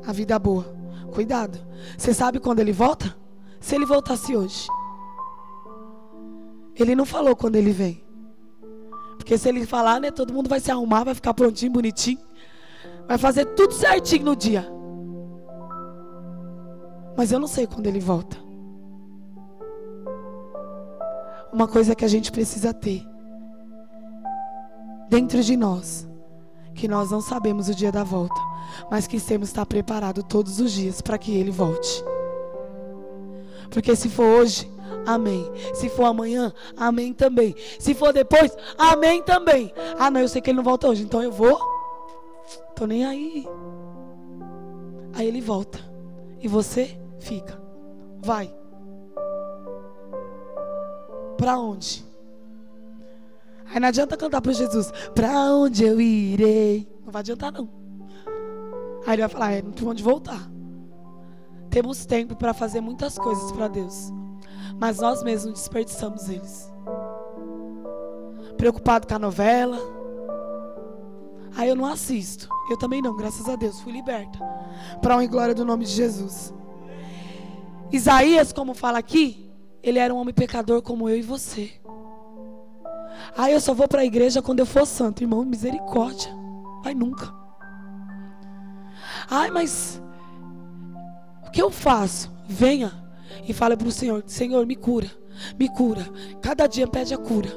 a 0.04 0.10
vida 0.10 0.36
boa. 0.40 0.64
Cuidado. 1.14 1.56
Você 1.96 2.12
sabe 2.12 2.40
quando 2.40 2.58
ele 2.58 2.72
volta? 2.72 3.16
Se 3.60 3.76
ele 3.76 3.86
voltasse 3.86 4.36
hoje. 4.36 4.66
Ele 6.74 6.96
não 6.96 7.06
falou 7.06 7.36
quando 7.36 7.54
ele 7.54 7.70
vem. 7.70 8.04
Porque 9.16 9.38
se 9.38 9.48
ele 9.48 9.64
falar, 9.64 10.00
né, 10.00 10.10
todo 10.10 10.32
mundo 10.32 10.48
vai 10.48 10.58
se 10.58 10.72
arrumar, 10.72 11.04
vai 11.04 11.14
ficar 11.14 11.32
prontinho, 11.32 11.70
bonitinho. 11.70 12.18
Vai 13.06 13.16
fazer 13.16 13.44
tudo 13.54 13.72
certinho 13.72 14.24
no 14.24 14.34
dia. 14.34 14.68
Mas 17.16 17.30
eu 17.30 17.38
não 17.38 17.46
sei 17.46 17.68
quando 17.68 17.86
ele 17.86 18.00
volta. 18.00 18.36
Uma 21.52 21.68
coisa 21.68 21.94
que 21.94 22.04
a 22.04 22.08
gente 22.08 22.32
precisa 22.32 22.74
ter 22.74 23.06
dentro 25.08 25.40
de 25.40 25.56
nós, 25.56 26.05
que 26.76 26.86
nós 26.86 27.10
não 27.10 27.20
sabemos 27.20 27.68
o 27.68 27.74
dia 27.74 27.90
da 27.90 28.04
volta 28.04 28.40
mas 28.90 29.06
que 29.06 29.20
temos 29.20 29.48
estar 29.48 29.66
preparado 29.66 30.22
todos 30.22 30.60
os 30.60 30.72
dias 30.72 31.00
para 31.00 31.18
que 31.18 31.36
Ele 31.36 31.50
volte. 31.50 32.04
Porque 33.70 33.96
se 33.96 34.08
for 34.08 34.40
hoje, 34.40 34.70
amém. 35.04 35.50
Se 35.74 35.88
for 35.88 36.04
amanhã, 36.04 36.52
amém 36.76 37.12
também. 37.12 37.54
Se 37.78 37.94
for 37.94 38.12
depois, 38.12 38.56
amém 38.78 39.22
também. 39.22 39.72
Ah, 39.98 40.10
não, 40.10 40.20
eu 40.20 40.28
sei 40.28 40.40
que 40.40 40.50
ele 40.50 40.58
não 40.58 40.64
volta 40.64 40.88
hoje, 40.88 41.02
então 41.02 41.22
eu 41.22 41.32
vou. 41.32 41.58
Tô 42.74 42.86
nem 42.86 43.04
aí. 43.04 43.46
Aí 45.14 45.26
ele 45.26 45.40
volta. 45.40 45.80
E 46.40 46.46
você 46.46 46.96
fica. 47.18 47.60
Vai. 48.22 48.54
Para 51.36 51.58
onde? 51.58 52.04
Aí 53.68 53.80
não 53.80 53.88
adianta 53.88 54.16
cantar 54.16 54.40
para 54.40 54.52
Jesus. 54.52 54.92
Para 55.14 55.54
onde 55.54 55.84
eu 55.84 56.00
irei? 56.00 56.88
Não 57.04 57.12
vai 57.12 57.20
adiantar 57.20 57.52
não. 57.52 57.68
Aí 59.06 59.14
ele 59.14 59.22
vai 59.22 59.28
falar, 59.28 59.52
é, 59.52 59.62
não 59.62 59.72
tem 59.72 59.86
onde 59.86 60.02
voltar. 60.02 60.50
Temos 61.70 62.06
tempo 62.06 62.34
para 62.34 62.54
fazer 62.54 62.80
muitas 62.80 63.18
coisas 63.18 63.52
para 63.52 63.68
Deus, 63.68 64.10
mas 64.80 64.98
nós 64.98 65.22
mesmos 65.22 65.54
desperdiçamos 65.54 66.28
eles. 66.28 66.72
Preocupado 68.56 69.06
com 69.06 69.14
a 69.14 69.18
novela. 69.18 69.78
Aí 71.56 71.68
eu 71.68 71.76
não 71.76 71.86
assisto. 71.86 72.48
Eu 72.70 72.76
também 72.76 73.00
não, 73.00 73.14
graças 73.14 73.48
a 73.48 73.56
Deus, 73.56 73.80
fui 73.80 73.92
liberta. 73.92 74.38
Para 75.00 75.16
honra 75.16 75.26
glória 75.26 75.54
do 75.54 75.64
nome 75.64 75.84
de 75.84 75.92
Jesus. 75.92 76.52
Isaías, 77.92 78.52
como 78.52 78.74
fala 78.74 78.98
aqui, 78.98 79.50
ele 79.82 79.98
era 79.98 80.12
um 80.12 80.16
homem 80.16 80.34
pecador 80.34 80.82
como 80.82 81.08
eu 81.08 81.16
e 81.16 81.22
você. 81.22 81.72
Aí 83.36 83.52
eu 83.52 83.60
só 83.60 83.74
vou 83.74 83.88
para 83.88 84.02
a 84.02 84.04
igreja 84.04 84.42
quando 84.42 84.60
eu 84.60 84.66
for 84.66 84.86
santo, 84.86 85.22
irmão, 85.22 85.44
misericórdia. 85.44 86.30
Vai 86.82 86.94
nunca. 86.94 87.32
Ai, 89.28 89.50
mas 89.50 90.00
que 91.56 91.62
eu 91.62 91.70
faço? 91.70 92.30
Venha 92.46 92.92
e 93.48 93.52
fale 93.54 93.78
para 93.78 93.88
o 93.88 93.90
Senhor: 93.90 94.22
Senhor, 94.26 94.66
me 94.66 94.76
cura, 94.76 95.10
me 95.58 95.70
cura. 95.70 96.06
Cada 96.42 96.66
dia 96.66 96.86
pede 96.86 97.14
a 97.14 97.18
cura. 97.18 97.48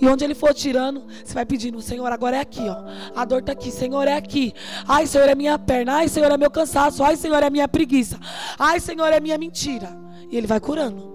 E 0.00 0.06
onde 0.06 0.22
ele 0.22 0.36
for 0.36 0.54
tirando, 0.54 1.02
você 1.24 1.34
vai 1.34 1.44
pedindo: 1.44 1.82
Senhor, 1.82 2.06
agora 2.12 2.36
é 2.36 2.40
aqui, 2.40 2.62
ó. 2.68 2.84
A 3.14 3.24
dor 3.24 3.40
está 3.40 3.50
aqui, 3.50 3.72
Senhor, 3.72 4.06
é 4.06 4.14
aqui. 4.14 4.54
Ai, 4.86 5.04
Senhor, 5.04 5.28
é 5.28 5.34
minha 5.34 5.58
perna. 5.58 5.96
Ai, 5.96 6.08
Senhor, 6.08 6.30
é 6.30 6.36
meu 6.36 6.50
cansaço. 6.50 7.02
Ai, 7.02 7.16
Senhor, 7.16 7.42
é 7.42 7.50
minha 7.50 7.66
preguiça. 7.66 8.20
Ai, 8.56 8.78
Senhor, 8.78 9.08
é 9.08 9.18
minha 9.18 9.36
mentira. 9.36 9.98
E 10.30 10.36
ele 10.36 10.46
vai 10.46 10.60
curando. 10.60 11.10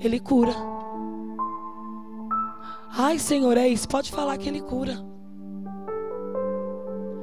Ele 0.00 0.18
cura. 0.18 0.75
Ai, 2.98 3.18
Senhor, 3.18 3.58
é 3.58 3.68
isso. 3.68 3.86
Pode 3.86 4.10
falar 4.10 4.38
que 4.38 4.48
ele 4.48 4.62
cura. 4.62 4.96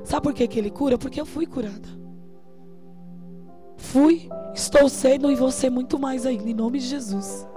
Sabe 0.03 0.21
por 0.21 0.33
que, 0.33 0.47
que 0.47 0.59
ele 0.59 0.69
cura? 0.69 0.97
Porque 0.99 1.19
eu 1.19 1.25
fui 1.25 1.47
curada. 1.47 1.89
Fui, 3.77 4.29
estou 4.53 4.87
sendo 4.87 5.31
e 5.31 5.35
vou 5.35 5.49
ser 5.49 5.71
muito 5.71 5.97
mais 5.97 6.25
ainda, 6.27 6.47
em 6.47 6.53
nome 6.53 6.77
de 6.77 6.85
Jesus. 6.85 7.47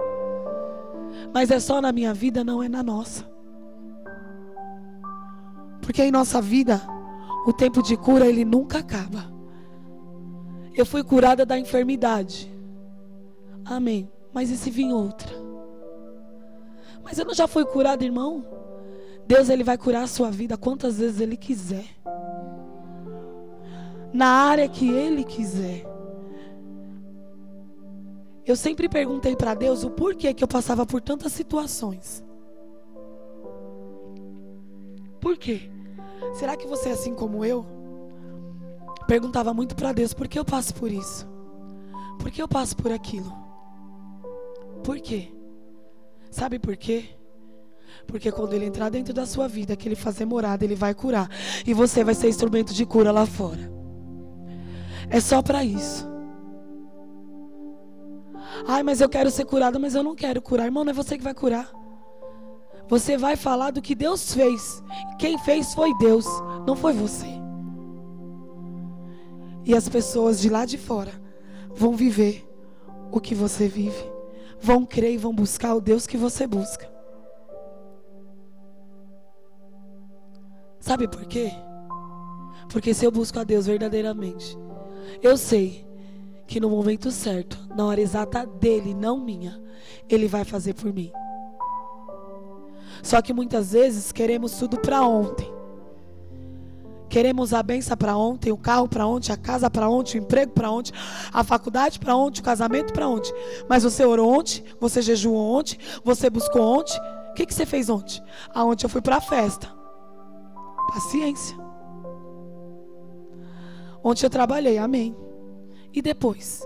Mas 1.31 1.51
é 1.51 1.59
só 1.59 1.79
na 1.79 1.91
minha 1.91 2.13
vida, 2.13 2.43
não 2.43 2.63
é 2.63 2.67
na 2.67 2.81
nossa. 2.81 3.23
Porque 5.81 6.01
em 6.01 6.11
nossa 6.11 6.41
vida, 6.41 6.81
o 7.45 7.53
tempo 7.53 7.83
de 7.83 7.95
cura, 7.95 8.25
ele 8.25 8.43
nunca 8.43 8.79
acaba. 8.79 9.31
Eu 10.73 10.85
fui 10.85 11.03
curada 11.03 11.45
da 11.45 11.57
enfermidade. 11.57 12.51
Amém. 13.63 14.09
Mas 14.33 14.49
e 14.49 14.57
se 14.57 14.71
vir 14.71 14.91
outra? 14.91 15.46
Mas 17.07 17.17
eu 17.17 17.23
não 17.23 17.33
já 17.33 17.47
fui 17.47 17.63
curada, 17.63 18.03
irmão? 18.03 18.45
Deus 19.25 19.49
ele 19.49 19.63
vai 19.63 19.77
curar 19.77 20.03
a 20.03 20.07
sua 20.07 20.29
vida 20.29 20.57
quantas 20.57 20.99
vezes 20.99 21.21
ele 21.21 21.37
quiser. 21.37 21.85
Na 24.13 24.27
área 24.27 24.67
que 24.67 24.89
ele 24.89 25.23
quiser. 25.23 25.85
Eu 28.45 28.57
sempre 28.57 28.89
perguntei 28.89 29.37
para 29.37 29.53
Deus 29.53 29.85
o 29.85 29.89
porquê 29.89 30.33
que 30.33 30.43
eu 30.43 30.47
passava 30.49 30.85
por 30.85 30.99
tantas 30.99 31.31
situações. 31.31 32.25
Por 35.21 35.37
quê? 35.37 35.71
Será 36.33 36.57
que 36.57 36.67
você 36.67 36.89
é 36.89 36.91
assim 36.91 37.15
como 37.15 37.45
eu? 37.45 37.65
Perguntava 39.07 39.53
muito 39.53 39.77
para 39.77 39.93
Deus 39.93 40.13
por 40.13 40.27
que 40.27 40.37
eu 40.37 40.43
passo 40.43 40.73
por 40.73 40.91
isso? 40.91 41.25
Por 42.19 42.29
que 42.29 42.41
eu 42.41 42.49
passo 42.49 42.75
por 42.75 42.91
aquilo? 42.91 43.31
Por 44.83 44.99
quê? 44.99 45.36
Sabe 46.29 46.59
por 46.59 46.75
quê? 46.75 47.05
Porque 48.05 48.31
quando 48.31 48.53
ele 48.53 48.65
entrar 48.65 48.89
dentro 48.89 49.13
da 49.13 49.25
sua 49.25 49.47
vida, 49.47 49.75
que 49.75 49.87
ele 49.87 49.95
fazer 49.95 50.25
morada, 50.25 50.63
ele 50.63 50.75
vai 50.75 50.93
curar. 50.93 51.29
E 51.65 51.73
você 51.73 52.03
vai 52.03 52.13
ser 52.13 52.29
instrumento 52.29 52.73
de 52.73 52.85
cura 52.85 53.11
lá 53.11 53.25
fora. 53.25 53.71
É 55.09 55.19
só 55.19 55.41
para 55.41 55.63
isso. 55.63 56.07
Ai, 58.67 58.83
mas 58.83 59.01
eu 59.01 59.09
quero 59.09 59.29
ser 59.29 59.45
curada, 59.45 59.77
mas 59.77 59.95
eu 59.95 60.03
não 60.03 60.15
quero 60.15 60.41
curar. 60.41 60.65
Irmão, 60.65 60.83
não 60.83 60.91
é 60.91 60.93
você 60.93 61.17
que 61.17 61.23
vai 61.23 61.33
curar. 61.33 61.71
Você 62.87 63.17
vai 63.17 63.35
falar 63.35 63.71
do 63.71 63.81
que 63.81 63.93
Deus 63.93 64.33
fez. 64.33 64.81
Quem 65.19 65.37
fez 65.39 65.73
foi 65.73 65.93
Deus, 65.97 66.25
não 66.65 66.75
foi 66.75 66.93
você. 66.93 67.27
E 69.65 69.75
as 69.75 69.89
pessoas 69.89 70.39
de 70.39 70.49
lá 70.49 70.65
de 70.65 70.77
fora 70.77 71.11
vão 71.69 71.93
viver 71.93 72.47
o 73.11 73.19
que 73.19 73.35
você 73.35 73.67
vive. 73.67 74.16
Vão 74.59 74.85
crer 74.85 75.13
e 75.13 75.17
vão 75.17 75.33
buscar 75.33 75.75
o 75.75 75.81
Deus 75.81 76.07
que 76.07 76.17
você 76.17 76.47
busca. 76.47 76.89
Sabe 80.79 81.07
por 81.07 81.25
quê? 81.25 81.51
Porque 82.69 82.93
se 82.93 83.05
eu 83.05 83.11
busco 83.11 83.39
a 83.39 83.43
Deus 83.43 83.65
verdadeiramente, 83.65 84.57
eu 85.21 85.37
sei 85.37 85.85
que 86.45 86.59
no 86.59 86.69
momento 86.69 87.11
certo, 87.11 87.59
na 87.75 87.85
hora 87.85 87.99
exata 88.01 88.45
dele, 88.45 88.93
não 88.93 89.19
minha, 89.19 89.61
ele 90.09 90.27
vai 90.27 90.45
fazer 90.45 90.73
por 90.73 90.93
mim. 90.93 91.11
Só 93.03 93.21
que 93.21 93.33
muitas 93.33 93.73
vezes 93.73 94.11
queremos 94.11 94.57
tudo 94.57 94.79
para 94.79 95.01
ontem. 95.01 95.56
Queremos 97.09 97.53
a 97.53 97.63
benção 97.63 97.95
para 97.95 98.17
ontem, 98.17 98.51
o 98.51 98.57
carro 98.57 98.87
para 98.87 99.07
ontem, 99.07 99.31
a 99.31 99.37
casa 99.37 99.69
para 99.69 99.89
ontem, 99.89 100.19
o 100.19 100.23
emprego 100.23 100.51
para 100.51 100.69
ontem, 100.69 100.91
a 101.31 101.43
faculdade 101.43 101.99
para 101.99 102.15
ontem, 102.15 102.41
o 102.41 102.43
casamento 102.43 102.91
para 102.91 103.07
ontem. 103.07 103.33
Mas 103.67 103.83
você 103.83 104.05
orou 104.05 104.37
ontem, 104.37 104.63
você 104.79 105.01
jejuou 105.01 105.57
ontem, 105.57 105.77
você 106.03 106.29
buscou 106.29 106.61
ontem. 106.61 106.99
O 107.31 107.33
que, 107.33 107.45
que 107.45 107.53
você 107.53 107.65
fez 107.65 107.89
ontem? 107.89 108.21
Ontem 108.55 108.85
eu 108.85 108.89
fui 108.89 109.01
para 109.01 109.17
a 109.17 109.21
festa. 109.21 109.73
Paciência. 110.93 111.57
Ontem 114.03 114.25
eu 114.25 114.29
trabalhei, 114.29 114.77
amém. 114.77 115.15
E 115.93 116.01
depois? 116.01 116.61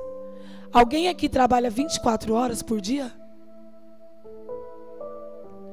Alguém 0.74 1.10
aqui 1.10 1.28
trabalha 1.28 1.70
24 1.70 2.34
horas 2.34 2.62
por 2.62 2.80
dia? 2.80 3.12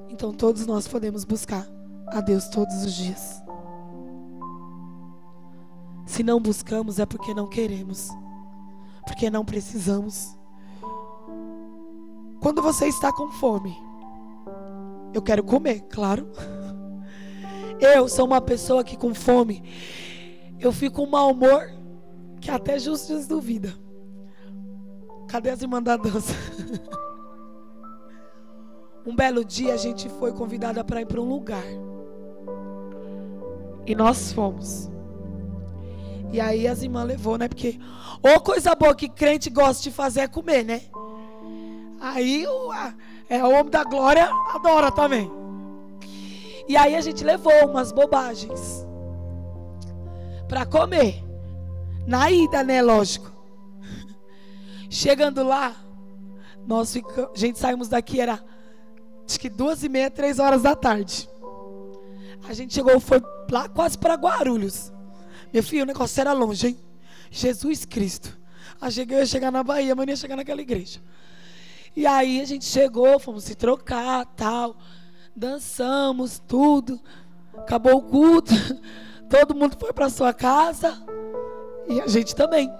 Então 0.08 0.32
todos 0.32 0.66
nós 0.66 0.88
podemos 0.88 1.24
buscar 1.24 1.66
a 2.08 2.20
Deus 2.20 2.48
todos 2.48 2.84
os 2.84 2.92
dias. 2.92 3.47
Se 6.08 6.22
não 6.22 6.40
buscamos 6.40 6.98
é 6.98 7.04
porque 7.04 7.34
não 7.34 7.46
queremos, 7.46 8.08
porque 9.06 9.28
não 9.28 9.44
precisamos. 9.44 10.34
Quando 12.40 12.62
você 12.62 12.86
está 12.86 13.12
com 13.12 13.28
fome, 13.28 13.76
eu 15.12 15.20
quero 15.20 15.44
comer, 15.44 15.82
claro. 15.82 16.26
Eu 17.78 18.08
sou 18.08 18.26
uma 18.26 18.40
pessoa 18.40 18.82
que 18.82 18.96
com 18.96 19.14
fome, 19.14 19.62
eu 20.58 20.72
fico 20.72 20.96
com 20.96 21.06
mau 21.06 21.30
humor 21.30 21.70
que 22.40 22.50
até 22.50 22.76
justos 22.76 23.28
duvida. 23.28 23.72
Cadê 25.28 25.50
as 25.50 25.62
irmãs 25.62 25.84
da 25.84 25.96
dança? 25.96 26.34
um 29.06 29.14
belo 29.14 29.44
dia 29.44 29.74
a 29.74 29.76
gente 29.76 30.08
foi 30.08 30.32
convidada 30.32 30.82
para 30.82 31.02
ir 31.02 31.06
para 31.06 31.20
um 31.20 31.28
lugar. 31.28 31.62
E 33.86 33.94
nós 33.94 34.32
fomos. 34.32 34.90
E 36.32 36.40
aí 36.40 36.68
as 36.68 36.82
irmãs 36.82 37.06
levou, 37.06 37.38
né? 37.38 37.48
Porque 37.48 37.78
ou 38.22 38.40
coisa 38.40 38.74
boa 38.74 38.94
que 38.94 39.08
crente 39.08 39.48
gosta 39.48 39.82
de 39.82 39.90
fazer 39.90 40.20
é 40.20 40.28
comer, 40.28 40.64
né? 40.64 40.82
Aí 42.00 42.46
o, 42.46 42.70
a, 42.70 42.94
é, 43.28 43.42
o 43.42 43.50
homem 43.50 43.70
da 43.70 43.84
glória 43.84 44.28
adora 44.54 44.90
também. 44.90 45.30
E 46.68 46.76
aí 46.76 46.94
a 46.94 47.00
gente 47.00 47.24
levou 47.24 47.52
umas 47.66 47.92
bobagens 47.92 48.86
para 50.46 50.66
comer. 50.66 51.24
Na 52.06 52.30
ida, 52.30 52.62
né? 52.62 52.80
Lógico. 52.80 53.30
Chegando 54.88 55.42
lá, 55.42 55.76
nós 56.66 56.92
ficamos, 56.92 57.30
a 57.34 57.38
gente 57.38 57.58
saímos 57.58 57.88
daqui, 57.88 58.20
era 58.20 58.42
acho 59.26 59.38
que 59.38 59.50
duas 59.50 59.82
e 59.82 59.88
meia, 59.88 60.10
três 60.10 60.38
horas 60.38 60.62
da 60.62 60.74
tarde. 60.74 61.28
A 62.48 62.54
gente 62.54 62.72
chegou, 62.72 62.98
foi 62.98 63.22
lá 63.50 63.68
quase 63.68 63.98
para 63.98 64.14
Guarulhos. 64.14 64.92
Meu 65.52 65.62
filho, 65.62 65.82
o 65.82 65.86
negócio 65.86 66.20
era 66.20 66.32
longe, 66.32 66.68
hein? 66.68 66.78
Jesus 67.30 67.84
Cristo. 67.84 68.36
A 68.80 68.90
gente 68.90 69.12
ia 69.12 69.26
chegar 69.26 69.50
na 69.50 69.62
Bahia, 69.62 69.94
mas 69.94 70.06
não 70.06 70.12
ia 70.12 70.16
chegar 70.16 70.36
naquela 70.36 70.60
igreja. 70.60 71.00
E 71.96 72.06
aí 72.06 72.40
a 72.40 72.44
gente 72.44 72.64
chegou, 72.64 73.18
fomos 73.18 73.44
se 73.44 73.54
trocar, 73.54 74.24
tal. 74.36 74.76
Dançamos, 75.34 76.40
tudo. 76.46 77.00
Acabou 77.56 77.96
o 77.96 78.02
culto. 78.02 78.52
Todo 79.28 79.54
mundo 79.54 79.76
foi 79.78 79.92
para 79.92 80.08
sua 80.08 80.32
casa. 80.32 81.02
E 81.88 82.00
a 82.00 82.06
gente 82.06 82.34
também. 82.34 82.70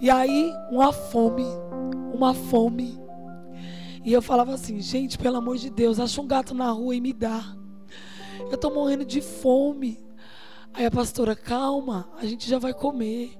E 0.00 0.10
aí, 0.10 0.52
uma 0.70 0.92
fome, 0.92 1.46
uma 2.12 2.34
fome. 2.34 3.00
E 4.04 4.12
eu 4.12 4.20
falava 4.20 4.52
assim, 4.52 4.80
gente, 4.80 5.16
pelo 5.16 5.36
amor 5.36 5.56
de 5.56 5.70
Deus, 5.70 6.00
acha 6.00 6.20
um 6.20 6.26
gato 6.26 6.54
na 6.54 6.70
rua 6.70 6.94
e 6.94 7.00
me 7.00 7.12
dá. 7.12 7.40
Eu 8.50 8.58
tô 8.58 8.70
morrendo 8.70 9.04
de 9.04 9.20
fome. 9.20 9.98
Aí 10.74 10.86
a 10.86 10.90
pastora, 10.90 11.36
calma, 11.36 12.08
a 12.16 12.24
gente 12.24 12.48
já 12.48 12.58
vai 12.58 12.72
comer. 12.72 13.38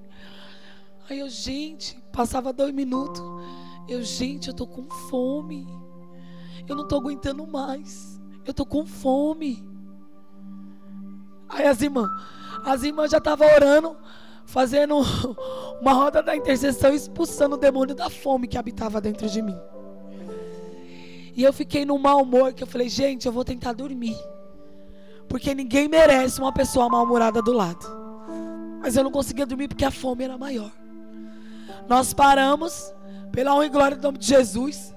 Aí 1.08 1.18
eu, 1.18 1.28
gente, 1.28 1.98
passava 2.12 2.52
dois 2.52 2.72
minutos. 2.72 3.22
Eu, 3.88 4.02
gente, 4.02 4.48
eu 4.48 4.54
tô 4.54 4.66
com 4.66 4.88
fome. 5.08 5.66
Eu 6.68 6.76
não 6.76 6.86
tô 6.86 6.96
aguentando 6.96 7.46
mais. 7.46 8.20
Eu 8.44 8.52
tô 8.52 8.66
com 8.66 8.86
fome. 8.86 9.64
Aí 11.48 11.66
as 11.66 11.80
irmãs, 11.80 12.08
as 12.64 12.82
irmãs 12.82 13.10
já 13.10 13.18
estavam 13.18 13.46
orando, 13.46 13.96
fazendo 14.46 14.96
uma 15.80 15.92
roda 15.92 16.22
da 16.22 16.36
intercessão, 16.36 16.92
expulsando 16.92 17.56
o 17.56 17.58
demônio 17.58 17.94
da 17.94 18.08
fome 18.08 18.46
que 18.46 18.58
habitava 18.58 19.00
dentro 19.00 19.28
de 19.28 19.42
mim. 19.42 19.58
E 21.34 21.42
eu 21.42 21.52
fiquei 21.52 21.84
num 21.84 21.98
mau 21.98 22.22
humor 22.22 22.52
que 22.52 22.62
eu 22.62 22.66
falei, 22.66 22.88
gente, 22.88 23.26
eu 23.26 23.32
vou 23.32 23.44
tentar 23.44 23.72
dormir. 23.72 24.16
Porque 25.32 25.54
ninguém 25.54 25.88
merece 25.88 26.38
uma 26.38 26.52
pessoa 26.52 26.90
mal-humorada 26.90 27.40
do 27.40 27.54
lado. 27.54 27.86
Mas 28.82 28.96
eu 28.96 29.02
não 29.02 29.10
conseguia 29.10 29.46
dormir 29.46 29.66
porque 29.66 29.82
a 29.82 29.90
fome 29.90 30.24
era 30.24 30.36
maior. 30.36 30.70
Nós 31.88 32.12
paramos, 32.12 32.92
pela 33.32 33.54
honra 33.54 33.64
e 33.64 33.68
glória 33.70 33.96
do 33.96 34.02
nome 34.02 34.18
de 34.18 34.26
Jesus. 34.26 34.94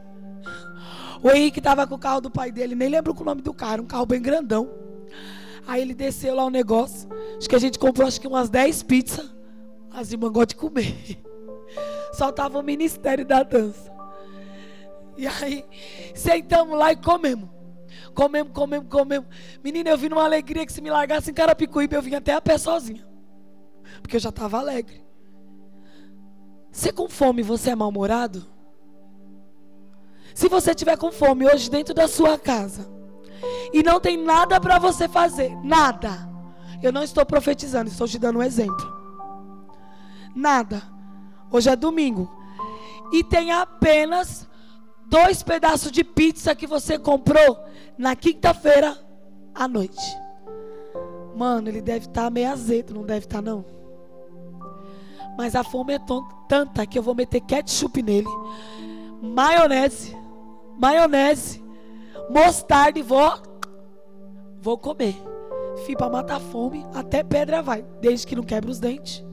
O 1.23 1.31
Henrique 1.31 1.59
estava 1.59 1.87
com 1.87 1.95
o 1.95 1.97
carro 1.97 2.19
do 2.19 2.29
pai 2.29 2.51
dele, 2.51 2.75
nem 2.75 2.89
lembro 2.89 3.15
o 3.17 3.23
nome 3.23 3.41
do 3.41 3.53
carro, 3.53 3.83
um 3.83 3.87
carro 3.87 4.05
bem 4.05 4.21
grandão. 4.21 4.69
Aí 5.65 5.81
ele 5.81 5.93
desceu 5.93 6.35
lá 6.35 6.43
o 6.43 6.49
negócio. 6.49 7.07
Acho 7.37 7.47
que 7.47 7.55
a 7.55 7.59
gente 7.59 7.79
comprou 7.79 8.05
acho 8.05 8.19
que 8.19 8.27
umas 8.27 8.49
10 8.49 8.83
pizzas. 8.83 9.33
As 9.89 10.11
irmãs 10.11 10.31
gostam 10.31 10.47
de 10.47 10.55
comer. 10.57 11.23
Só 12.11 12.29
tava 12.29 12.59
o 12.59 12.61
ministério 12.61 13.25
da 13.25 13.41
dança. 13.41 13.89
E 15.15 15.25
aí, 15.25 15.63
sentamos 16.13 16.77
lá 16.77 16.91
e 16.91 16.97
comemos. 16.97 17.54
Comemos, 18.13 18.53
comemos, 18.53 18.89
comemos. 18.89 19.27
Menina, 19.63 19.89
eu 19.89 19.97
vim 19.97 20.09
numa 20.09 20.23
alegria 20.23 20.65
que 20.65 20.73
se 20.73 20.81
me 20.81 20.89
largasse 20.89 21.31
em 21.31 21.33
Carapicuíba, 21.33 21.95
eu 21.95 22.01
vim 22.01 22.15
até 22.15 22.33
a 22.33 22.41
pé 22.41 22.57
sozinha. 22.57 23.07
Porque 24.01 24.15
eu 24.15 24.19
já 24.19 24.29
estava 24.29 24.59
alegre. 24.59 25.03
Você 26.71 26.91
com 26.91 27.09
fome, 27.09 27.41
você 27.41 27.71
é 27.71 27.75
mal-humorado? 27.75 28.45
Se 30.33 30.49
você 30.49 30.75
tiver 30.75 30.97
com 30.97 31.11
fome 31.11 31.47
hoje 31.47 31.69
dentro 31.69 31.93
da 31.93 32.07
sua 32.07 32.37
casa 32.37 32.85
e 33.71 33.81
não 33.81 33.99
tem 33.99 34.17
nada 34.17 34.59
para 34.59 34.77
você 34.77 35.07
fazer, 35.07 35.55
nada. 35.63 36.29
Eu 36.83 36.91
não 36.91 37.01
estou 37.01 37.25
profetizando, 37.25 37.89
estou 37.89 38.07
te 38.07 38.19
dando 38.19 38.39
um 38.39 38.43
exemplo. 38.43 38.93
Nada. 40.35 40.83
Hoje 41.49 41.69
é 41.69 41.75
domingo. 41.75 42.29
E 43.13 43.23
tem 43.23 43.53
apenas 43.53 44.45
dois 45.07 45.43
pedaços 45.43 45.91
de 45.91 46.03
pizza 46.03 46.55
que 46.55 46.67
você 46.67 46.97
comprou 46.97 47.59
na 47.97 48.15
quinta-feira 48.15 48.97
à 49.53 49.67
noite. 49.67 50.17
Mano, 51.35 51.69
ele 51.69 51.81
deve 51.81 52.05
estar 52.05 52.23
tá 52.23 52.29
meio 52.29 52.49
azedo, 52.49 52.93
não 52.93 53.03
deve 53.03 53.25
estar 53.25 53.41
tá, 53.41 53.41
não. 53.41 53.65
Mas 55.37 55.55
a 55.55 55.63
fome 55.63 55.93
é 55.93 55.99
tanta 56.47 56.85
que 56.85 56.97
eu 56.97 57.03
vou 57.03 57.13
meter 57.13 57.41
ketchup 57.41 58.01
nele, 58.01 58.27
maionese, 59.21 60.15
maionese, 60.79 61.63
mostarda 62.29 62.99
e 62.99 63.01
vou, 63.01 63.33
vou 64.61 64.77
comer. 64.77 65.15
Fui 65.85 65.95
para 65.95 66.09
matar 66.09 66.37
a 66.37 66.39
fome, 66.39 66.85
até 66.93 67.21
pedra 67.21 67.61
vai, 67.61 67.83
desde 67.99 68.25
que 68.25 68.35
não 68.35 68.43
quebre 68.43 68.71
os 68.71 68.79
dentes. 68.79 69.23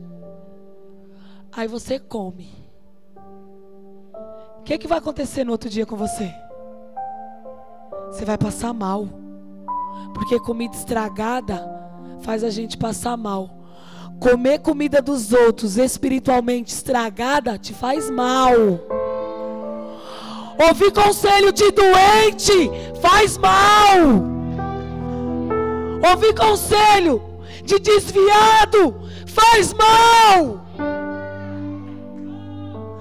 Aí 1.52 1.68
você 1.68 2.00
come. 2.00 2.61
O 4.62 4.64
que, 4.64 4.78
que 4.78 4.86
vai 4.86 4.98
acontecer 4.98 5.42
no 5.42 5.50
outro 5.50 5.68
dia 5.68 5.84
com 5.84 5.96
você? 5.96 6.32
Você 8.06 8.24
vai 8.24 8.38
passar 8.38 8.72
mal. 8.72 9.08
Porque 10.14 10.38
comida 10.38 10.76
estragada 10.76 11.68
faz 12.22 12.44
a 12.44 12.50
gente 12.50 12.78
passar 12.78 13.16
mal. 13.16 13.50
Comer 14.20 14.60
comida 14.60 15.02
dos 15.02 15.32
outros 15.32 15.76
espiritualmente 15.76 16.72
estragada 16.72 17.58
te 17.58 17.74
faz 17.74 18.08
mal. 18.08 18.52
Ouvir 20.68 20.92
conselho 20.92 21.52
de 21.52 21.68
doente 21.72 22.70
faz 23.00 23.36
mal. 23.36 23.98
Ouvir 26.08 26.36
conselho 26.36 27.20
de 27.64 27.80
desviado 27.80 28.94
faz 29.26 29.74
mal. 29.74 30.61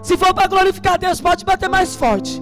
Se 0.02 0.18
for 0.18 0.34
para 0.34 0.48
glorificar 0.48 0.98
Deus, 0.98 1.22
pode 1.22 1.46
bater 1.46 1.70
mais 1.70 1.96
forte. 1.96 2.42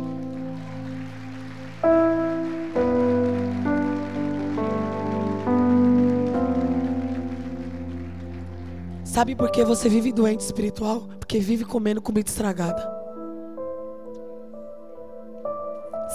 Sabe 9.04 9.36
por 9.36 9.52
que 9.52 9.66
você 9.66 9.90
vive 9.90 10.14
doente 10.14 10.42
espiritual? 10.42 11.02
Porque 11.20 11.40
vive 11.40 11.66
comendo 11.66 12.02
comida 12.02 12.30
estragada. 12.30 12.82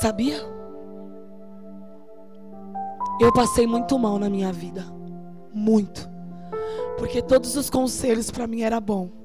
Sabia? 0.01 0.38
Eu 3.20 3.32
passei 3.32 3.66
muito 3.66 3.99
mal 3.99 4.18
na 4.18 4.30
minha 4.30 4.53
vida. 4.53 4.84
Muito. 5.53 6.09
Porque 6.97 7.20
todos 7.20 7.57
os 7.57 7.68
conselhos 7.68 8.30
para 8.30 8.47
mim 8.47 8.62
era 8.62 8.80
bom. 8.80 9.24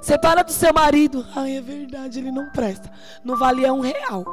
Separa 0.00 0.42
do 0.42 0.52
seu 0.52 0.72
marido. 0.72 1.24
Ai, 1.34 1.56
é 1.56 1.60
verdade, 1.60 2.18
ele 2.18 2.32
não 2.32 2.50
presta. 2.50 2.90
Não 3.24 3.36
valia 3.36 3.72
um 3.72 3.80
real. 3.80 4.24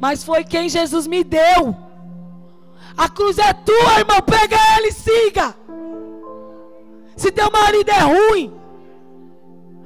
Mas 0.00 0.24
foi 0.24 0.44
quem 0.44 0.68
Jesus 0.68 1.06
me 1.06 1.24
deu. 1.24 1.76
A 2.96 3.08
cruz 3.08 3.38
é 3.38 3.52
tua, 3.52 3.98
irmão. 3.98 4.20
Pega 4.22 4.56
ele 4.76 4.88
e 4.88 4.92
siga. 4.92 5.54
Se 7.16 7.30
teu 7.30 7.50
marido 7.50 7.90
é 7.90 8.00
ruim, 8.00 8.54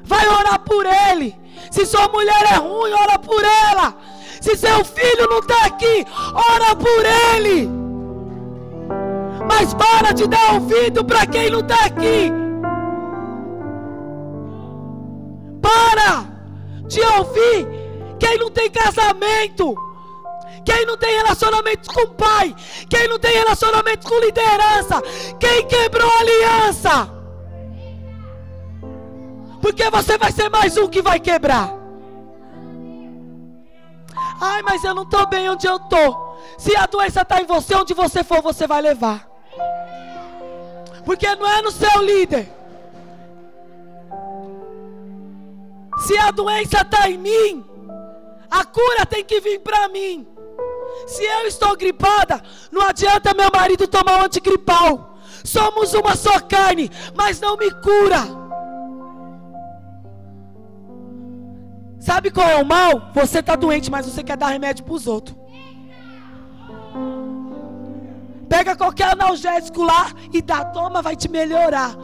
vai 0.02 0.26
orar 0.28 0.58
por 0.60 0.84
ele. 0.84 1.36
Se 1.70 1.86
sua 1.86 2.08
mulher 2.08 2.44
é 2.52 2.56
ruim, 2.56 2.92
ora 2.92 3.18
por 3.18 3.42
ela. 3.44 3.94
Se 4.40 4.56
seu 4.56 4.84
filho 4.84 5.28
não 5.28 5.38
está 5.38 5.66
aqui, 5.66 6.04
ora 6.34 6.74
por 6.74 7.04
ele. 7.34 7.68
Mas 9.46 9.74
para 9.74 10.12
de 10.12 10.26
dar 10.26 10.54
ouvido 10.54 11.04
para 11.04 11.26
quem 11.26 11.50
não 11.50 11.60
está 11.60 11.84
aqui. 11.84 12.39
De 16.86 17.00
ouvir 17.00 17.66
quem 18.18 18.38
não 18.38 18.50
tem 18.50 18.70
casamento, 18.70 19.74
quem 20.64 20.84
não 20.86 20.96
tem 20.96 21.16
relacionamento 21.16 21.92
com 21.92 22.02
o 22.02 22.14
pai, 22.14 22.54
quem 22.88 23.08
não 23.08 23.18
tem 23.18 23.32
relacionamento 23.32 24.08
com 24.08 24.18
liderança, 24.18 25.00
quem 25.38 25.66
quebrou 25.66 26.10
aliança. 26.18 27.10
Porque 29.62 29.88
você 29.90 30.18
vai 30.18 30.32
ser 30.32 30.48
mais 30.48 30.76
um 30.76 30.88
que 30.88 31.00
vai 31.00 31.20
quebrar. 31.20 31.72
Ai, 34.40 34.62
mas 34.62 34.82
eu 34.82 34.94
não 34.94 35.02
estou 35.02 35.26
bem 35.26 35.48
onde 35.48 35.66
eu 35.66 35.76
estou. 35.76 36.38
Se 36.58 36.74
a 36.76 36.86
doença 36.86 37.22
está 37.22 37.40
em 37.40 37.46
você, 37.46 37.74
onde 37.74 37.94
você 37.94 38.24
for, 38.24 38.42
você 38.42 38.66
vai 38.66 38.80
levar. 38.80 39.28
Porque 41.04 41.34
não 41.36 41.46
é 41.46 41.62
no 41.62 41.70
seu 41.70 42.02
líder. 42.02 42.59
Se 46.00 46.16
a 46.16 46.30
doença 46.30 46.80
está 46.80 47.08
em 47.08 47.18
mim, 47.18 47.64
a 48.50 48.64
cura 48.64 49.06
tem 49.06 49.24
que 49.24 49.40
vir 49.40 49.60
para 49.60 49.88
mim. 49.88 50.26
Se 51.06 51.22
eu 51.22 51.46
estou 51.46 51.76
gripada, 51.76 52.42
não 52.72 52.82
adianta 52.82 53.34
meu 53.34 53.50
marido 53.54 53.86
tomar 53.86 54.20
um 54.20 54.24
antigripal. 54.24 55.18
Somos 55.44 55.94
uma 55.94 56.16
só 56.16 56.40
carne, 56.40 56.90
mas 57.14 57.40
não 57.40 57.56
me 57.56 57.70
cura. 57.70 58.40
Sabe 61.98 62.30
qual 62.30 62.48
é 62.48 62.56
o 62.56 62.64
mal? 62.64 63.10
Você 63.14 63.40
está 63.40 63.54
doente, 63.54 63.90
mas 63.90 64.06
você 64.06 64.22
quer 64.22 64.36
dar 64.36 64.48
remédio 64.48 64.84
para 64.84 64.94
os 64.94 65.06
outros. 65.06 65.36
Pega 68.48 68.74
qualquer 68.74 69.12
analgésico 69.12 69.82
lá 69.82 70.10
e 70.32 70.42
dá, 70.42 70.64
toma, 70.64 71.02
vai 71.02 71.14
te 71.14 71.28
melhorar. 71.30 71.94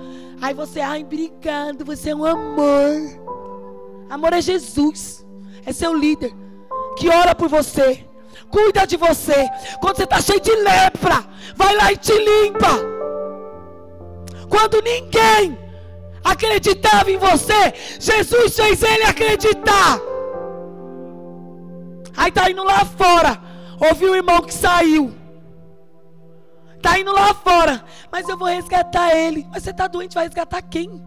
Aí 0.40 0.54
você, 0.54 0.80
ai, 0.80 1.02
brincando, 1.02 1.84
você 1.84 2.10
é 2.10 2.14
um 2.14 2.24
amor. 2.24 3.25
Amor 4.08 4.32
é 4.32 4.40
Jesus. 4.40 5.26
É 5.64 5.72
seu 5.72 5.94
líder. 5.94 6.32
Que 6.96 7.08
ora 7.08 7.34
por 7.34 7.48
você. 7.48 8.06
Cuida 8.50 8.86
de 8.86 8.96
você. 8.96 9.48
Quando 9.80 9.96
você 9.96 10.04
está 10.04 10.20
cheio 10.20 10.40
de 10.40 10.54
lepra, 10.54 11.24
vai 11.56 11.74
lá 11.74 11.92
e 11.92 11.96
te 11.96 12.12
limpa. 12.12 12.96
Quando 14.48 14.80
ninguém 14.80 15.58
acreditava 16.24 17.10
em 17.10 17.18
você, 17.18 17.74
Jesus 17.98 18.56
fez 18.56 18.82
ele 18.82 19.04
acreditar. 19.04 20.00
Aí 22.16 22.30
tá 22.32 22.50
indo 22.50 22.64
lá 22.64 22.84
fora. 22.84 23.40
Ouviu 23.80 24.12
o 24.12 24.16
irmão 24.16 24.40
que 24.42 24.54
saiu. 24.54 25.14
Tá 26.80 26.98
indo 26.98 27.12
lá 27.12 27.34
fora. 27.34 27.84
Mas 28.10 28.28
eu 28.28 28.38
vou 28.38 28.48
resgatar 28.48 29.14
ele. 29.14 29.46
Mas 29.50 29.64
você 29.64 29.72
tá 29.72 29.86
doente, 29.86 30.14
vai 30.14 30.24
resgatar 30.24 30.62
quem? 30.62 31.04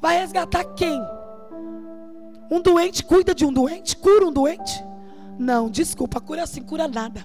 Vai 0.00 0.18
resgatar 0.18 0.64
quem? 0.74 1.00
Um 2.50 2.60
doente 2.60 3.04
cuida 3.04 3.34
de 3.34 3.44
um 3.44 3.52
doente? 3.52 3.96
Cura 3.96 4.26
um 4.26 4.32
doente? 4.32 4.84
Não, 5.38 5.70
desculpa, 5.70 6.20
cura 6.20 6.42
assim, 6.42 6.62
cura 6.62 6.88
nada. 6.88 7.24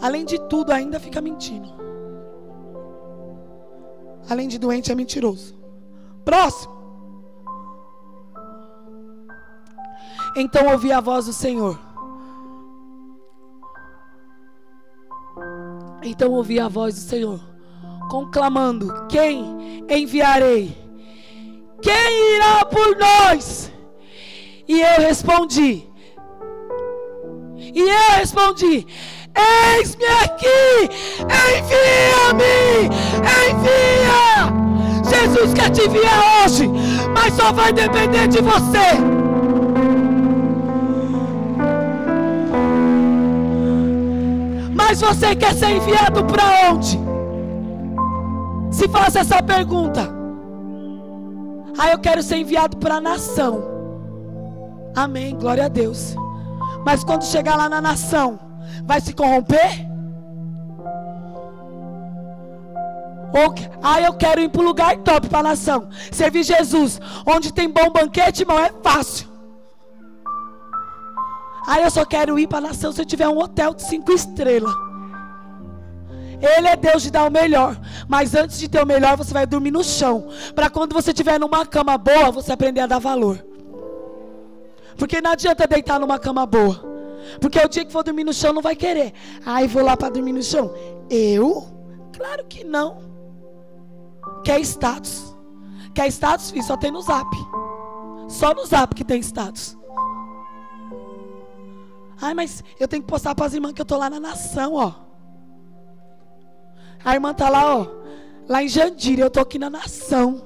Além 0.00 0.24
de 0.24 0.38
tudo, 0.48 0.72
ainda 0.72 1.00
fica 1.00 1.20
mentindo. 1.20 1.68
Além 4.28 4.48
de 4.48 4.58
doente, 4.58 4.92
é 4.92 4.94
mentiroso. 4.94 5.58
Próximo. 6.24 6.76
Então 10.36 10.70
ouvi 10.70 10.92
a 10.92 11.00
voz 11.00 11.26
do 11.26 11.32
Senhor. 11.32 11.78
Então 16.02 16.32
ouvi 16.32 16.60
a 16.60 16.68
voz 16.68 16.94
do 16.94 17.00
Senhor, 17.00 17.40
conclamando: 18.10 19.06
Quem 19.08 19.84
enviarei? 19.88 20.87
Quem 21.80 22.34
irá 22.36 22.64
por 22.64 22.96
nós? 22.96 23.70
E 24.66 24.80
eu 24.80 25.00
respondi: 25.00 25.88
E 27.56 27.80
eu 27.80 28.18
respondi: 28.18 28.86
Eis-me 29.76 30.04
aqui, 30.24 30.90
envia-me, 31.22 32.88
envia. 33.48 34.58
Jesus 35.04 35.54
quer 35.54 35.70
te 35.70 35.82
enviar 35.86 36.44
hoje, 36.44 36.68
mas 37.14 37.34
só 37.34 37.52
vai 37.52 37.72
depender 37.72 38.26
de 38.26 38.42
você. 38.42 38.98
Mas 44.74 45.00
você 45.00 45.36
quer 45.36 45.54
ser 45.54 45.70
enviado 45.70 46.24
para 46.24 46.70
onde? 46.72 46.98
Se 48.72 48.88
faça 48.88 49.20
essa 49.20 49.40
pergunta. 49.40 50.17
Ah, 51.78 51.90
eu 51.90 51.98
quero 51.98 52.22
ser 52.22 52.38
enviado 52.38 52.76
para 52.76 52.96
a 52.96 53.00
nação. 53.00 53.62
Amém, 54.96 55.36
glória 55.36 55.66
a 55.66 55.68
Deus. 55.68 56.16
Mas 56.84 57.04
quando 57.04 57.24
chegar 57.24 57.56
lá 57.56 57.68
na 57.68 57.80
nação, 57.80 58.40
vai 58.84 59.00
se 59.00 59.14
corromper? 59.14 59.86
Ou, 63.32 63.54
ah, 63.80 64.00
eu 64.00 64.12
quero 64.14 64.40
ir 64.40 64.48
para 64.48 64.60
o 64.60 64.64
lugar 64.64 64.96
top 64.98 65.28
para 65.28 65.38
a 65.38 65.50
nação. 65.50 65.88
Servir 66.10 66.42
Jesus. 66.42 67.00
Onde 67.24 67.52
tem 67.52 67.70
bom 67.70 67.90
banquete, 67.90 68.42
irmão, 68.42 68.58
é 68.58 68.72
fácil. 68.82 69.28
Ah, 71.66 71.80
eu 71.80 71.90
só 71.90 72.04
quero 72.04 72.38
ir 72.38 72.48
para 72.48 72.58
a 72.58 72.68
nação 72.68 72.90
se 72.90 73.00
eu 73.00 73.04
tiver 73.04 73.28
um 73.28 73.38
hotel 73.38 73.72
de 73.74 73.82
cinco 73.82 74.10
estrelas. 74.10 74.87
Ele 76.40 76.68
é 76.68 76.76
Deus 76.76 77.02
de 77.02 77.10
dar 77.10 77.26
o 77.26 77.30
melhor. 77.30 77.78
Mas 78.06 78.34
antes 78.34 78.58
de 78.58 78.68
ter 78.68 78.82
o 78.82 78.86
melhor, 78.86 79.16
você 79.16 79.32
vai 79.32 79.46
dormir 79.46 79.70
no 79.70 79.82
chão. 79.82 80.28
Para 80.54 80.70
quando 80.70 80.92
você 80.92 81.10
estiver 81.10 81.38
numa 81.38 81.66
cama 81.66 81.98
boa, 81.98 82.30
você 82.30 82.52
aprender 82.52 82.80
a 82.80 82.86
dar 82.86 82.98
valor. 82.98 83.44
Porque 84.96 85.20
não 85.20 85.32
adianta 85.32 85.66
deitar 85.66 85.98
numa 85.98 86.18
cama 86.18 86.46
boa. 86.46 86.84
Porque 87.40 87.58
o 87.58 87.68
dia 87.68 87.84
que 87.84 87.92
for 87.92 88.02
dormir 88.02 88.24
no 88.24 88.32
chão, 88.32 88.52
não 88.52 88.62
vai 88.62 88.76
querer. 88.76 89.12
Ai, 89.44 89.66
vou 89.66 89.82
lá 89.82 89.96
para 89.96 90.10
dormir 90.10 90.32
no 90.32 90.42
chão. 90.42 90.72
Eu? 91.10 91.66
Claro 92.16 92.44
que 92.46 92.64
não. 92.64 92.98
Quer 94.44 94.60
status? 94.60 95.36
Quer 95.94 96.08
status? 96.08 96.52
Só 96.64 96.76
tem 96.76 96.90
no 96.90 97.02
zap. 97.02 97.28
Só 98.28 98.54
no 98.54 98.64
zap 98.64 98.94
que 98.94 99.04
tem 99.04 99.20
status. 99.20 99.76
Ai, 102.20 102.34
mas 102.34 102.64
eu 102.78 102.88
tenho 102.88 103.02
que 103.02 103.08
postar 103.08 103.34
para 103.34 103.46
as 103.46 103.54
irmãs 103.54 103.72
que 103.72 103.80
eu 103.80 103.86
tô 103.86 103.96
lá 103.96 104.10
na 104.10 104.18
nação, 104.18 104.74
ó. 104.74 105.07
A 107.04 107.14
irmã 107.14 107.32
tá 107.32 107.48
lá, 107.48 107.76
ó. 107.76 107.86
Lá 108.48 108.62
em 108.62 108.68
Jandira, 108.68 109.22
eu 109.22 109.30
tô 109.30 109.40
aqui 109.40 109.58
na 109.58 109.68
nação. 109.68 110.42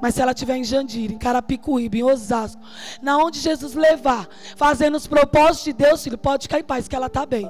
Mas 0.00 0.14
se 0.14 0.22
ela 0.22 0.32
estiver 0.32 0.56
em 0.56 0.64
Jandira, 0.64 1.12
em 1.12 1.18
Carapicuíba, 1.18 1.96
em 1.96 2.02
Osasco, 2.02 2.60
na 3.02 3.18
onde 3.18 3.38
Jesus 3.38 3.74
levar, 3.74 4.26
fazendo 4.56 4.96
os 4.96 5.06
propósitos 5.06 5.64
de 5.64 5.72
Deus, 5.74 6.02
filho, 6.02 6.16
pode 6.16 6.44
ficar 6.44 6.58
em 6.58 6.64
paz, 6.64 6.88
que 6.88 6.96
ela 6.96 7.06
está 7.06 7.26
bem. 7.26 7.48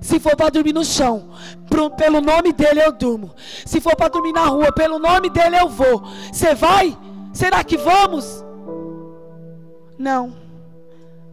Se 0.00 0.20
for 0.20 0.36
para 0.36 0.50
dormir 0.50 0.72
no 0.72 0.84
chão, 0.84 1.30
pro, 1.68 1.90
pelo 1.90 2.20
nome 2.20 2.52
dele 2.52 2.80
eu 2.80 2.92
durmo. 2.92 3.34
Se 3.66 3.80
for 3.80 3.96
para 3.96 4.08
dormir 4.08 4.32
na 4.32 4.46
rua, 4.46 4.72
pelo 4.72 4.98
nome 4.98 5.28
dele 5.28 5.58
eu 5.58 5.68
vou. 5.68 6.02
Você 6.32 6.54
vai? 6.54 6.96
Será 7.32 7.64
que 7.64 7.76
vamos? 7.76 8.44
Não. 9.98 10.47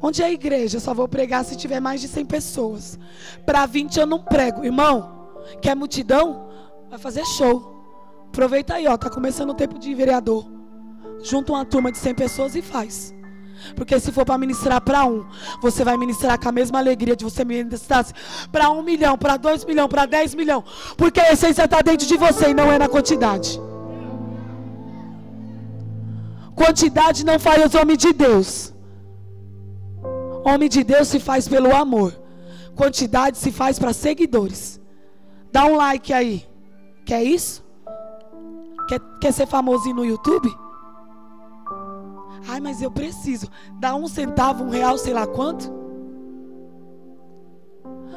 Onde 0.08 0.22
é 0.22 0.26
a 0.26 0.32
igreja? 0.32 0.78
Eu 0.78 0.82
só 0.82 0.94
vou 0.94 1.08
pregar 1.08 1.44
se 1.44 1.56
tiver 1.56 1.80
mais 1.80 2.00
de 2.00 2.08
100 2.08 2.26
pessoas. 2.26 3.00
Para 3.44 3.66
20 3.66 4.00
eu 4.00 4.06
não 4.06 4.22
prego. 4.22 4.64
Irmão, 4.64 5.32
quer 5.60 5.76
multidão? 5.76 6.48
Vai 6.92 7.00
fazer 7.00 7.26
show. 7.26 8.28
Aproveita 8.28 8.76
aí, 8.76 8.86
ó, 8.86 8.96
tá 8.98 9.10
começando 9.10 9.50
o 9.50 9.56
tempo 9.56 9.80
de 9.80 9.96
vereador. 9.96 10.46
Junta 11.24 11.54
uma 11.54 11.66
turma 11.66 11.92
de 11.92 11.98
100 11.98 12.14
pessoas 12.14 12.56
e 12.56 12.62
faz. 12.62 13.16
Porque 13.76 14.00
se 14.00 14.12
for 14.12 14.24
para 14.24 14.38
ministrar 14.38 14.80
para 14.80 15.08
um, 15.08 15.26
você 15.60 15.84
vai 15.84 15.98
ministrar 15.98 16.40
com 16.40 16.50
a 16.50 16.52
mesma 16.52 16.78
alegria 16.78 17.16
de 17.16 17.26
você 17.26 17.44
ministrar 17.44 18.06
para 18.52 18.70
um 18.70 18.84
milhão, 18.84 19.18
para 19.18 19.38
dois 19.38 19.66
milhões, 19.66 19.90
para 19.90 20.06
dez 20.06 20.36
milhões. 20.36 20.66
Porque 20.96 21.20
a 21.20 21.34
essência 21.34 21.64
está 21.66 21.82
dentro 21.82 22.06
de 22.06 22.16
você 22.16 22.50
e 22.50 22.54
não 22.54 22.72
é 22.72 22.78
na 22.78 22.88
quantidade. 22.88 23.60
Quantidade 26.54 27.26
não 27.26 27.40
faz 27.40 27.74
homem 27.74 27.98
de 27.98 28.14
Deus. 28.14 28.75
Homem 30.46 30.70
de 30.70 30.84
Deus 30.84 31.08
se 31.08 31.20
faz 31.20 31.48
pelo 31.48 31.76
amor. 31.76 32.14
Quantidade 32.76 33.36
se 33.36 33.52
faz 33.52 33.80
para 33.80 33.92
seguidores. 33.94 34.80
Dá 35.52 35.66
um 35.66 35.76
like 35.76 36.14
aí. 36.14 36.48
Quer 37.04 37.24
isso? 37.24 37.66
Quer, 38.88 39.00
quer 39.20 39.34
ser 39.34 39.48
famosinho 39.48 39.96
no 39.96 40.06
YouTube? 40.06 40.56
Ai, 42.48 42.60
mas 42.60 42.80
eu 42.80 42.92
preciso. 42.92 43.50
Dá 43.80 43.96
um 43.96 44.08
centavo, 44.08 44.64
um 44.64 44.70
real, 44.70 45.00
sei 45.00 45.16
lá 45.16 45.26
quanto. 45.26 45.74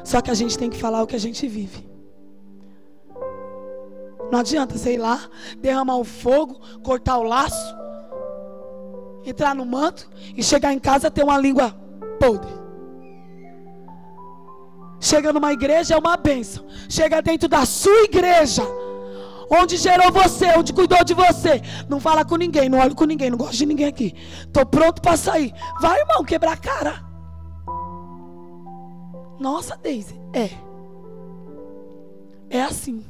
Só 0.04 0.20
que 0.20 0.30
a 0.30 0.34
gente 0.34 0.58
tem 0.58 0.68
que 0.68 0.78
falar 0.78 1.02
o 1.02 1.06
que 1.06 1.16
a 1.16 1.20
gente 1.20 1.48
vive. 1.48 1.88
Não 4.30 4.40
adianta, 4.40 4.76
sei 4.76 4.98
lá, 4.98 5.30
derramar 5.60 5.96
o 5.96 6.04
fogo, 6.04 6.60
cortar 6.82 7.16
o 7.16 7.22
laço, 7.22 7.74
entrar 9.24 9.54
no 9.54 9.64
manto 9.64 10.10
e 10.36 10.42
chegar 10.42 10.74
em 10.74 10.78
casa 10.78 11.10
ter 11.10 11.24
uma 11.24 11.38
língua 11.38 11.87
podre. 12.18 12.50
Chega 15.00 15.32
numa 15.32 15.52
igreja 15.52 15.94
é 15.94 15.98
uma 15.98 16.16
bênção. 16.16 16.66
Chega 16.88 17.22
dentro 17.22 17.48
da 17.48 17.64
sua 17.64 18.04
igreja 18.04 18.62
onde 19.50 19.76
gerou 19.76 20.12
você, 20.12 20.46
onde 20.56 20.72
cuidou 20.72 21.02
de 21.04 21.14
você. 21.14 21.62
Não 21.88 22.00
fala 22.00 22.24
com 22.24 22.36
ninguém, 22.36 22.68
não 22.68 22.78
olho 22.78 22.94
com 22.94 23.04
ninguém, 23.04 23.30
não 23.30 23.38
gosto 23.38 23.56
de 23.56 23.66
ninguém 23.66 23.86
aqui. 23.86 24.14
Estou 24.40 24.66
pronto 24.66 25.00
para 25.00 25.16
sair. 25.16 25.52
Vai, 25.80 26.00
irmão, 26.00 26.24
quebrar 26.24 26.52
a 26.52 26.56
cara. 26.56 27.04
Nossa, 29.38 29.76
Deise, 29.76 30.20
é. 30.32 30.50
É 32.50 32.62
assim. 32.62 33.04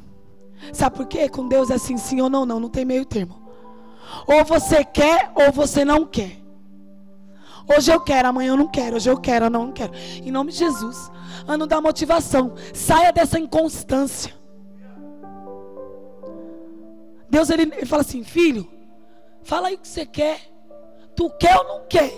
Sabe 0.73 0.97
por 0.97 1.07
quê? 1.07 1.27
Com 1.29 1.47
Deus 1.47 1.69
é 1.69 1.75
assim, 1.75 1.97
sim 1.97 2.21
ou 2.21 2.29
não, 2.29 2.45
não, 2.45 2.59
não 2.59 2.69
tem 2.69 2.85
meio 2.85 3.05
termo. 3.05 3.39
Ou 4.27 4.43
você 4.43 4.83
quer 4.83 5.31
ou 5.35 5.51
você 5.51 5.83
não 5.85 6.05
quer. 6.05 6.38
Hoje 7.75 7.91
eu 7.91 7.99
quero, 8.01 8.27
amanhã 8.27 8.53
eu 8.53 8.57
não 8.57 8.67
quero. 8.67 8.95
Hoje 8.95 9.09
eu 9.09 9.17
quero, 9.17 9.45
eu 9.45 9.49
não 9.49 9.71
quero. 9.71 9.93
Em 9.93 10.31
nome 10.31 10.51
de 10.51 10.57
Jesus. 10.57 11.11
Ano 11.47 11.67
da 11.67 11.79
motivação. 11.79 12.55
Saia 12.73 13.13
dessa 13.13 13.37
inconstância. 13.37 14.33
Deus 17.29 17.49
ele, 17.51 17.63
ele 17.63 17.85
fala 17.85 18.01
assim: 18.01 18.23
Filho, 18.23 18.67
fala 19.43 19.67
aí 19.67 19.75
o 19.75 19.77
que 19.77 19.87
você 19.87 20.05
quer. 20.05 20.41
Tu 21.15 21.29
quer 21.31 21.55
ou 21.57 21.63
não 21.65 21.85
quer? 21.87 22.11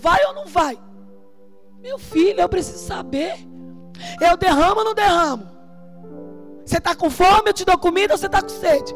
Vai 0.00 0.24
ou 0.26 0.34
não 0.34 0.46
vai? 0.46 0.78
Meu 1.80 1.98
filho, 1.98 2.40
eu 2.40 2.48
preciso 2.48 2.84
saber. 2.84 3.36
Eu 4.20 4.36
derramo 4.36 4.80
ou 4.80 4.84
não 4.84 4.94
derramo? 4.94 5.48
Você 6.64 6.78
está 6.78 6.94
com 6.94 7.08
fome? 7.08 7.48
Eu 7.48 7.52
te 7.52 7.64
dou 7.64 7.78
comida 7.78 8.14
ou 8.14 8.18
você 8.18 8.26
está 8.26 8.42
com 8.42 8.48
sede? 8.48 8.94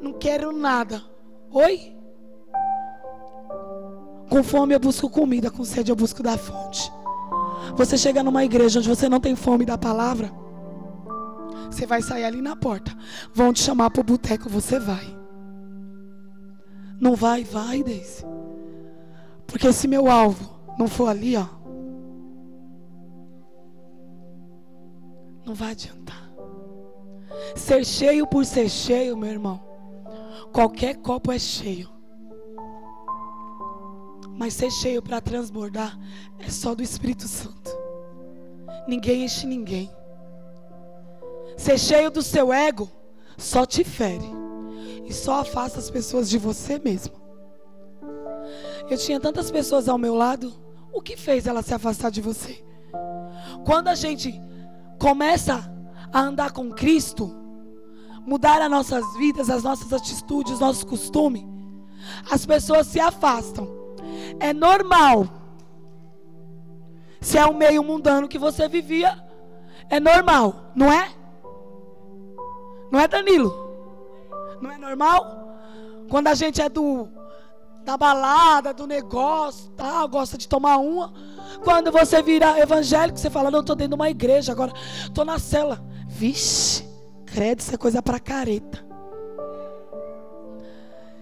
Não 0.00 0.12
quero 0.12 0.52
nada. 0.52 1.02
Oi? 1.50 1.95
Com 4.28 4.42
fome 4.42 4.74
eu 4.74 4.80
busco 4.80 5.08
comida, 5.08 5.50
com 5.50 5.64
sede 5.64 5.90
eu 5.90 5.96
busco 5.96 6.22
da 6.22 6.36
fonte. 6.36 6.92
Você 7.76 7.96
chega 7.96 8.22
numa 8.22 8.44
igreja 8.44 8.78
onde 8.78 8.88
você 8.88 9.08
não 9.08 9.20
tem 9.20 9.36
fome 9.36 9.64
da 9.64 9.78
palavra. 9.78 10.30
Você 11.70 11.86
vai 11.86 12.02
sair 12.02 12.24
ali 12.24 12.40
na 12.40 12.56
porta. 12.56 12.96
Vão 13.34 13.52
te 13.52 13.62
chamar 13.62 13.90
para 13.90 14.00
o 14.00 14.04
boteco, 14.04 14.48
você 14.48 14.78
vai. 14.78 15.16
Não 17.00 17.14
vai, 17.14 17.44
vai, 17.44 17.82
Deise. 17.82 18.24
Porque 19.46 19.72
se 19.72 19.86
meu 19.86 20.10
alvo 20.10 20.58
não 20.78 20.88
for 20.88 21.08
ali, 21.08 21.36
ó. 21.36 21.46
Não 25.44 25.54
vai 25.54 25.72
adiantar. 25.72 26.30
Ser 27.54 27.84
cheio 27.84 28.26
por 28.26 28.44
ser 28.44 28.68
cheio, 28.68 29.16
meu 29.16 29.30
irmão. 29.30 29.62
Qualquer 30.52 30.96
copo 30.96 31.30
é 31.30 31.38
cheio. 31.38 31.95
Mas 34.36 34.54
ser 34.54 34.70
cheio 34.70 35.02
para 35.02 35.20
transbordar 35.20 35.98
é 36.38 36.50
só 36.50 36.74
do 36.74 36.82
Espírito 36.82 37.26
Santo. 37.26 37.70
Ninguém 38.86 39.24
enche 39.24 39.46
ninguém. 39.46 39.90
Ser 41.56 41.78
cheio 41.78 42.10
do 42.10 42.22
seu 42.22 42.52
ego 42.52 42.90
só 43.36 43.64
te 43.64 43.82
fere. 43.82 44.36
e 45.08 45.12
só 45.12 45.40
afasta 45.40 45.78
as 45.78 45.88
pessoas 45.88 46.28
de 46.28 46.36
você 46.36 46.80
mesmo. 46.80 47.14
Eu 48.90 48.98
tinha 48.98 49.20
tantas 49.20 49.50
pessoas 49.52 49.88
ao 49.88 49.96
meu 49.96 50.16
lado, 50.16 50.52
o 50.92 51.00
que 51.00 51.16
fez 51.16 51.46
ela 51.46 51.62
se 51.62 51.72
afastar 51.72 52.10
de 52.10 52.20
você? 52.20 52.64
Quando 53.64 53.88
a 53.88 53.94
gente 53.94 54.34
começa 54.98 55.72
a 56.12 56.20
andar 56.20 56.50
com 56.50 56.70
Cristo, 56.70 57.32
mudar 58.26 58.60
as 58.60 58.70
nossas 58.70 59.04
vidas, 59.16 59.48
as 59.48 59.62
nossas 59.62 59.92
atitudes, 59.92 60.54
os 60.54 60.60
nossos 60.60 60.82
costumes, 60.82 61.44
as 62.30 62.44
pessoas 62.44 62.88
se 62.88 62.98
afastam. 62.98 63.85
É 64.40 64.52
normal. 64.52 65.28
Se 67.20 67.38
é 67.38 67.44
o 67.46 67.54
meio 67.54 67.82
mundano 67.82 68.28
que 68.28 68.38
você 68.38 68.68
vivia, 68.68 69.22
é 69.88 69.98
normal, 69.98 70.72
não 70.74 70.92
é? 70.92 71.10
Não 72.90 73.00
é, 73.00 73.08
Danilo? 73.08 73.66
Não 74.60 74.70
é 74.70 74.78
normal? 74.78 75.46
Quando 76.08 76.28
a 76.28 76.34
gente 76.34 76.60
é 76.60 76.68
do 76.68 77.08
da 77.84 77.96
balada, 77.96 78.74
do 78.74 78.84
negócio, 78.84 79.70
tal, 79.76 80.08
gosta 80.08 80.36
de 80.36 80.48
tomar 80.48 80.78
uma. 80.78 81.12
Quando 81.62 81.92
você 81.92 82.20
vira 82.20 82.58
evangélico, 82.58 83.18
você 83.18 83.30
fala: 83.30 83.50
"Não, 83.50 83.60
estou 83.60 83.76
dentro 83.76 83.90
de 83.90 83.94
uma 83.94 84.10
igreja 84.10 84.52
agora, 84.52 84.72
estou 85.04 85.24
na 85.24 85.38
cela". 85.38 85.80
Vixe, 86.08 86.84
credo, 87.24 87.60
isso 87.60 87.74
é 87.74 87.78
coisa 87.78 88.02
para 88.02 88.18
careta. 88.18 88.84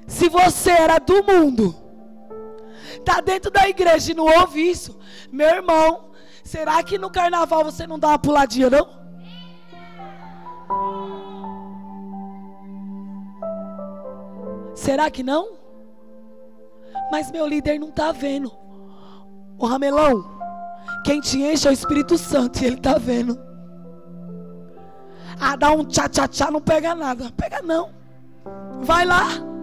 Se 0.06 0.28
você 0.28 0.70
era 0.70 0.98
do 0.98 1.22
mundo, 1.22 1.74
tá 3.00 3.20
dentro 3.20 3.50
da 3.50 3.68
igreja 3.68 4.12
e 4.12 4.14
não 4.14 4.24
ouve 4.24 4.60
isso, 4.60 4.98
meu 5.30 5.48
irmão, 5.48 6.10
será 6.42 6.82
que 6.82 6.98
no 6.98 7.10
carnaval 7.10 7.64
você 7.64 7.86
não 7.86 7.98
dá 7.98 8.08
uma 8.08 8.18
puladinha 8.18 8.70
não? 8.70 9.04
Será 14.74 15.10
que 15.10 15.22
não? 15.22 15.54
Mas 17.10 17.30
meu 17.30 17.46
líder 17.46 17.78
não 17.78 17.88
está 17.88 18.12
vendo. 18.12 18.52
O 19.56 19.66
ramelão, 19.66 20.24
quem 21.04 21.20
te 21.20 21.40
enche 21.40 21.68
é 21.68 21.70
o 21.70 21.72
Espírito 21.72 22.18
Santo 22.18 22.60
e 22.60 22.66
ele 22.66 22.76
está 22.76 22.98
vendo. 22.98 23.38
Ah, 25.40 25.56
dá 25.56 25.70
um 25.72 25.84
tchá 25.84 26.08
tchá 26.08 26.26
tchá, 26.26 26.50
não 26.50 26.60
pega 26.60 26.94
nada. 26.94 27.32
Pega 27.36 27.62
não. 27.62 27.90
Vai 28.80 29.04
lá. 29.04 29.53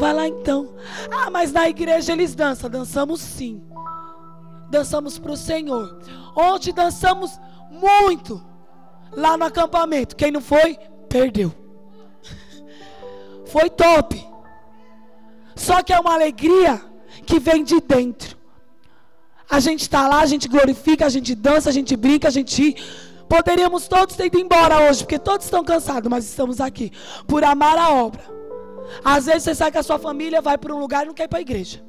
Vai 0.00 0.14
lá 0.14 0.26
então. 0.26 0.74
Ah, 1.10 1.30
mas 1.30 1.52
na 1.52 1.68
igreja 1.68 2.14
eles 2.14 2.34
dançam. 2.34 2.70
Dançamos 2.70 3.20
sim. 3.20 3.62
Dançamos 4.70 5.18
para 5.18 5.30
o 5.30 5.36
Senhor. 5.36 6.00
Ontem 6.34 6.72
dançamos 6.72 7.38
muito. 7.70 8.42
Lá 9.12 9.36
no 9.36 9.44
acampamento. 9.44 10.16
Quem 10.16 10.30
não 10.32 10.40
foi, 10.40 10.78
perdeu. 11.06 11.52
Foi 13.44 13.68
top. 13.68 14.26
Só 15.54 15.82
que 15.82 15.92
é 15.92 16.00
uma 16.00 16.14
alegria 16.14 16.80
que 17.26 17.38
vem 17.38 17.62
de 17.62 17.78
dentro. 17.78 18.38
A 19.50 19.60
gente 19.60 19.82
está 19.82 20.08
lá, 20.08 20.20
a 20.20 20.26
gente 20.26 20.48
glorifica, 20.48 21.04
a 21.04 21.10
gente 21.10 21.34
dança, 21.34 21.68
a 21.68 21.72
gente 21.72 21.94
brinca, 21.94 22.28
a 22.28 22.30
gente. 22.30 22.74
Poderíamos 23.28 23.86
todos 23.86 24.16
ter 24.16 24.26
ido 24.26 24.40
embora 24.40 24.88
hoje, 24.88 25.00
porque 25.04 25.18
todos 25.18 25.44
estão 25.44 25.62
cansados, 25.62 26.08
mas 26.08 26.24
estamos 26.24 26.58
aqui 26.58 26.90
por 27.26 27.44
amar 27.44 27.76
a 27.76 27.90
obra. 27.90 28.39
Às 29.04 29.26
vezes 29.26 29.44
você 29.44 29.54
sai 29.54 29.70
com 29.72 29.78
a 29.78 29.82
sua 29.82 29.98
família, 29.98 30.40
vai 30.40 30.58
para 30.58 30.74
um 30.74 30.78
lugar 30.78 31.04
e 31.04 31.06
não 31.06 31.14
quer 31.14 31.24
ir 31.24 31.28
para 31.28 31.38
a 31.38 31.42
igreja. 31.42 31.82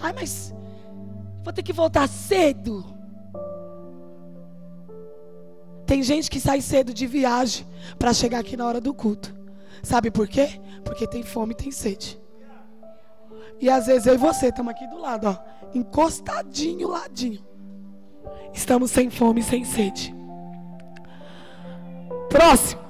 Ai, 0.00 0.12
mas 0.12 0.54
vou 1.42 1.52
ter 1.52 1.62
que 1.62 1.72
voltar 1.72 2.08
cedo. 2.08 2.84
Tem 5.86 6.02
gente 6.02 6.30
que 6.30 6.38
sai 6.38 6.60
cedo 6.60 6.92
de 6.92 7.06
viagem 7.06 7.66
para 7.98 8.12
chegar 8.12 8.40
aqui 8.40 8.56
na 8.56 8.66
hora 8.66 8.80
do 8.80 8.92
culto. 8.92 9.34
Sabe 9.82 10.10
por 10.10 10.28
quê? 10.28 10.60
Porque 10.84 11.06
tem 11.06 11.22
fome 11.22 11.52
e 11.52 11.56
tem 11.56 11.70
sede. 11.70 12.20
E 13.60 13.68
às 13.68 13.86
vezes 13.86 14.06
eu 14.06 14.14
e 14.14 14.18
você 14.18 14.48
estamos 14.48 14.70
aqui 14.70 14.86
do 14.86 14.98
lado, 14.98 15.26
ó, 15.26 15.36
encostadinho, 15.74 16.88
ladinho. 16.88 17.44
Estamos 18.52 18.90
sem 18.90 19.10
fome 19.10 19.40
e 19.40 19.44
sem 19.44 19.64
sede. 19.64 20.14
Próximo. 22.28 22.87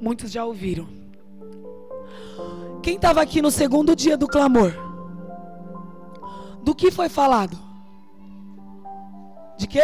Muitos 0.00 0.30
já 0.30 0.44
ouviram. 0.44 0.86
Quem 2.82 2.96
estava 2.96 3.20
aqui 3.20 3.42
no 3.42 3.50
segundo 3.50 3.96
dia 3.96 4.16
do 4.16 4.28
clamor? 4.28 4.72
Do 6.62 6.74
que 6.74 6.90
foi 6.90 7.08
falado? 7.08 7.58
De 9.56 9.66
quê? 9.66 9.82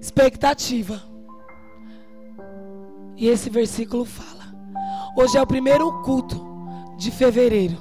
Expectativa. 0.00 1.02
E 3.16 3.28
esse 3.28 3.48
versículo 3.48 4.04
fala: 4.04 4.52
Hoje 5.16 5.38
é 5.38 5.42
o 5.42 5.46
primeiro 5.46 6.02
culto 6.02 6.46
de 6.96 7.10
fevereiro. 7.10 7.78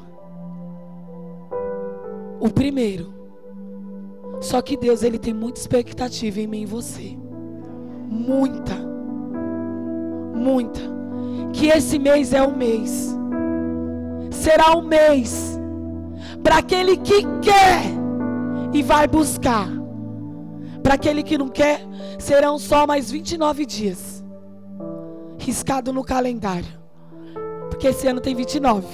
O 2.39 2.49
primeiro. 2.49 3.13
Só 4.39 4.61
que 4.61 4.77
Deus, 4.77 5.01
ele 5.01 5.17
tem 5.17 5.33
muita 5.33 5.59
expectativa 5.59 6.39
em 6.39 6.47
mim 6.47 6.61
e 6.61 6.65
você. 6.65 7.17
Muita. 8.07 8.86
Muita. 10.37 10.79
Que 11.53 11.67
esse 11.67 11.97
mês 11.97 12.33
é 12.33 12.41
o 12.41 12.55
mês. 12.55 13.15
Será 14.31 14.77
o 14.77 14.81
mês 14.81 15.57
para 16.43 16.57
aquele 16.57 16.97
que 16.97 17.23
quer 17.41 17.81
e 18.73 18.81
vai 18.81 19.07
buscar. 19.07 19.67
Para 20.81 20.93
aquele 20.93 21.23
que 21.23 21.37
não 21.37 21.49
quer, 21.49 21.81
serão 22.19 22.57
só 22.57 22.87
mais 22.87 23.11
29 23.11 23.65
dias. 23.65 24.23
Riscado 25.37 25.91
no 25.91 26.03
calendário. 26.03 26.77
Porque 27.69 27.87
esse 27.87 28.07
ano 28.07 28.21
tem 28.21 28.33
29. 28.33 28.87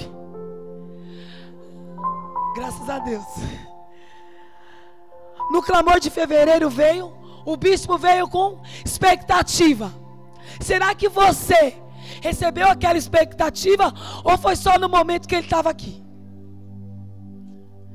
Graças 2.55 2.89
a 2.89 2.99
Deus. 2.99 3.25
No 5.51 5.61
clamor 5.61 5.99
de 5.99 6.09
fevereiro 6.09 6.69
veio, 6.69 7.13
o 7.45 7.55
bispo 7.55 7.97
veio 7.97 8.27
com 8.27 8.59
expectativa. 8.83 9.93
Será 10.61 10.93
que 10.95 11.09
você 11.09 11.73
recebeu 12.21 12.67
aquela 12.67 12.97
expectativa 12.97 13.93
ou 14.23 14.37
foi 14.37 14.55
só 14.55 14.77
no 14.77 14.89
momento 14.89 15.27
que 15.27 15.35
ele 15.35 15.45
estava 15.45 15.69
aqui? 15.69 16.03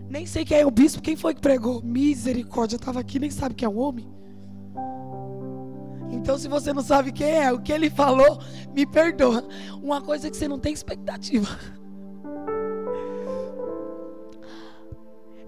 Nem 0.09 0.25
sei 0.25 0.45
quem 0.45 0.59
é 0.59 0.67
o 0.67 0.71
bispo, 0.71 1.03
quem 1.03 1.17
foi 1.17 1.35
que 1.35 1.41
pregou? 1.41 1.83
Misericórdia, 1.83 2.77
estava 2.77 3.01
aqui, 3.01 3.19
nem 3.19 3.31
sabe 3.31 3.55
quem 3.55 3.67
é 3.67 3.69
um 3.69 3.79
homem. 3.79 4.11
Então, 6.11 6.39
se 6.39 6.49
você 6.49 6.73
não 6.73 6.83
sabe 6.83 7.13
quem 7.13 7.31
é, 7.31 7.53
o 7.53 7.61
que 7.61 7.71
ele 7.71 7.91
falou, 7.91 8.41
me 8.75 8.87
perdoa. 8.87 9.47
Uma 9.83 10.01
coisa 10.01 10.27
é 10.27 10.31
que 10.31 10.37
você 10.37 10.49
não 10.49 10.59
tem 10.59 10.73
expectativa. 10.73 11.47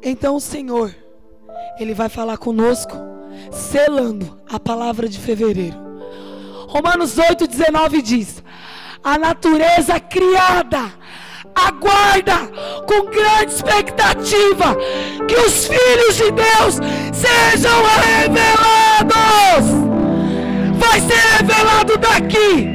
Então, 0.02 0.36
o 0.36 0.40
Senhor, 0.40 0.94
Ele 1.78 1.94
vai 1.94 2.08
falar 2.08 2.38
conosco, 2.38 2.94
selando 3.50 4.40
a 4.48 4.58
palavra 4.58 5.08
de 5.08 5.18
fevereiro. 5.18 5.89
Romanos 6.70 7.18
8, 7.18 7.48
19 7.48 8.00
diz: 8.00 8.44
A 9.02 9.18
natureza 9.18 9.98
criada 9.98 10.92
aguarda 11.52 12.46
com 12.86 13.10
grande 13.10 13.52
expectativa 13.52 14.76
que 15.26 15.34
os 15.34 15.66
filhos 15.66 16.14
de 16.14 16.30
Deus 16.30 16.78
sejam 17.12 17.82
revelados. 18.06 19.66
Vai 20.78 21.00
ser 21.00 21.38
revelado 21.38 21.96
daqui. 21.98 22.70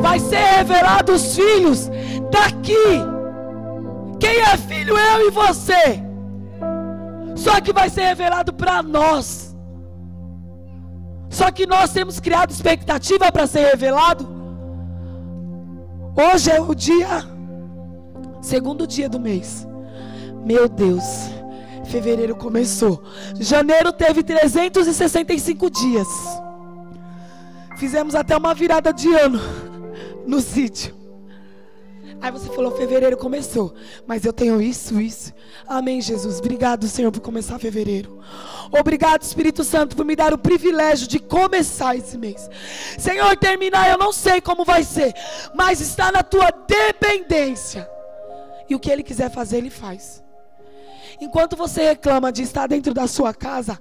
Vai 0.00 0.20
ser 0.20 0.58
revelado 0.58 1.14
os 1.14 1.34
filhos 1.34 1.90
daqui. 2.30 3.02
Quem 4.20 4.36
é 4.36 4.56
filho? 4.56 4.96
Eu 4.96 5.26
e 5.26 5.30
você. 5.32 6.13
Só 7.34 7.60
que 7.60 7.72
vai 7.72 7.90
ser 7.90 8.02
revelado 8.02 8.52
para 8.52 8.82
nós. 8.82 9.54
Só 11.28 11.50
que 11.50 11.66
nós 11.66 11.92
temos 11.92 12.20
criado 12.20 12.50
expectativa 12.50 13.30
para 13.32 13.46
ser 13.46 13.66
revelado. 13.70 14.28
Hoje 16.16 16.50
é 16.50 16.60
o 16.60 16.74
dia, 16.74 17.24
segundo 18.40 18.86
dia 18.86 19.08
do 19.08 19.18
mês. 19.18 19.66
Meu 20.44 20.68
Deus, 20.68 21.02
fevereiro 21.86 22.36
começou. 22.36 23.02
Janeiro 23.40 23.92
teve 23.92 24.22
365 24.22 25.68
dias. 25.70 26.06
Fizemos 27.76 28.14
até 28.14 28.36
uma 28.36 28.54
virada 28.54 28.92
de 28.92 29.12
ano 29.12 29.40
no 30.24 30.40
sítio. 30.40 31.03
Aí 32.20 32.30
você 32.30 32.48
falou, 32.50 32.70
fevereiro 32.72 33.16
começou. 33.16 33.74
Mas 34.06 34.24
eu 34.24 34.32
tenho 34.32 34.60
isso, 34.60 35.00
isso. 35.00 35.32
Amém, 35.66 36.00
Jesus. 36.00 36.38
Obrigado, 36.38 36.86
Senhor, 36.88 37.12
por 37.12 37.20
começar 37.20 37.58
fevereiro. 37.58 38.18
Obrigado, 38.72 39.22
Espírito 39.22 39.62
Santo, 39.62 39.94
por 39.94 40.04
me 40.04 40.16
dar 40.16 40.32
o 40.32 40.38
privilégio 40.38 41.06
de 41.06 41.18
começar 41.18 41.96
esse 41.96 42.16
mês. 42.16 42.48
Senhor, 42.98 43.36
terminar, 43.36 43.90
eu 43.90 43.98
não 43.98 44.12
sei 44.12 44.40
como 44.40 44.64
vai 44.64 44.84
ser. 44.84 45.12
Mas 45.54 45.80
está 45.80 46.10
na 46.10 46.22
tua 46.22 46.50
dependência. 46.50 47.88
E 48.68 48.74
o 48.74 48.80
que 48.80 48.90
Ele 48.90 49.02
quiser 49.02 49.30
fazer, 49.30 49.58
Ele 49.58 49.70
faz. 49.70 50.22
Enquanto 51.20 51.56
você 51.56 51.88
reclama 51.88 52.32
de 52.32 52.42
estar 52.42 52.66
dentro 52.66 52.92
da 52.92 53.06
sua 53.06 53.32
casa, 53.32 53.78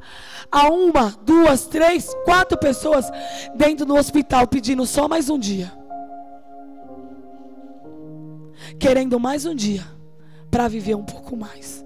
há 0.51 0.69
uma, 0.69 1.15
duas, 1.23 1.65
três, 1.65 2.13
quatro 2.25 2.57
pessoas 2.57 3.09
dentro 3.55 3.85
do 3.85 3.95
hospital 3.95 4.47
pedindo 4.47 4.85
só 4.85 5.07
mais 5.07 5.29
um 5.29 5.39
dia. 5.39 5.71
Querendo 8.79 9.19
mais 9.19 9.45
um 9.45 9.55
dia 9.55 9.83
para 10.49 10.67
viver 10.67 10.95
um 10.95 11.03
pouco 11.03 11.35
mais. 11.35 11.83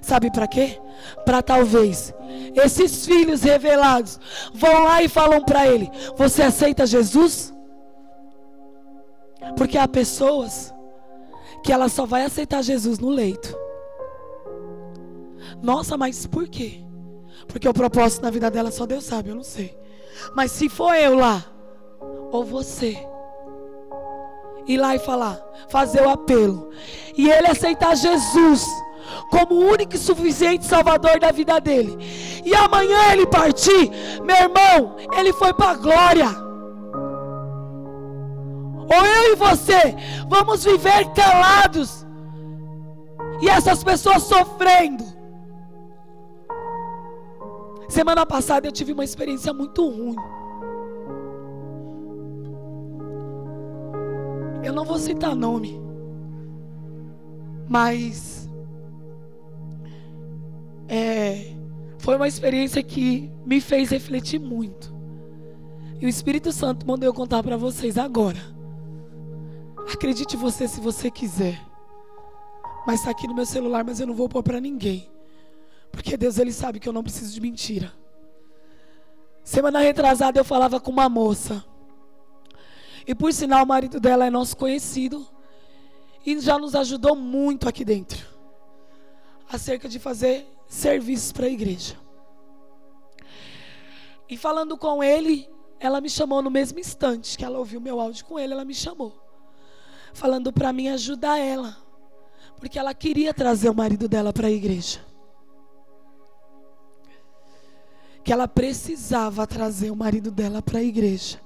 Sabe 0.00 0.30
para 0.30 0.48
quê? 0.48 0.80
Para 1.24 1.40
talvez 1.40 2.12
esses 2.54 3.06
filhos 3.06 3.42
revelados 3.42 4.18
vão 4.52 4.84
lá 4.84 5.02
e 5.02 5.08
falam 5.08 5.42
para 5.44 5.66
ele: 5.66 5.90
Você 6.16 6.42
aceita 6.42 6.86
Jesus? 6.86 7.54
Porque 9.56 9.78
há 9.78 9.86
pessoas 9.86 10.74
que 11.62 11.72
ela 11.72 11.88
só 11.88 12.04
vai 12.04 12.24
aceitar 12.24 12.62
Jesus 12.62 12.98
no 12.98 13.10
leito. 13.10 13.56
Nossa, 15.62 15.96
mas 15.96 16.26
por 16.26 16.48
quê? 16.48 16.80
Porque 17.46 17.68
o 17.68 17.74
propósito 17.74 18.22
na 18.22 18.30
vida 18.30 18.50
dela 18.50 18.70
só 18.70 18.86
Deus 18.86 19.04
sabe, 19.04 19.28
eu 19.28 19.34
não 19.34 19.44
sei. 19.44 19.76
Mas 20.34 20.50
se 20.50 20.68
for 20.68 20.94
eu 20.94 21.14
lá, 21.14 21.44
ou 22.30 22.44
você, 22.44 22.96
ir 24.66 24.78
lá 24.78 24.94
e 24.94 24.98
falar, 24.98 25.38
fazer 25.68 26.02
o 26.02 26.10
apelo, 26.10 26.70
e 27.16 27.30
ele 27.30 27.46
aceitar 27.46 27.96
Jesus 27.96 28.66
como 29.30 29.54
o 29.54 29.70
único 29.70 29.94
e 29.94 29.98
suficiente 29.98 30.64
Salvador 30.64 31.18
da 31.18 31.30
vida 31.32 31.60
dele, 31.60 31.98
e 32.44 32.54
amanhã 32.54 33.12
ele 33.12 33.26
partir, 33.26 33.90
meu 34.22 34.36
irmão, 34.36 34.96
ele 35.16 35.32
foi 35.32 35.52
para 35.52 35.70
a 35.70 35.74
glória. 35.74 36.28
Ou 38.94 39.06
eu 39.06 39.32
e 39.32 39.36
você 39.36 39.94
vamos 40.28 40.64
viver 40.64 41.12
calados, 41.12 42.06
e 43.40 43.48
essas 43.48 43.82
pessoas 43.82 44.22
sofrendo. 44.22 45.04
Semana 47.88 48.24
passada 48.24 48.66
eu 48.66 48.72
tive 48.72 48.92
uma 48.92 49.04
experiência 49.04 49.52
muito 49.52 49.86
ruim. 49.86 50.16
Eu 54.62 54.72
não 54.72 54.84
vou 54.84 54.98
citar 54.98 55.34
nome, 55.34 55.80
mas 57.68 58.48
é, 60.88 61.54
foi 61.98 62.16
uma 62.16 62.28
experiência 62.28 62.82
que 62.82 63.30
me 63.44 63.60
fez 63.60 63.90
refletir 63.90 64.38
muito. 64.38 64.92
E 66.00 66.06
o 66.06 66.08
Espírito 66.08 66.52
Santo 66.52 66.86
mandou 66.86 67.08
eu 67.08 67.14
contar 67.14 67.42
para 67.42 67.56
vocês 67.56 67.96
agora. 67.96 68.40
Acredite 69.92 70.36
você 70.36 70.66
se 70.68 70.80
você 70.80 71.10
quiser. 71.10 71.60
Mas 72.86 73.00
está 73.00 73.10
aqui 73.10 73.26
no 73.26 73.34
meu 73.34 73.46
celular, 73.46 73.84
mas 73.84 74.00
eu 74.00 74.06
não 74.06 74.14
vou 74.14 74.28
pôr 74.28 74.42
para 74.42 74.60
ninguém. 74.60 75.08
Porque 75.90 76.16
Deus 76.16 76.38
ele 76.38 76.52
sabe 76.52 76.80
que 76.80 76.88
eu 76.88 76.92
não 76.92 77.02
preciso 77.02 77.32
de 77.32 77.40
mentira. 77.40 77.92
Semana 79.44 79.80
retrasada 79.80 80.38
eu 80.38 80.44
falava 80.44 80.80
com 80.80 80.90
uma 80.90 81.08
moça. 81.08 81.64
E 83.06 83.14
por 83.14 83.32
sinal 83.32 83.64
o 83.64 83.66
marido 83.66 83.98
dela 83.98 84.26
é 84.26 84.30
nosso 84.30 84.56
conhecido 84.56 85.26
e 86.24 86.38
já 86.40 86.58
nos 86.58 86.74
ajudou 86.74 87.16
muito 87.16 87.68
aqui 87.68 87.84
dentro 87.84 88.30
acerca 89.50 89.88
de 89.88 89.98
fazer 89.98 90.46
serviços 90.66 91.32
para 91.32 91.46
a 91.46 91.50
igreja. 91.50 91.96
E 94.28 94.36
falando 94.36 94.78
com 94.78 95.02
ele, 95.02 95.46
ela 95.78 96.00
me 96.00 96.08
chamou 96.08 96.40
no 96.40 96.50
mesmo 96.50 96.78
instante 96.78 97.36
que 97.36 97.44
ela 97.44 97.58
ouviu 97.58 97.80
meu 97.80 98.00
áudio 98.00 98.24
com 98.24 98.38
ele, 98.38 98.54
ela 98.54 98.64
me 98.64 98.74
chamou, 98.74 99.12
falando 100.14 100.50
para 100.52 100.72
mim 100.72 100.88
ajudar 100.88 101.38
ela, 101.38 101.76
porque 102.56 102.78
ela 102.78 102.94
queria 102.94 103.34
trazer 103.34 103.68
o 103.68 103.74
marido 103.74 104.08
dela 104.08 104.32
para 104.32 104.46
a 104.46 104.50
igreja. 104.50 105.12
que 108.22 108.32
ela 108.32 108.46
precisava 108.46 109.46
trazer 109.46 109.90
o 109.90 109.96
marido 109.96 110.30
dela 110.30 110.62
para 110.62 110.78
a 110.78 110.82
igreja. 110.82 111.40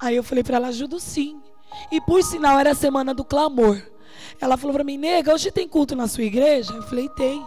Aí 0.00 0.16
eu 0.16 0.22
falei 0.22 0.42
para 0.42 0.56
ela, 0.56 0.68
ajudo 0.68 0.98
sim. 0.98 1.40
E 1.90 2.00
por 2.00 2.22
sinal 2.22 2.58
era 2.58 2.72
a 2.72 2.74
semana 2.74 3.12
do 3.12 3.24
clamor. 3.24 3.80
Ela 4.40 4.56
falou 4.56 4.74
para 4.74 4.84
mim, 4.84 4.96
nega, 4.96 5.34
hoje 5.34 5.50
tem 5.50 5.68
culto 5.68 5.94
na 5.94 6.08
sua 6.08 6.24
igreja? 6.24 6.72
Eu 6.72 6.82
falei, 6.82 7.08
tem. 7.10 7.46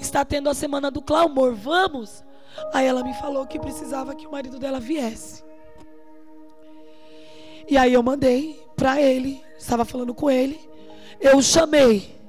Está 0.00 0.24
tendo 0.24 0.48
a 0.48 0.54
semana 0.54 0.90
do 0.90 1.02
clamor, 1.02 1.54
vamos? 1.54 2.24
Aí 2.72 2.86
ela 2.86 3.02
me 3.02 3.14
falou 3.14 3.46
que 3.46 3.58
precisava 3.58 4.14
que 4.14 4.26
o 4.26 4.32
marido 4.32 4.58
dela 4.58 4.78
viesse. 4.78 5.42
E 7.68 7.76
aí 7.76 7.92
eu 7.92 8.02
mandei 8.02 8.62
para 8.76 9.00
ele, 9.00 9.42
estava 9.58 9.84
falando 9.84 10.14
com 10.14 10.30
ele. 10.30 10.60
Eu 11.20 11.38
o 11.38 11.42
chamei. 11.42 12.20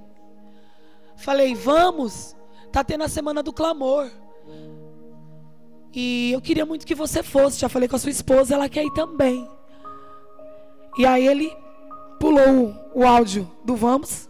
Falei, 1.18 1.56
vamos. 1.56 2.36
Tá 2.72 2.84
tendo 2.84 3.04
a 3.04 3.10
semana 3.10 3.43
do 3.43 3.54
clamor. 3.54 4.10
E 5.94 6.32
eu 6.32 6.41
queria 6.41 6.66
muito 6.66 6.88
que 6.88 6.96
você 6.96 7.22
fosse. 7.22 7.60
Já 7.60 7.70
falei 7.70 7.88
com 7.88 7.96
a 7.96 8.00
sua 8.00 8.10
esposa, 8.10 8.56
ela 8.56 8.68
quer 8.68 8.84
ir 8.84 8.94
também. 8.94 9.48
E 10.98 11.06
aí 11.06 11.28
ele 11.28 11.56
pulou 12.20 12.74
o, 12.94 13.06
áudio 13.06 13.50
do 13.64 13.76
Vamos 13.76 14.30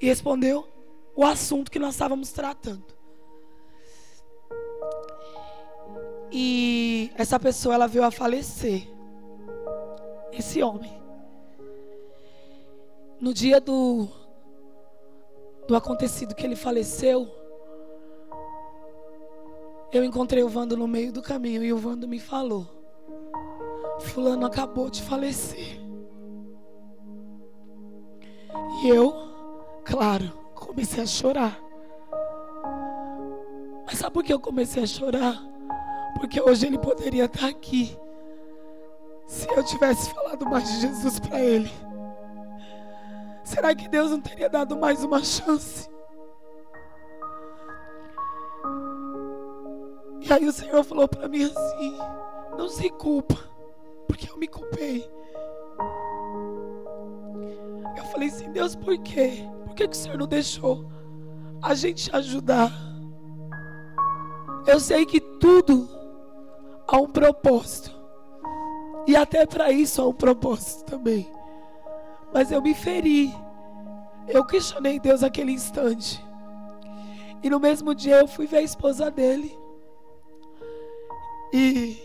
e 0.00 0.06
respondeu 0.06 0.66
o 1.14 1.24
assunto 1.24 1.70
que 1.70 1.78
nós 1.78 1.94
estávamos 1.94 2.32
tratando. 2.32 2.84
E 6.30 7.10
essa 7.14 7.38
pessoa 7.38 7.74
ela 7.74 7.86
veio 7.86 8.04
a 8.04 8.10
falecer. 8.10 8.88
Esse 10.32 10.62
homem. 10.62 10.92
No 13.20 13.32
dia 13.32 13.60
do 13.60 14.08
do 15.68 15.76
acontecido 15.76 16.34
que 16.34 16.44
ele 16.44 16.56
faleceu, 16.56 17.30
eu 19.92 20.02
encontrei 20.02 20.42
o 20.42 20.48
Vando 20.48 20.76
no 20.76 20.88
meio 20.88 21.12
do 21.12 21.20
caminho 21.20 21.62
e 21.62 21.72
o 21.72 21.76
Vando 21.76 22.08
me 22.08 22.18
falou: 22.18 22.66
Fulano 24.00 24.46
acabou 24.46 24.88
de 24.88 25.02
falecer. 25.02 25.80
E 28.82 28.88
eu, 28.88 29.14
claro, 29.84 30.32
comecei 30.54 31.02
a 31.02 31.06
chorar. 31.06 31.60
Mas 33.84 33.98
sabe 33.98 34.14
por 34.14 34.24
que 34.24 34.32
eu 34.32 34.40
comecei 34.40 34.82
a 34.82 34.86
chorar? 34.86 35.40
Porque 36.18 36.40
hoje 36.40 36.66
ele 36.66 36.78
poderia 36.78 37.26
estar 37.26 37.48
aqui. 37.48 37.96
Se 39.26 39.48
eu 39.50 39.62
tivesse 39.62 40.12
falado 40.14 40.46
mais 40.46 40.68
de 40.68 40.80
Jesus 40.80 41.18
para 41.20 41.40
ele. 41.40 41.70
Será 43.44 43.74
que 43.74 43.88
Deus 43.88 44.10
não 44.10 44.20
teria 44.20 44.48
dado 44.48 44.76
mais 44.76 45.04
uma 45.04 45.22
chance? 45.22 45.88
E 50.24 50.32
aí 50.32 50.46
o 50.46 50.52
Senhor 50.52 50.84
falou 50.84 51.08
para 51.08 51.28
mim 51.28 51.44
assim: 51.44 51.98
não 52.56 52.68
se 52.68 52.88
culpa, 52.90 53.36
porque 54.06 54.30
eu 54.30 54.36
me 54.36 54.46
culpei. 54.46 55.10
Eu 57.96 58.04
falei 58.04 58.28
assim: 58.28 58.50
Deus, 58.52 58.76
por 58.76 58.96
quê? 58.98 59.44
Por 59.64 59.74
que, 59.74 59.88
que 59.88 59.96
o 59.96 59.98
Senhor 59.98 60.16
não 60.16 60.26
deixou 60.26 60.86
a 61.60 61.74
gente 61.74 62.14
ajudar? 62.14 62.70
Eu 64.66 64.78
sei 64.78 65.04
que 65.04 65.20
tudo 65.20 65.88
há 66.86 66.96
um 66.98 67.08
propósito. 67.08 67.90
E 69.06 69.16
até 69.16 69.44
para 69.44 69.72
isso 69.72 70.00
há 70.00 70.06
um 70.06 70.14
propósito 70.14 70.84
também. 70.84 71.28
Mas 72.32 72.52
eu 72.52 72.62
me 72.62 72.74
feri. 72.74 73.34
Eu 74.28 74.46
questionei 74.46 75.00
Deus 75.00 75.22
naquele 75.22 75.50
instante. 75.50 76.24
E 77.42 77.50
no 77.50 77.58
mesmo 77.58 77.92
dia 77.92 78.20
eu 78.20 78.28
fui 78.28 78.46
ver 78.46 78.58
a 78.58 78.62
esposa 78.62 79.10
dele. 79.10 79.61
E 81.52 82.02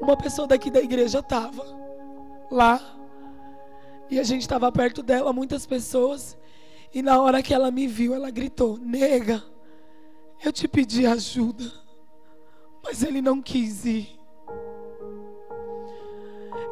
uma 0.00 0.16
pessoa 0.16 0.46
daqui 0.46 0.70
da 0.70 0.80
igreja 0.80 1.18
estava 1.18 1.64
lá. 2.50 2.80
E 4.10 4.18
a 4.18 4.22
gente 4.22 4.42
estava 4.42 4.70
perto 4.70 5.02
dela, 5.02 5.32
muitas 5.32 5.66
pessoas. 5.66 6.38
E 6.94 7.02
na 7.02 7.20
hora 7.20 7.42
que 7.42 7.52
ela 7.52 7.70
me 7.70 7.86
viu, 7.86 8.14
ela 8.14 8.30
gritou: 8.30 8.78
Nega, 8.78 9.42
eu 10.44 10.52
te 10.52 10.68
pedi 10.68 11.06
ajuda. 11.06 11.64
Mas 12.82 13.02
ele 13.02 13.20
não 13.20 13.42
quis 13.42 13.84
ir. 13.84 14.18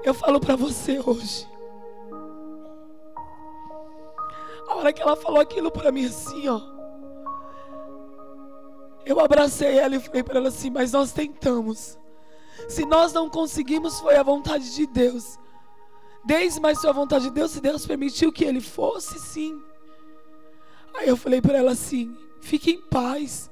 Eu 0.04 0.14
falo 0.14 0.38
para 0.38 0.54
você 0.54 1.00
hoje. 1.04 1.46
A 4.68 4.76
hora 4.76 4.92
que 4.92 5.02
ela 5.02 5.16
falou 5.16 5.40
aquilo 5.40 5.70
para 5.70 5.90
mim 5.90 6.06
assim, 6.06 6.48
ó. 6.48 6.75
Eu 9.06 9.20
abracei 9.20 9.78
ela 9.78 9.96
e 9.96 10.00
falei 10.00 10.22
para 10.22 10.38
ela 10.38 10.48
assim: 10.48 10.68
Mas 10.68 10.92
nós 10.92 11.12
tentamos. 11.12 11.98
Se 12.68 12.84
nós 12.84 13.12
não 13.12 13.30
conseguimos, 13.30 14.00
foi 14.00 14.16
a 14.16 14.22
vontade 14.22 14.74
de 14.74 14.86
Deus 14.86 15.38
Desde 16.26 16.58
mais 16.58 16.80
sua 16.80 16.92
vontade 16.92 17.26
de 17.26 17.30
Deus, 17.30 17.52
se 17.52 17.60
Deus 17.60 17.86
permitiu 17.86 18.32
que 18.32 18.44
ele 18.44 18.60
fosse, 18.60 19.16
sim. 19.20 19.62
Aí 20.92 21.08
eu 21.08 21.16
falei 21.16 21.40
para 21.40 21.56
ela 21.56 21.70
assim: 21.70 22.16
fique 22.40 22.72
em 22.72 22.80
paz. 22.80 23.48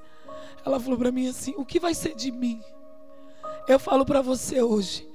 Ela 0.67 0.81
falou 0.81 0.99
para 0.99 1.13
mim 1.13 1.29
assim: 1.29 1.55
o 1.57 1.65
que 1.65 1.79
vai 1.79 1.95
ser 1.95 2.17
de 2.17 2.33
mim? 2.33 2.61
Eu 3.69 3.79
falo 3.79 4.05
para 4.05 4.21
você 4.21 4.61
hoje: 4.61 5.09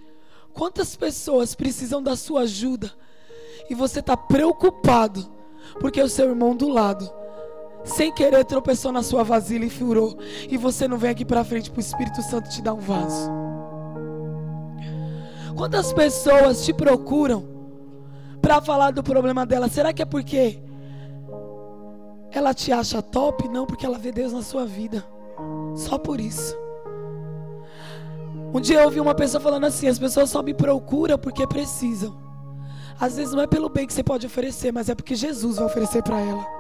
quantas 0.53 0.95
pessoas 0.95 1.53
precisam 1.53 2.01
da 2.01 2.15
sua 2.15 2.41
ajuda 2.41 2.93
e 3.69 3.75
você 3.75 3.99
está 3.99 4.15
preocupado 4.15 5.29
porque 5.81 6.01
o 6.01 6.07
seu 6.07 6.29
irmão 6.29 6.55
do 6.55 6.69
lado, 6.69 7.11
sem 7.83 8.11
querer, 8.11 8.45
tropeçou 8.45 8.91
na 8.91 9.01
sua 9.01 9.23
vasilha 9.23 9.65
e 9.65 9.69
furou, 9.69 10.17
e 10.49 10.57
você 10.57 10.87
não 10.87 10.97
vem 10.97 11.11
aqui 11.11 11.25
para 11.25 11.43
frente 11.43 11.71
para 11.71 11.79
o 11.79 11.81
Espírito 11.81 12.21
Santo 12.21 12.49
te 12.49 12.61
dar 12.61 12.73
um 12.73 12.79
vaso? 12.79 13.29
Quantas 15.55 15.91
pessoas 15.91 16.63
te 16.65 16.73
procuram 16.73 17.45
para 18.41 18.61
falar 18.61 18.91
do 18.91 19.03
problema 19.03 19.45
dela? 19.45 19.67
Será 19.67 19.91
que 19.91 20.01
é 20.01 20.05
porque 20.05 20.57
ela 22.31 22.53
te 22.53 22.71
acha 22.71 23.01
top? 23.01 23.49
Não, 23.49 23.65
porque 23.65 23.85
ela 23.85 23.97
vê 23.97 24.11
Deus 24.11 24.31
na 24.31 24.41
sua 24.41 24.65
vida. 24.65 25.03
Só 25.75 25.97
por 25.97 26.21
isso. 26.21 26.57
Um 28.53 28.61
dia 28.61 28.79
eu 28.79 28.85
ouvi 28.85 28.99
uma 28.99 29.13
pessoa 29.13 29.41
falando 29.41 29.65
assim: 29.65 29.87
as 29.87 29.99
pessoas 29.99 30.29
só 30.29 30.41
me 30.41 30.53
procuram 30.53 31.17
porque 31.17 31.45
precisam. 31.45 32.17
Às 32.99 33.17
vezes 33.17 33.33
não 33.33 33.43
é 33.43 33.47
pelo 33.47 33.69
bem 33.69 33.85
que 33.85 33.93
você 33.93 34.03
pode 34.03 34.25
oferecer, 34.25 34.71
mas 34.71 34.89
é 34.89 34.95
porque 34.95 35.15
Jesus 35.15 35.57
vai 35.57 35.65
oferecer 35.65 36.03
para 36.03 36.19
ela. 36.19 36.58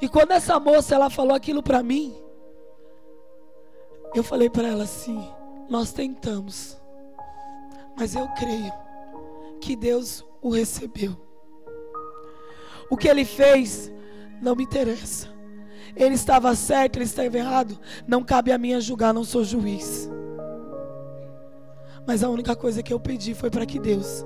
E 0.00 0.08
quando 0.08 0.32
essa 0.32 0.58
moça 0.58 0.94
ela 0.94 1.10
falou 1.10 1.34
aquilo 1.34 1.62
para 1.62 1.82
mim, 1.82 2.14
eu 4.14 4.24
falei 4.24 4.48
para 4.48 4.68
ela 4.68 4.84
assim: 4.84 5.22
nós 5.68 5.92
tentamos, 5.92 6.80
mas 7.96 8.14
eu 8.14 8.26
creio 8.28 8.72
que 9.60 9.76
Deus 9.76 10.24
o 10.40 10.50
recebeu. 10.50 11.16
O 12.90 12.96
que 12.96 13.08
ele 13.08 13.24
fez 13.24 13.92
não 14.40 14.56
me 14.56 14.64
interessa. 14.64 15.28
Ele 15.94 16.14
estava 16.14 16.54
certo, 16.54 16.96
ele 16.96 17.04
estava 17.04 17.36
errado. 17.36 17.78
Não 18.06 18.24
cabe 18.24 18.52
a 18.52 18.58
mim 18.58 18.80
julgar, 18.80 19.12
não 19.12 19.22
sou 19.22 19.44
juiz. 19.44 20.08
Mas 22.06 22.24
a 22.24 22.28
única 22.28 22.56
coisa 22.56 22.82
que 22.82 22.92
eu 22.92 22.98
pedi 22.98 23.34
foi 23.34 23.50
para 23.50 23.66
que 23.66 23.78
Deus 23.78 24.24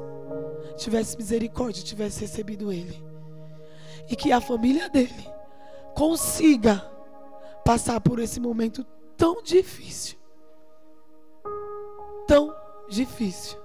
tivesse 0.77 1.17
misericórdia, 1.17 1.83
tivesse 1.83 2.21
recebido 2.21 2.73
ele. 2.73 3.03
E 4.09 4.15
que 4.15 4.31
a 4.33 4.41
família 4.41 4.89
dele 4.89 5.34
consiga 5.95 6.91
passar 7.65 8.01
por 8.01 8.19
esse 8.19 8.41
momento 8.41 8.85
tão 9.17 9.43
difícil. 9.43 10.19
Tão 12.27 12.55
difícil. 12.89 13.59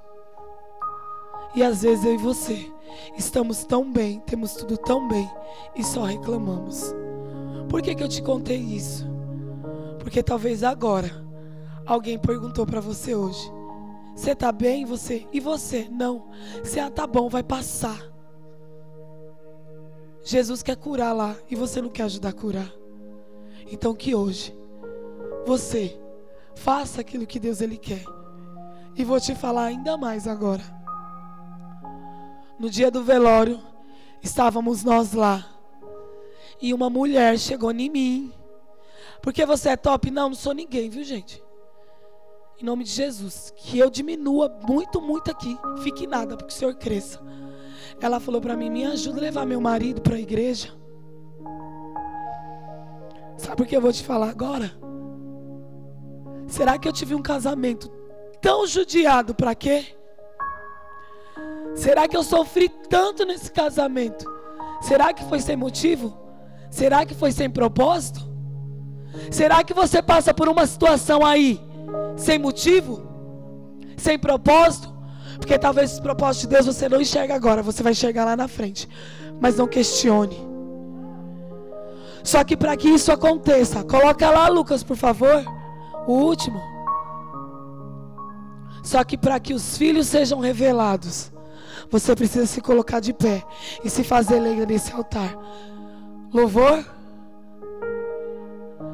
E 1.55 1.63
às 1.63 1.81
vezes 1.81 2.05
eu 2.05 2.13
e 2.13 2.17
você 2.17 2.71
estamos 3.17 3.63
tão 3.63 3.91
bem, 3.91 4.19
temos 4.21 4.53
tudo 4.53 4.77
tão 4.77 5.07
bem 5.07 5.29
e 5.75 5.83
só 5.83 6.03
reclamamos. 6.03 6.93
Por 7.67 7.81
que, 7.81 7.95
que 7.95 8.03
eu 8.03 8.09
te 8.09 8.21
contei 8.21 8.57
isso? 8.57 9.07
Porque 9.99 10.23
talvez 10.23 10.63
agora 10.63 11.11
alguém 11.85 12.17
perguntou 12.17 12.65
para 12.65 12.79
você 12.79 13.15
hoje: 13.15 13.51
Você 14.15 14.35
tá 14.35 14.51
bem? 14.51 14.85
Você? 14.85 15.27
E 15.31 15.39
você? 15.39 15.87
Não. 15.91 16.27
Você 16.63 16.79
ah, 16.79 16.89
tá 16.89 17.05
bom, 17.05 17.29
vai 17.29 17.43
passar. 17.43 18.08
Jesus 20.29 20.61
quer 20.61 20.75
curar 20.75 21.11
lá 21.11 21.35
e 21.49 21.55
você 21.55 21.81
não 21.81 21.89
quer 21.89 22.03
ajudar 22.03 22.29
a 22.29 22.33
curar. 22.33 22.71
Então 23.71 23.95
que 23.95 24.13
hoje 24.13 24.55
você 25.43 25.99
faça 26.53 27.01
aquilo 27.01 27.25
que 27.25 27.39
Deus 27.39 27.61
ele 27.61 27.77
quer. 27.77 28.03
E 28.95 29.03
vou 29.03 29.19
te 29.19 29.33
falar 29.33 29.63
ainda 29.63 29.97
mais 29.97 30.27
agora. 30.27 30.61
No 32.59 32.69
dia 32.69 32.91
do 32.91 33.03
velório, 33.03 33.59
estávamos 34.21 34.83
nós 34.83 35.13
lá 35.13 35.47
e 36.61 36.75
uma 36.75 36.91
mulher 36.91 37.39
chegou 37.39 37.71
em 37.71 37.89
mim. 37.89 38.33
Porque 39.23 39.47
você 39.47 39.69
é 39.69 39.77
top? 39.77 40.11
Não, 40.11 40.29
não 40.29 40.35
sou 40.35 40.53
ninguém, 40.53 40.91
viu, 40.91 41.03
gente? 41.03 41.43
Em 42.61 42.65
nome 42.65 42.83
de 42.83 42.91
Jesus. 42.91 43.51
Que 43.55 43.79
eu 43.79 43.89
diminua 43.89 44.47
muito, 44.67 45.01
muito 45.01 45.31
aqui. 45.31 45.57
Fique 45.81 46.05
nada, 46.05 46.37
porque 46.37 46.53
o 46.53 46.55
Senhor 46.55 46.75
cresça. 46.75 47.19
Ela 48.01 48.19
falou 48.19 48.41
para 48.41 48.55
mim: 48.55 48.69
me 48.69 48.85
ajuda 48.85 49.19
a 49.19 49.21
levar 49.21 49.45
meu 49.45 49.59
marido 49.59 50.01
para 50.01 50.15
a 50.15 50.19
igreja. 50.19 50.69
Sabe 53.37 53.55
por 53.55 53.67
que 53.67 53.75
eu 53.75 53.81
vou 53.81 53.91
te 53.91 54.03
falar 54.03 54.29
agora? 54.29 54.71
Será 56.47 56.77
que 56.77 56.87
eu 56.87 56.93
tive 56.93 57.15
um 57.15 57.21
casamento 57.21 57.89
tão 58.41 58.65
judiado 58.65 59.33
para 59.35 59.55
quê? 59.55 59.95
Será 61.75 62.07
que 62.07 62.17
eu 62.17 62.23
sofri 62.23 62.67
tanto 62.67 63.25
nesse 63.25 63.51
casamento? 63.51 64.25
Será 64.81 65.13
que 65.13 65.23
foi 65.25 65.39
sem 65.39 65.55
motivo? 65.55 66.17
Será 66.69 67.05
que 67.05 67.13
foi 67.13 67.31
sem 67.31 67.49
propósito? 67.49 68.27
Será 69.31 69.63
que 69.63 69.73
você 69.73 70.01
passa 70.01 70.33
por 70.33 70.47
uma 70.49 70.65
situação 70.65 71.25
aí 71.25 71.59
sem 72.15 72.37
motivo? 72.37 73.07
Sem 73.97 74.17
propósito? 74.17 74.98
Porque 75.39 75.57
talvez 75.57 75.93
os 75.93 75.99
propósitos 75.99 76.47
de 76.47 76.55
Deus 76.55 76.65
você 76.65 76.87
não 76.89 77.01
enxerga 77.01 77.33
agora, 77.33 77.63
você 77.63 77.81
vai 77.81 77.93
enxergar 77.93 78.25
lá 78.25 78.35
na 78.35 78.47
frente. 78.47 78.87
Mas 79.39 79.57
não 79.57 79.67
questione. 79.67 80.37
Só 82.23 82.43
que 82.43 82.55
para 82.55 82.75
que 82.75 82.89
isso 82.89 83.11
aconteça, 83.11 83.83
coloca 83.83 84.29
lá, 84.29 84.47
Lucas, 84.49 84.83
por 84.83 84.97
favor, 84.97 85.43
o 86.05 86.13
último. 86.13 86.61
Só 88.83 89.03
que 89.03 89.17
para 89.17 89.39
que 89.39 89.53
os 89.53 89.77
filhos 89.77 90.07
sejam 90.07 90.39
revelados, 90.39 91.31
você 91.89 92.15
precisa 92.15 92.45
se 92.45 92.61
colocar 92.61 92.99
de 92.99 93.13
pé 93.13 93.43
e 93.83 93.89
se 93.89 94.03
fazer 94.03 94.39
lenha 94.39 94.65
nesse 94.65 94.91
altar. 94.91 95.35
Louvor. 96.33 96.83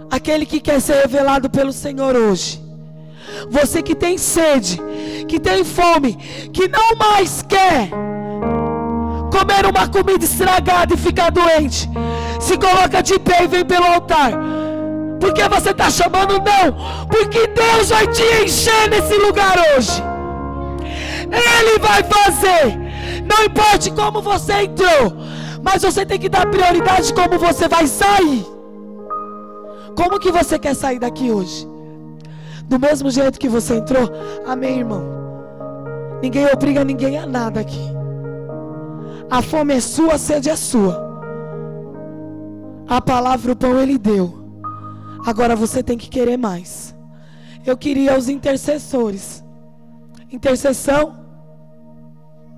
Aquele 0.09 0.45
que 0.45 0.61
quer 0.61 0.79
ser 0.79 1.01
revelado 1.01 1.49
pelo 1.49 1.73
Senhor 1.73 2.15
hoje. 2.15 2.64
Você 3.49 3.81
que 3.81 3.95
tem 3.95 4.17
sede, 4.17 4.79
que 5.27 5.39
tem 5.39 5.63
fome, 5.63 6.15
que 6.51 6.67
não 6.67 6.95
mais 6.97 7.41
quer 7.41 7.89
comer 9.31 9.65
uma 9.65 9.87
comida 9.87 10.23
estragada 10.23 10.93
e 10.93 10.97
ficar 10.97 11.29
doente. 11.29 11.89
Se 12.39 12.57
coloca 12.57 13.01
de 13.03 13.19
pé 13.19 13.43
e 13.43 13.47
vem 13.47 13.65
pelo 13.65 13.85
altar. 13.85 14.31
Porque 15.19 15.47
você 15.49 15.71
está 15.71 15.89
chamando 15.89 16.33
não. 16.33 17.07
Porque 17.07 17.47
Deus 17.47 17.89
vai 17.89 18.07
te 18.07 18.23
encher 18.43 18.89
nesse 18.89 19.15
lugar 19.15 19.55
hoje. 19.75 20.03
Ele 21.23 21.79
vai 21.79 22.03
fazer. 22.03 22.77
Não 23.25 23.45
importa 23.45 23.91
como 23.91 24.21
você 24.21 24.53
entrou. 24.63 25.17
Mas 25.61 25.81
você 25.81 26.05
tem 26.05 26.19
que 26.19 26.29
dar 26.29 26.45
prioridade 26.45 27.13
como 27.13 27.39
você 27.39 27.67
vai 27.67 27.87
sair. 27.87 28.45
Como 29.95 30.19
que 30.19 30.31
você 30.31 30.59
quer 30.59 30.75
sair 30.75 30.99
daqui 30.99 31.31
hoje? 31.31 31.74
Do 32.67 32.79
mesmo 32.79 33.09
jeito 33.09 33.39
que 33.39 33.47
você 33.47 33.75
entrou? 33.75 34.09
Amém, 34.45 34.79
irmão. 34.79 35.03
Ninguém 36.21 36.47
obriga 36.51 36.83
ninguém 36.83 37.17
a 37.17 37.25
nada 37.25 37.59
aqui. 37.59 37.81
A 39.29 39.41
fome 39.41 39.73
é 39.73 39.79
sua, 39.79 40.15
a 40.15 40.17
sede 40.17 40.49
é 40.49 40.55
sua. 40.55 41.03
A 42.87 43.01
palavra, 43.01 43.51
o 43.51 43.55
pão 43.55 43.79
ele 43.79 43.97
deu. 43.97 44.45
Agora 45.25 45.55
você 45.55 45.81
tem 45.81 45.97
que 45.97 46.09
querer 46.09 46.37
mais. 46.37 46.95
Eu 47.65 47.75
queria 47.75 48.17
os 48.17 48.29
intercessores. 48.29 49.43
Intercessão 50.31 51.24